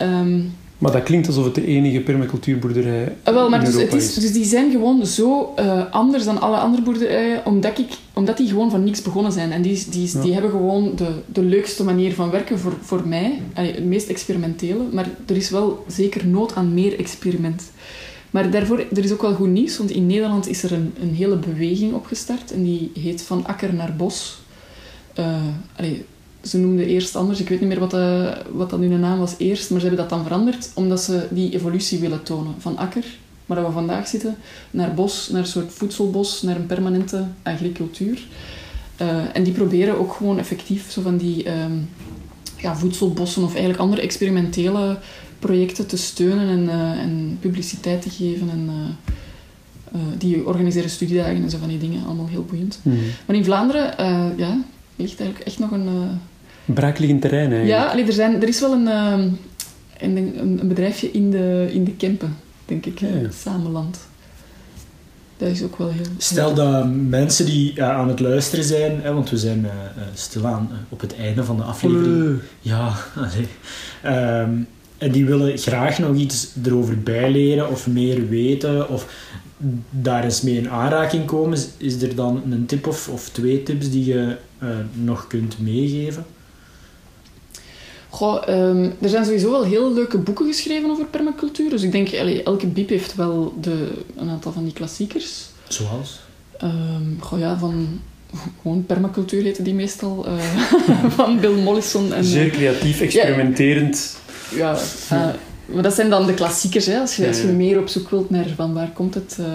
Um, 0.00 0.54
Maar 0.84 0.92
dat 0.92 1.02
klinkt 1.02 1.26
alsof 1.26 1.44
het 1.44 1.54
de 1.54 1.66
enige 1.66 2.00
permacultuurboerderij 2.00 3.16
Ah, 3.22 3.34
wel, 3.34 3.48
maar 3.48 3.58
in 3.58 3.64
dus, 3.64 3.74
Europa 3.74 3.94
het 3.94 4.04
is, 4.04 4.16
is. 4.16 4.22
dus 4.22 4.32
die 4.32 4.44
zijn 4.44 4.70
gewoon 4.70 5.06
zo 5.06 5.52
eh, 5.56 5.92
anders 5.92 6.24
dan 6.24 6.40
alle 6.40 6.56
andere 6.56 6.82
boerderijen, 6.82 7.46
omdat, 7.46 7.78
ik, 7.78 7.88
omdat 8.12 8.36
die 8.36 8.48
gewoon 8.48 8.70
van 8.70 8.84
niks 8.84 9.02
begonnen 9.02 9.32
zijn. 9.32 9.52
En 9.52 9.62
die, 9.62 9.84
die, 9.90 10.10
Ja. 10.12 10.20
die 10.20 10.32
hebben 10.32 10.50
gewoon 10.50 10.92
de, 10.96 11.08
de 11.32 11.42
leukste 11.42 11.84
manier 11.84 12.14
van 12.14 12.30
werken 12.30 12.58
voor, 12.58 12.72
voor 12.80 13.08
mij. 13.08 13.40
Allee, 13.54 13.74
het 13.74 13.84
meest 13.84 14.08
experimentele. 14.08 14.84
Maar 14.92 15.08
er 15.26 15.36
is 15.36 15.50
wel 15.50 15.84
zeker 15.88 16.26
nood 16.26 16.54
aan 16.54 16.74
meer 16.74 16.98
experiment. 16.98 17.62
Maar 18.30 18.50
daarvoor, 18.50 18.78
er 18.78 19.04
is 19.04 19.12
ook 19.12 19.22
wel 19.22 19.34
goed 19.34 19.48
nieuws, 19.48 19.78
want 19.78 19.90
in 19.90 20.06
Nederland 20.06 20.48
is 20.48 20.62
er 20.62 20.72
een, 20.72 20.94
een 21.00 21.14
hele 21.14 21.36
beweging 21.36 21.92
opgestart. 21.94 22.52
En 22.52 22.62
die 22.62 22.90
heet 23.00 23.22
Van 23.22 23.46
Akker 23.46 23.74
naar 23.74 23.94
Bos. 23.96 24.38
Eh, 25.14 25.36
allee, 25.76 26.04
ze 26.44 26.58
noemden 26.58 26.86
eerst 26.86 27.16
anders, 27.16 27.40
ik 27.40 27.48
weet 27.48 27.60
niet 27.60 27.68
meer 27.68 27.78
wat, 27.78 27.94
eh, 27.94 28.36
wat 28.52 28.70
dat 28.70 28.78
nu 28.78 28.88
de 28.88 28.96
naam 28.96 29.18
was 29.18 29.34
eerst, 29.38 29.70
maar 29.70 29.80
ze 29.80 29.86
hebben 29.86 30.08
dat 30.08 30.16
dan 30.16 30.24
veranderd 30.24 30.70
omdat 30.74 31.02
ze 31.02 31.26
die 31.30 31.54
evolutie 31.54 31.98
willen 31.98 32.22
tonen. 32.22 32.54
Van 32.58 32.76
akker, 32.76 33.04
waar 33.46 33.64
we 33.64 33.70
vandaag 33.70 34.08
zitten, 34.08 34.36
naar 34.70 34.94
bos, 34.94 35.28
naar 35.28 35.40
een 35.40 35.46
soort 35.46 35.72
voedselbos, 35.72 36.42
naar 36.42 36.56
een 36.56 36.66
permanente 36.66 37.26
agricultuur. 37.42 38.26
Eh, 38.96 39.36
en 39.36 39.42
die 39.42 39.52
proberen 39.52 39.98
ook 39.98 40.12
gewoon 40.12 40.38
effectief 40.38 40.90
zo 40.90 41.02
van 41.02 41.16
die 41.16 41.44
ehm, 41.44 41.72
ja, 42.56 42.76
voedselbossen 42.76 43.42
of 43.42 43.50
eigenlijk 43.50 43.80
andere 43.80 44.02
experimentele 44.02 44.98
projecten 45.38 45.86
te 45.86 45.96
steunen 45.96 46.48
en, 46.48 46.68
eh, 46.68 47.02
en 47.02 47.38
publiciteit 47.40 48.02
te 48.02 48.10
geven. 48.10 48.50
En, 48.50 48.70
die 50.18 50.46
organiseren 50.46 50.90
studiedagen 50.90 51.42
en 51.42 51.50
zo 51.50 51.58
van 51.58 51.68
die 51.68 51.78
dingen, 51.78 52.04
allemaal 52.06 52.26
heel 52.26 52.44
boeiend. 52.44 52.78
Mhm. 52.82 52.96
Maar 53.26 53.36
in 53.36 53.44
Vlaanderen, 53.44 53.94
ja, 54.36 54.58
ligt 54.96 55.20
eigenlijk 55.20 55.40
echt 55.48 55.58
nog 55.58 55.70
een... 55.70 55.88
Braakliggend 56.64 57.20
terrein 57.20 57.52
eigenlijk. 57.52 57.82
ja, 57.82 57.86
allee, 57.90 58.04
er, 58.06 58.12
zijn, 58.12 58.42
er 58.42 58.48
is 58.48 58.60
wel 58.60 58.72
een, 58.72 58.88
ehm, 58.88 59.28
een, 59.98 60.16
een, 60.16 60.58
een 60.60 60.68
bedrijfje 60.68 61.10
in 61.10 61.30
de, 61.30 61.68
in 61.72 61.84
de 61.84 61.92
Kempen, 61.94 62.36
denk 62.64 62.86
ik. 62.86 62.98
Ja, 63.00 63.08
ja. 63.08 63.30
Samenland. 63.30 63.98
Dat 65.36 65.48
is 65.48 65.62
ook 65.62 65.76
wel 65.76 65.88
heel... 65.90 66.04
Stel 66.18 66.54
dat 66.54 66.86
mensen 67.08 67.46
die 67.46 67.72
eh, 67.76 67.88
aan 67.90 68.08
het 68.08 68.20
luisteren 68.20 68.64
zijn, 68.64 69.00
hè, 69.02 69.12
want 69.12 69.30
we 69.30 69.36
zijn 69.36 69.64
eh, 69.64 69.70
eh, 69.70 70.08
stilaan 70.14 70.68
op 70.88 71.00
het 71.00 71.16
einde 71.16 71.44
van 71.44 71.56
de 71.56 71.62
aflevering. 71.62 72.38
Ja, 72.60 72.92
allee. 73.16 73.46
Ehm, 74.02 74.50
en 74.98 75.12
die 75.12 75.24
willen 75.26 75.58
graag 75.58 75.98
nog 75.98 76.16
iets 76.16 76.48
erover 76.64 76.98
bijleren 77.02 77.70
of 77.70 77.86
meer 77.86 78.28
weten 78.28 78.88
of 78.88 79.06
daar 79.90 80.24
eens 80.24 80.42
mee 80.42 80.56
in 80.56 80.70
aanraking 80.70 81.24
komen. 81.24 81.52
Is- 81.58 81.68
Is 81.76 82.02
er 82.02 82.14
dan 82.14 82.42
een 82.50 82.66
tip 82.66 82.86
of, 82.86 83.08
of 83.08 83.28
twee 83.28 83.62
tips 83.62 83.90
die 83.90 84.04
je 84.04 84.36
eh, 84.58 84.68
nog 84.92 85.26
kunt 85.26 85.58
meegeven? 85.60 86.24
Goh, 88.14 88.42
ehm, 88.48 88.90
er 89.00 89.08
zijn 89.08 89.24
sowieso 89.24 89.50
wel 89.50 89.62
heel 89.64 89.92
leuke 89.94 90.18
boeken 90.18 90.46
geschreven 90.46 90.90
over 90.90 91.04
permacultuur. 91.04 91.70
Dus 91.70 91.82
ik 91.82 91.92
denk, 91.92 92.08
allee, 92.14 92.42
elke 92.42 92.66
biep 92.66 92.88
heeft 92.88 93.14
wel 93.14 93.54
de, 93.60 93.90
een 94.16 94.28
aantal 94.28 94.52
van 94.52 94.64
die 94.64 94.72
klassiekers. 94.72 95.44
Zoals? 95.68 96.20
Ehm 96.58 97.18
goh, 97.20 97.38
ja, 97.38 97.58
van... 97.58 98.00
Gewoon 98.62 98.86
permacultuur 98.86 99.42
heten 99.42 99.64
die 99.64 99.74
meestal. 99.74 100.26
eh, 100.26 100.48
van 101.16 101.40
Bill 101.40 101.52
Mollison. 101.62 102.12
En, 102.12 102.24
Zeer 102.24 102.50
creatief, 102.50 103.00
experimenterend. 103.00 104.16
Ja, 104.54 104.76
eh, 105.08 105.28
maar 105.66 105.82
dat 105.82 105.94
zijn 105.94 106.10
dan 106.10 106.26
de 106.26 106.34
klassiekers, 106.34 106.86
hè, 106.86 106.98
als, 107.00 107.16
je, 107.16 107.22
Ja, 107.22 107.28
als 107.28 107.40
je 107.40 107.46
ja. 107.46 107.52
meer 107.52 107.78
op 107.78 107.88
zoek 107.88 108.10
wilt 108.10 108.30
naar 108.30 108.46
van 108.56 108.74
waar 108.74 108.90
komt 108.92 109.14
het. 109.14 109.36
eh. 109.40 109.46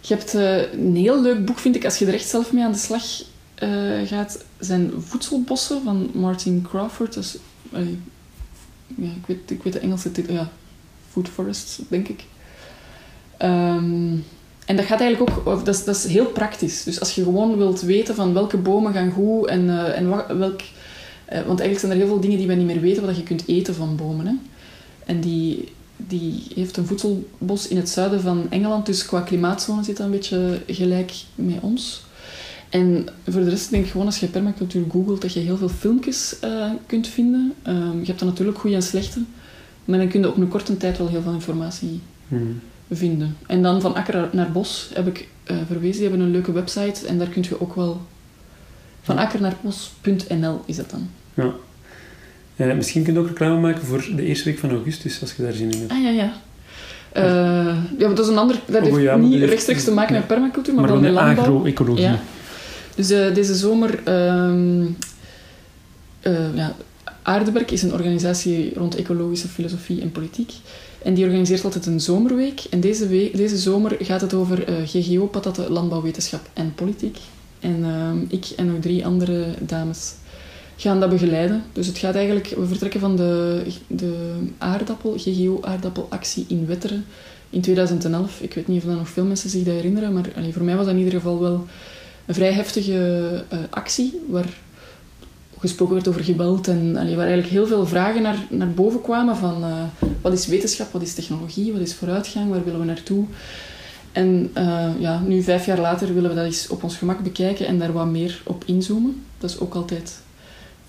je 0.00 0.14
hebt 0.14 0.34
eh, 0.34 0.72
een 0.72 0.96
heel 0.96 1.22
leuk 1.22 1.44
boek, 1.44 1.58
vind 1.58 1.76
ik, 1.76 1.84
als 1.84 1.98
je 1.98 2.06
er 2.06 2.14
echt 2.14 2.28
zelf 2.28 2.52
mee 2.52 2.64
aan 2.64 2.72
de 2.72 2.78
slag 2.78 3.02
gaat. 4.04 4.44
zijn 4.58 4.92
Voedselbossen 4.98 5.80
van 5.84 6.10
Martin 6.14 6.66
Crawford. 6.70 7.14
Dat 7.14 7.24
is, 7.24 7.36
ja, 8.96 9.10
ik, 9.10 9.26
weet, 9.26 9.50
ik 9.50 9.62
weet 9.62 9.72
de 9.72 9.78
Engelse 9.78 10.12
titel, 10.12 10.34
ja, 10.34 10.50
Food 11.10 11.28
Forests, 11.28 11.80
denk 11.88 12.08
ik. 12.08 12.24
Ehm, 13.36 14.16
en 14.64 14.76
dat 14.76 14.84
gaat 14.84 15.00
eigenlijk 15.00 15.30
ook, 15.30 15.64
dat 15.64 15.74
is, 15.74 15.84
dat 15.84 15.96
is 15.96 16.04
heel 16.04 16.26
praktisch. 16.26 16.82
Dus 16.82 17.00
als 17.00 17.14
je 17.14 17.22
gewoon 17.22 17.56
wilt 17.56 17.80
weten 17.80 18.14
van 18.14 18.32
welke 18.32 18.56
bomen 18.56 18.92
gaan 18.92 19.10
goed 19.10 19.46
en, 19.46 19.68
eh, 19.68 19.98
en 19.98 20.08
welk... 20.38 20.60
eh, 21.24 21.42
want 21.42 21.60
eigenlijk 21.60 21.78
zijn 21.78 21.92
er 21.92 21.98
heel 21.98 22.06
veel 22.06 22.20
dingen 22.20 22.38
die 22.38 22.46
we 22.46 22.54
niet 22.54 22.66
meer 22.66 22.80
weten 22.80 23.06
wat 23.06 23.16
je 23.16 23.22
kunt 23.22 23.48
eten 23.48 23.74
van 23.74 23.96
bomen. 23.96 24.26
Hè? 24.26 24.34
En 25.06 25.20
die, 25.20 25.68
die 25.96 26.46
heeft 26.54 26.76
een 26.76 26.86
voedselbos 26.86 27.68
in 27.68 27.76
het 27.76 27.88
zuiden 27.88 28.20
van 28.20 28.46
Engeland, 28.50 28.86
dus 28.86 29.06
qua 29.06 29.20
klimaatzone 29.20 29.84
zit 29.84 29.96
dat 29.96 30.06
een 30.06 30.12
beetje 30.12 30.60
gelijk 30.66 31.12
met 31.34 31.60
ons. 31.60 32.02
En 32.80 33.06
voor 33.28 33.40
de 33.44 33.50
rest 33.50 33.70
denk 33.70 33.84
ik 33.84 33.90
gewoon 33.90 34.06
als 34.06 34.18
je 34.20 34.26
permacultuur 34.26 34.84
googelt 34.90 35.22
dat 35.22 35.32
je 35.32 35.40
heel 35.40 35.56
veel 35.56 35.68
filmpjes 35.68 36.36
eh, 36.40 36.70
kunt 36.86 37.06
vinden. 37.08 37.52
Ehm, 37.62 37.98
je 38.00 38.06
hebt 38.06 38.18
dan 38.18 38.28
natuurlijk 38.28 38.58
goede 38.58 38.76
en 38.76 38.82
slechte, 38.82 39.20
maar 39.84 39.98
dan 39.98 40.08
kun 40.08 40.20
je 40.20 40.28
op 40.28 40.36
een 40.36 40.48
korte 40.48 40.76
tijd 40.76 40.98
wel 40.98 41.08
heel 41.08 41.22
veel 41.22 41.32
informatie 41.32 42.00
Mhm. 42.28 42.42
vinden. 42.90 43.36
En 43.46 43.62
dan 43.62 43.80
van 43.80 43.94
akker 43.94 44.28
naar 44.32 44.52
bos 44.52 44.90
heb 44.94 45.06
ik 45.06 45.28
eh, 45.44 45.56
verwezen. 45.66 46.00
Die 46.00 46.08
hebben 46.08 46.26
een 46.26 46.32
leuke 46.32 46.52
website 46.52 47.06
en 47.06 47.18
daar 47.18 47.28
kun 47.28 47.42
je 47.48 47.60
ook 47.60 47.74
wel... 47.74 48.00
Van 49.02 49.18
akker 49.18 49.40
naar 49.40 49.56
bos.nl 49.60 50.60
is 50.66 50.76
dat 50.76 50.90
dan. 50.90 51.08
Ja. 51.34 51.50
Eh, 52.56 52.74
misschien 52.76 53.02
kun 53.04 53.12
je 53.12 53.18
ook 53.20 53.26
reclame 53.28 53.60
maken 53.60 53.86
voor 53.86 54.06
de 54.16 54.22
eerste 54.24 54.44
week 54.44 54.58
van 54.58 54.70
augustus, 54.70 55.20
als 55.20 55.32
je 55.36 55.42
daar 55.42 55.52
zin 55.52 55.70
in 55.72 55.78
hebt. 55.78 55.90
Ah 55.92 56.02
ja, 56.02 56.10
ja. 56.10 56.32
Eh, 57.12 57.24
ja, 57.98 58.06
maar 58.06 58.14
dat 58.14 58.18
is 58.18 58.28
een 58.28 58.38
ander... 58.38 58.56
Dat 58.66 58.82
Oh, 58.82 58.88
heeft 58.88 59.02
ja, 59.02 59.16
niet 59.16 59.32
heeft- 59.32 59.48
rechtstreeks 59.50 59.84
te 59.84 59.92
maken 59.92 60.14
met 60.14 60.26
permacultuur, 60.26 60.74
maar, 60.74 60.82
Maar 60.82 60.92
wel 60.92 61.00
met 61.00 61.12
landbouw. 61.12 61.44
agro-ecologie. 61.44 62.04
Ja. 62.04 62.20
Dus 62.94 63.10
eh, 63.10 63.34
deze 63.34 63.54
zomer... 63.54 64.02
eh, 66.20 66.54
ja, 66.54 66.76
Aardeberg 67.22 67.70
is 67.70 67.82
een 67.82 67.92
organisatie 67.92 68.74
rond 68.74 68.96
ecologische 68.96 69.48
filosofie 69.48 70.00
en 70.00 70.12
politiek. 70.12 70.52
En 71.02 71.14
die 71.14 71.24
organiseert 71.24 71.64
altijd 71.64 71.86
een 71.86 72.00
zomerweek. 72.00 72.60
En 72.70 72.80
deze, 72.80 73.08
week, 73.08 73.36
deze 73.36 73.58
zomer 73.58 73.96
gaat 74.00 74.20
het 74.20 74.34
over 74.34 74.64
eh, 74.64 74.74
GGO, 74.84 75.26
patatten, 75.26 75.70
landbouwwetenschap 75.70 76.48
en 76.52 76.74
politiek. 76.74 77.18
En 77.60 77.84
ehm, 77.84 78.18
ik 78.28 78.46
en 78.56 78.66
nog 78.66 78.80
drie 78.80 79.06
andere 79.06 79.46
dames 79.60 80.12
gaan 80.76 81.00
dat 81.00 81.10
begeleiden. 81.10 81.62
Dus 81.72 81.86
het 81.86 81.98
gaat 81.98 82.14
eigenlijk... 82.14 82.48
We 82.48 82.66
vertrekken 82.66 83.00
van 83.00 83.16
de, 83.16 83.62
de 83.86 84.34
aardappel, 84.58 85.14
GGO-aardappelactie 85.18 86.44
in 86.48 86.66
Wetteren 86.66 87.04
in 87.50 87.60
2011. 87.60 88.40
Ik 88.40 88.54
weet 88.54 88.68
niet 88.68 88.82
of 88.82 88.88
dat 88.88 88.98
nog 88.98 89.08
veel 89.08 89.24
mensen 89.24 89.50
zich 89.50 89.62
dat 89.64 89.74
herinneren, 89.74 90.12
maar 90.12 90.28
voor 90.52 90.64
mij 90.64 90.76
was 90.76 90.84
dat 90.84 90.94
in 90.94 91.00
ieder 91.00 91.14
geval 91.14 91.40
wel 91.40 91.66
een 92.26 92.34
vrij 92.34 92.52
heftige 92.52 93.44
eh, 93.48 93.58
actie, 93.70 94.20
waar 94.28 94.48
gesproken 95.58 95.94
werd 95.94 96.08
over 96.08 96.24
geweld 96.24 96.68
en 96.68 96.92
waar 96.92 97.04
eigenlijk 97.04 97.48
heel 97.48 97.66
veel 97.66 97.86
vragen 97.86 98.22
naar, 98.22 98.46
naar 98.50 98.70
boven 98.70 99.00
kwamen 99.00 99.36
van 99.36 99.64
eh, 99.64 99.82
wat 100.20 100.32
is 100.32 100.46
wetenschap, 100.46 100.92
wat 100.92 101.02
is 101.02 101.14
technologie, 101.14 101.72
wat 101.72 101.80
is 101.80 101.94
vooruitgang, 101.94 102.50
waar 102.50 102.64
willen 102.64 102.80
we 102.80 102.86
naartoe. 102.86 103.24
En 104.12 104.50
eh, 104.52 104.90
ja, 104.98 105.20
nu 105.20 105.42
vijf 105.42 105.66
jaar 105.66 105.80
later 105.80 106.14
willen 106.14 106.30
we 106.30 106.36
dat 106.36 106.44
eens 106.44 106.68
op 106.68 106.82
ons 106.82 106.96
gemak 106.96 107.22
bekijken 107.22 107.66
en 107.66 107.78
daar 107.78 107.92
wat 107.92 108.06
meer 108.06 108.42
op 108.44 108.64
inzoomen. 108.64 109.22
Dat 109.38 109.50
is 109.50 109.58
ook 109.58 109.74
altijd 109.74 110.20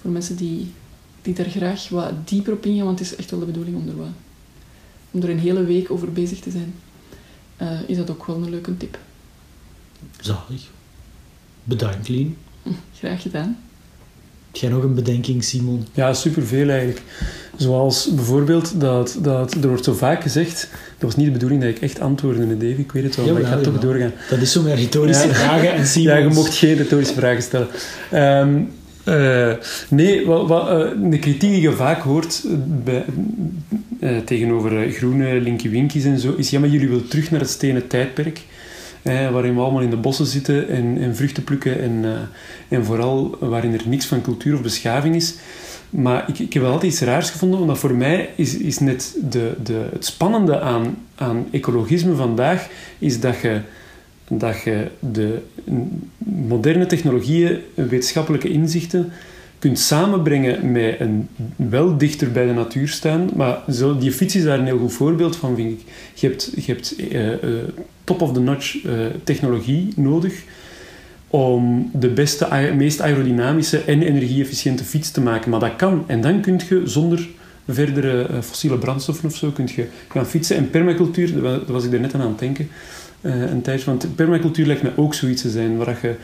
voor 0.01 0.11
mensen 0.11 0.35
die, 0.35 0.73
die 1.21 1.33
daar 1.33 1.49
graag 1.49 1.89
wat 1.89 2.27
dieper 2.27 2.53
op 2.53 2.65
ingaan, 2.65 2.85
want 2.85 2.99
het 2.99 3.07
is 3.11 3.15
echt 3.15 3.31
wel 3.31 3.39
de 3.39 3.45
bedoeling 3.45 3.77
om 3.77 3.87
er, 3.87 3.97
wat, 3.97 4.07
om 5.11 5.21
er 5.21 5.29
een 5.29 5.39
hele 5.39 5.63
week 5.63 5.91
over 5.91 6.11
bezig 6.11 6.39
te 6.39 6.51
zijn. 6.51 6.73
Is 7.87 7.97
dat 7.97 8.09
ook 8.09 8.25
wel 8.25 8.35
een 8.35 8.49
leuke 8.49 8.77
tip. 8.77 8.99
Zalig. 10.19 10.69
Bedankt, 11.67 12.07
Lien. 12.09 12.37
Graag 12.97 13.21
gedaan. 13.21 13.57
Heb 14.51 14.55
jij 14.61 14.69
nog 14.69 14.83
een 14.83 14.93
bedenking, 14.95 15.43
Simon? 15.43 15.85
Ja, 15.93 16.13
superveel 16.13 16.69
eigenlijk. 16.69 17.01
Zoals 17.57 18.09
bijvoorbeeld 18.15 18.79
dat, 18.79 19.17
dat 19.21 19.53
er 19.53 19.67
wordt 19.67 19.83
zo 19.83 19.93
vaak 19.93 20.21
gezegd, 20.21 20.61
dat 20.97 21.01
was 21.01 21.15
niet 21.15 21.25
de 21.25 21.31
bedoeling 21.31 21.61
dat 21.61 21.69
ik 21.69 21.79
echt 21.81 21.99
antwoordde, 21.99 22.57
Davy, 22.57 22.81
ik 22.81 22.91
weet 22.91 23.03
het 23.03 23.15
wel, 23.15 23.31
maar 23.31 23.41
ik 23.41 23.47
ga 23.47 23.57
toch 23.57 23.79
doorgaan. 23.79 24.11
Dat 24.29 24.39
is 24.39 24.51
zo 24.51 24.61
met 24.61 24.73
retorische 24.77 25.27
Ja. 25.27 25.33
vragen 25.33 25.73
en 25.73 25.85
Simon. 25.87 26.07
Ja, 26.17 26.17
je 26.23 26.27
mocht 26.33 26.55
geen 26.55 26.75
retorische 26.75 27.13
vragen 27.13 27.41
stellen. 27.43 27.67
Ehm, 28.11 28.61
eh, 29.03 29.53
nee, 29.89 30.25
wat, 30.25 30.47
wat, 30.47 30.69
eh, 30.69 30.91
de 31.11 31.19
kritiek 31.19 31.49
die 31.51 31.61
je 31.61 31.71
vaak 31.71 32.01
hoort 32.01 32.41
eh, 32.45 32.51
bij, 32.83 33.05
eh, 33.99 34.17
tegenover 34.17 34.91
groene 34.91 35.41
linky 35.41 35.69
winkies 35.69 36.03
en 36.03 36.19
zo, 36.19 36.33
is 36.37 36.49
ja, 36.49 36.59
maar 36.59 36.69
jullie 36.69 36.87
willen 36.87 37.07
terug 37.07 37.31
naar 37.31 37.39
het 37.39 37.49
stenen 37.49 37.87
tijdperk. 37.87 38.41
Eh, 39.05 39.31
waarin 39.31 39.55
we 39.55 39.61
allemaal 39.61 39.81
in 39.81 39.89
de 39.89 39.97
bossen 39.97 40.25
zitten 40.25 40.69
en, 40.69 40.97
en 41.01 41.15
vruchten 41.15 41.43
plukken 41.43 41.81
en, 41.81 41.99
eh, 42.03 42.77
en 42.77 42.85
vooral 42.85 43.37
waarin 43.39 43.73
er 43.73 43.81
niks 43.85 44.05
van 44.05 44.21
cultuur 44.21 44.53
of 44.53 44.61
beschaving 44.61 45.15
is. 45.15 45.35
Maar 45.89 46.25
ik, 46.27 46.39
ik 46.39 46.53
heb 46.53 46.63
wel 46.63 46.71
altijd 46.71 46.91
iets 46.91 47.01
raars 47.01 47.29
gevonden, 47.29 47.65
want 47.65 47.79
voor 47.79 47.95
mij 47.95 48.29
is, 48.35 48.57
is 48.57 48.79
net 48.79 49.17
de, 49.29 49.55
de, 49.63 49.87
het 49.91 50.05
spannende 50.05 50.59
aan, 50.59 50.97
aan 51.15 51.45
ecologisme 51.51 52.15
vandaag, 52.15 52.67
is 52.99 53.19
dat 53.19 53.39
je, 53.41 53.61
dat 54.27 54.61
je 54.61 54.87
de 54.99 55.41
moderne 56.23 56.85
technologieën, 56.85 57.59
wetenschappelijke 57.73 58.49
inzichten, 58.49 59.11
kunt 59.65 59.79
samenbrengen 59.79 60.71
met 60.71 60.99
een 60.99 61.27
wel 61.55 61.97
dichter 61.97 62.31
bij 62.31 62.45
de 62.45 62.53
natuur 62.53 62.87
staan. 62.87 63.29
Maar 63.35 63.63
zo, 63.71 63.97
die 63.97 64.11
fiets 64.11 64.35
is 64.35 64.43
daar 64.43 64.59
een 64.59 64.65
heel 64.65 64.77
goed 64.77 64.93
voorbeeld 64.93 65.35
van, 65.35 65.55
vind 65.55 65.71
ik. 65.71 65.79
Je 66.13 66.27
hebt, 66.27 66.51
je 66.55 66.71
hebt 66.71 66.95
eh, 66.95 67.33
eh, 67.33 67.39
top-of-the-notch 68.03 68.85
eh, 68.85 68.91
technologie 69.23 69.93
nodig 69.95 70.43
om 71.27 71.89
de 71.93 72.09
beste, 72.09 72.73
meest 72.77 73.01
aerodynamische 73.01 73.79
en 73.79 74.01
energie-efficiënte 74.01 74.83
fiets 74.83 75.11
te 75.11 75.21
maken. 75.21 75.49
Maar 75.49 75.59
dat 75.59 75.75
kan. 75.75 76.03
En 76.07 76.21
dan 76.21 76.41
kun 76.41 76.59
je 76.69 76.81
zonder 76.83 77.27
verdere 77.67 78.41
fossiele 78.41 78.77
brandstoffen 78.77 79.29
of 79.29 79.35
zo 79.35 79.49
kunt 79.49 79.71
je 79.71 79.87
gaan 80.07 80.25
fietsen. 80.25 80.55
En 80.55 80.69
permacultuur, 80.69 81.41
daar 81.41 81.59
was 81.67 81.85
ik 81.85 81.93
er 81.93 81.99
net 81.99 82.13
aan 82.13 82.21
aan 82.21 82.27
het 82.27 82.39
denken, 82.39 82.69
een 83.21 83.61
tijdje. 83.61 83.85
Want 83.85 84.15
permacultuur 84.15 84.65
lijkt 84.65 84.83
me 84.83 84.91
ook 84.95 85.13
zoiets 85.13 85.41
te 85.41 85.49
zijn, 85.49 85.77
waar 85.77 85.99
je, 86.01 86.15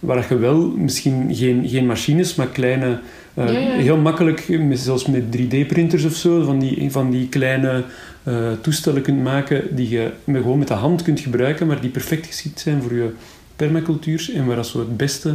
waar 0.00 0.26
je 0.28 0.36
wel 0.36 0.66
misschien 0.68 1.34
geen, 1.34 1.68
geen 1.68 1.86
machines, 1.86 2.34
maar 2.34 2.46
kleine... 2.48 3.00
eh, 3.34 3.44
Ja, 3.52 3.58
ja. 3.58 3.70
Heel 3.76 3.96
makkelijk, 3.96 4.48
met- 4.48 4.78
zelfs 4.78 5.06
met 5.06 5.22
3D-printers 5.36 6.04
of 6.04 6.14
zo, 6.14 6.44
van 6.44 6.58
die, 6.58 6.90
van 6.90 7.10
die 7.10 7.28
kleine 7.28 7.84
eh, 8.22 8.52
toestellen 8.60 9.02
kunt 9.02 9.22
maken 9.22 9.76
die 9.76 9.88
je 9.88 10.10
met, 10.24 10.42
gewoon 10.42 10.58
met 10.58 10.68
de 10.68 10.74
hand 10.74 11.02
kunt 11.02 11.20
gebruiken, 11.20 11.66
maar 11.66 11.80
die 11.80 11.90
perfect 11.90 12.26
geschikt 12.26 12.60
zijn 12.60 12.82
voor 12.82 12.94
je 12.94 13.10
permacultuur 13.56 14.30
en 14.34 14.46
waar 14.46 14.56
dat 14.56 14.66
zo 14.66 14.78
het 14.78 14.96
beste 14.96 15.34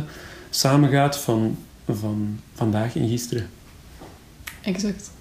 samengaat 0.50 1.18
van, 1.18 1.58
van 1.90 2.40
vandaag 2.54 2.96
en 2.96 3.08
gisteren. 3.10 3.48
Exact. 4.62 5.12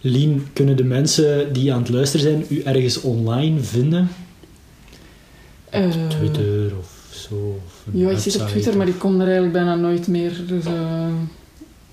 Lien, 0.00 0.46
kunnen 0.52 0.76
de 0.76 0.84
mensen 0.84 1.52
die 1.52 1.72
aan 1.72 1.78
het 1.82 1.88
luisteren 1.88 2.26
zijn 2.26 2.44
u 2.48 2.60
ergens 2.62 3.00
online 3.00 3.60
vinden? 3.60 4.08
Eh, 5.70 5.90
Twitter 6.08 6.72
of 6.78 6.93
zo? 7.14 7.60
Of 7.66 7.86
een 7.92 7.98
Ja, 7.98 8.10
ik 8.10 8.18
zit 8.18 8.40
op 8.40 8.48
Twitter, 8.48 8.76
maar 8.76 8.88
ik 8.88 8.98
kom 8.98 9.14
er 9.14 9.24
eigenlijk 9.24 9.52
bijna 9.52 9.74
nooit 9.74 10.06
meer. 10.06 10.32
Dus 10.46 10.64
eh, 10.64 11.06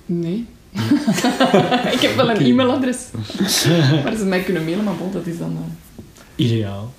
nee. 0.05 0.45
ik 1.95 1.99
heb 2.01 2.15
wel 2.15 2.29
een 2.29 2.37
e-mailadres. 2.45 2.97
Waar 4.03 4.15
ze 4.17 4.25
mij 4.25 4.41
kunnen 4.43 4.63
mailen, 4.63 4.83
maar 4.83 4.95
bon, 4.95 5.11
dat 5.11 5.25
is 5.25 5.37
dan... 5.37 5.57
eh, 5.57 6.45
Ideaal. 6.45 6.91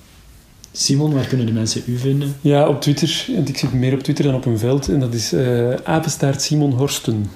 Simon, 0.71 1.13
waar 1.13 1.25
kunnen 1.27 1.45
de 1.45 1.51
mensen 1.51 1.81
u 1.85 1.97
vinden? 1.97 2.35
Ja, 2.41 2.67
op 2.67 2.81
Twitter. 2.81 3.25
Want 3.35 3.49
ik 3.49 3.57
zit 3.57 3.73
meer 3.73 3.93
op 3.93 3.99
Twitter 3.99 4.25
dan 4.25 4.33
op 4.35 4.45
een 4.45 4.57
veld. 4.57 4.87
En 4.89 4.99
dat 4.99 5.13
is 5.13 5.33
eh 5.33 5.73
apenstaart 5.83 6.41
Simon 6.41 6.71
Horsten. 6.71 7.29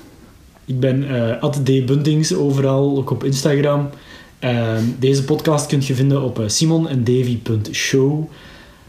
Ik 0.65 0.79
ben 0.79 1.09
eh 1.15 1.41
at 1.41 1.53
dbuntings 1.65 2.33
overal, 2.33 2.97
ook 2.97 3.09
op 3.09 3.23
Instagram. 3.23 3.89
Ehm, 4.39 4.83
deze 4.99 5.23
podcast 5.23 5.65
kun 5.65 5.81
je 5.85 5.95
vinden 5.95 6.23
op 6.23 6.39
uh, 6.39 6.47
simonendavy.show. 6.47 8.29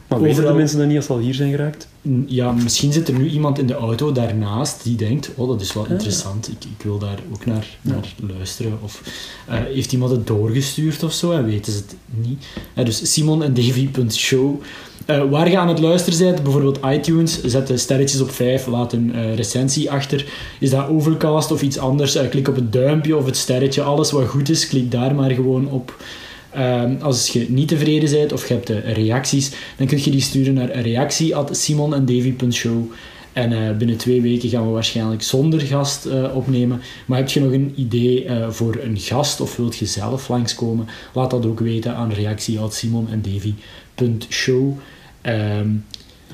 Maar 0.09 0.21
Overal- 0.21 0.51
de 0.53 0.57
mensen 0.59 0.79
dat 0.79 0.87
niet 0.87 0.97
als 0.97 1.09
al 1.09 1.19
hier 1.19 1.35
zijn 1.35 1.51
geraakt? 1.51 1.89
Ja, 2.27 2.53
misschien 2.53 2.93
zit 2.93 3.09
er 3.09 3.19
nu 3.19 3.29
iemand 3.29 3.59
in 3.59 3.67
de 3.67 3.75
auto 3.75 4.13
daarnaast 4.13 4.85
die 4.85 4.97
denkt, 4.97 5.31
oh, 5.37 5.49
dat 5.49 5.61
is 5.61 5.73
wel 5.73 5.85
Ah. 5.85 5.91
interessant, 5.91 6.49
ik, 6.49 6.65
ik 6.65 6.83
wil 6.85 6.99
daar 6.99 7.19
ook 7.33 7.47
naar, 7.47 7.67
naar 7.83 8.15
luisteren. 8.37 8.79
Of 8.83 9.03
eh, 9.47 9.55
heeft 9.73 9.93
iemand 9.93 10.11
het 10.11 10.27
doorgestuurd 10.27 11.03
of 11.03 11.13
zo 11.13 11.33
en 11.33 11.45
weten 11.45 11.73
ze 11.73 11.79
het 11.79 11.97
niet. 12.29 12.45
Eh, 12.75 12.85
dus 12.85 13.13
simonendavy.show. 13.13 14.61
Eh 15.07 15.23
waar 15.31 15.51
je 15.51 15.59
aan 15.59 15.69
het 15.69 15.79
luisteren 15.79 16.19
bent, 16.19 16.43
bijvoorbeeld 16.43 16.79
iTunes, 16.87 17.43
zet 17.45 17.67
de 17.67 17.77
sterretjes 17.77 18.21
op 18.21 18.31
5, 18.31 18.67
laat 18.67 18.93
een 18.93 19.35
recensie 19.35 19.91
achter. 19.91 20.27
Is 20.61 20.71
dat 20.71 20.89
Overcast 20.89 21.51
of 21.51 21.63
iets 21.63 21.79
anders, 21.79 22.19
klik 22.31 22.49
op 22.49 22.55
het 22.55 22.73
duimpje 22.73 23.17
of 23.17 23.25
het 23.27 23.37
sterretje, 23.37 23.83
alles 23.83 24.11
wat 24.11 24.27
goed 24.29 24.49
is, 24.49 24.69
klik 24.69 24.91
daar 24.91 25.15
maar 25.15 25.31
gewoon 25.31 25.69
op. 25.71 26.03
Ehm, 26.51 26.95
als 27.01 27.29
je 27.29 27.47
niet 27.49 27.69
tevreden 27.69 28.11
bent 28.11 28.33
of 28.33 28.49
je 28.49 28.55
hebt 28.55 28.71
eh, 28.71 28.93
reacties, 28.93 29.51
dan 29.77 29.87
kun 29.87 30.05
je 30.05 30.11
die 30.11 30.21
sturen 30.21 30.55
naar 30.55 30.81
reactie.simonendavy.show. 30.81 32.93
En 33.33 33.53
eh, 33.53 33.77
binnen 33.77 33.97
twee 33.97 34.23
weken 34.23 34.49
gaan 34.49 34.67
we 34.67 34.73
waarschijnlijk 34.73 35.23
zonder 35.23 35.61
gast 35.61 36.07
eh, 36.07 36.37
opnemen. 36.37 36.81
Maar 37.07 37.19
heb 37.19 37.29
je 37.29 37.41
nog 37.41 37.53
een 37.53 37.73
idee 37.77 38.27
voor 38.49 38.79
een 38.83 38.99
gast 38.99 39.41
of 39.41 39.57
wilt 39.57 39.77
je 39.77 39.87
zelf 39.87 40.29
langskomen? 40.29 40.87
Laat 41.13 41.31
dat 41.31 41.47
ook 41.47 41.61
weten 41.61 41.95
aan 41.95 42.13
reactie.simonendavy.show. 42.13 44.73
Ehm 45.21 45.69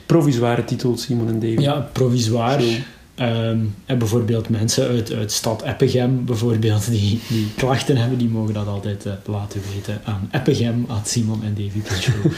Provisoire 0.06 0.64
titel 0.64 0.96
Simon 0.96 1.28
en 1.28 1.40
Davy. 1.40 1.60
ja, 1.60 1.90
provisoir. 1.92 2.60
Show. 2.60 2.72
Ehm, 3.14 3.58
en 3.86 3.98
bijvoorbeeld 3.98 4.48
mensen 4.48 4.88
uit, 4.88 5.12
uit 5.12 5.32
stad 5.32 5.62
Eppegem, 5.62 6.24
bijvoorbeeld, 6.24 6.90
die, 6.90 7.20
die 7.28 7.48
klachten 7.56 7.96
hebben, 7.96 8.18
die 8.18 8.28
mogen 8.28 8.54
dat 8.54 8.66
altijd 8.66 9.06
eh, 9.06 9.12
laten 9.24 9.60
weten 9.74 10.00
aan 10.04 10.28
eppegem.simonendavy.show. 10.30 12.14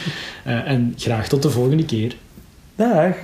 Eh 0.45 0.69
en 0.69 0.95
graag 0.97 1.29
tot 1.29 1.43
de 1.43 1.51
volgende 1.51 1.85
keer. 1.85 2.17
Dag! 2.75 3.15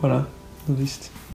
Voilà, 0.00 0.26
dat 0.64 0.78
is 0.78 0.94
het. 0.94 1.18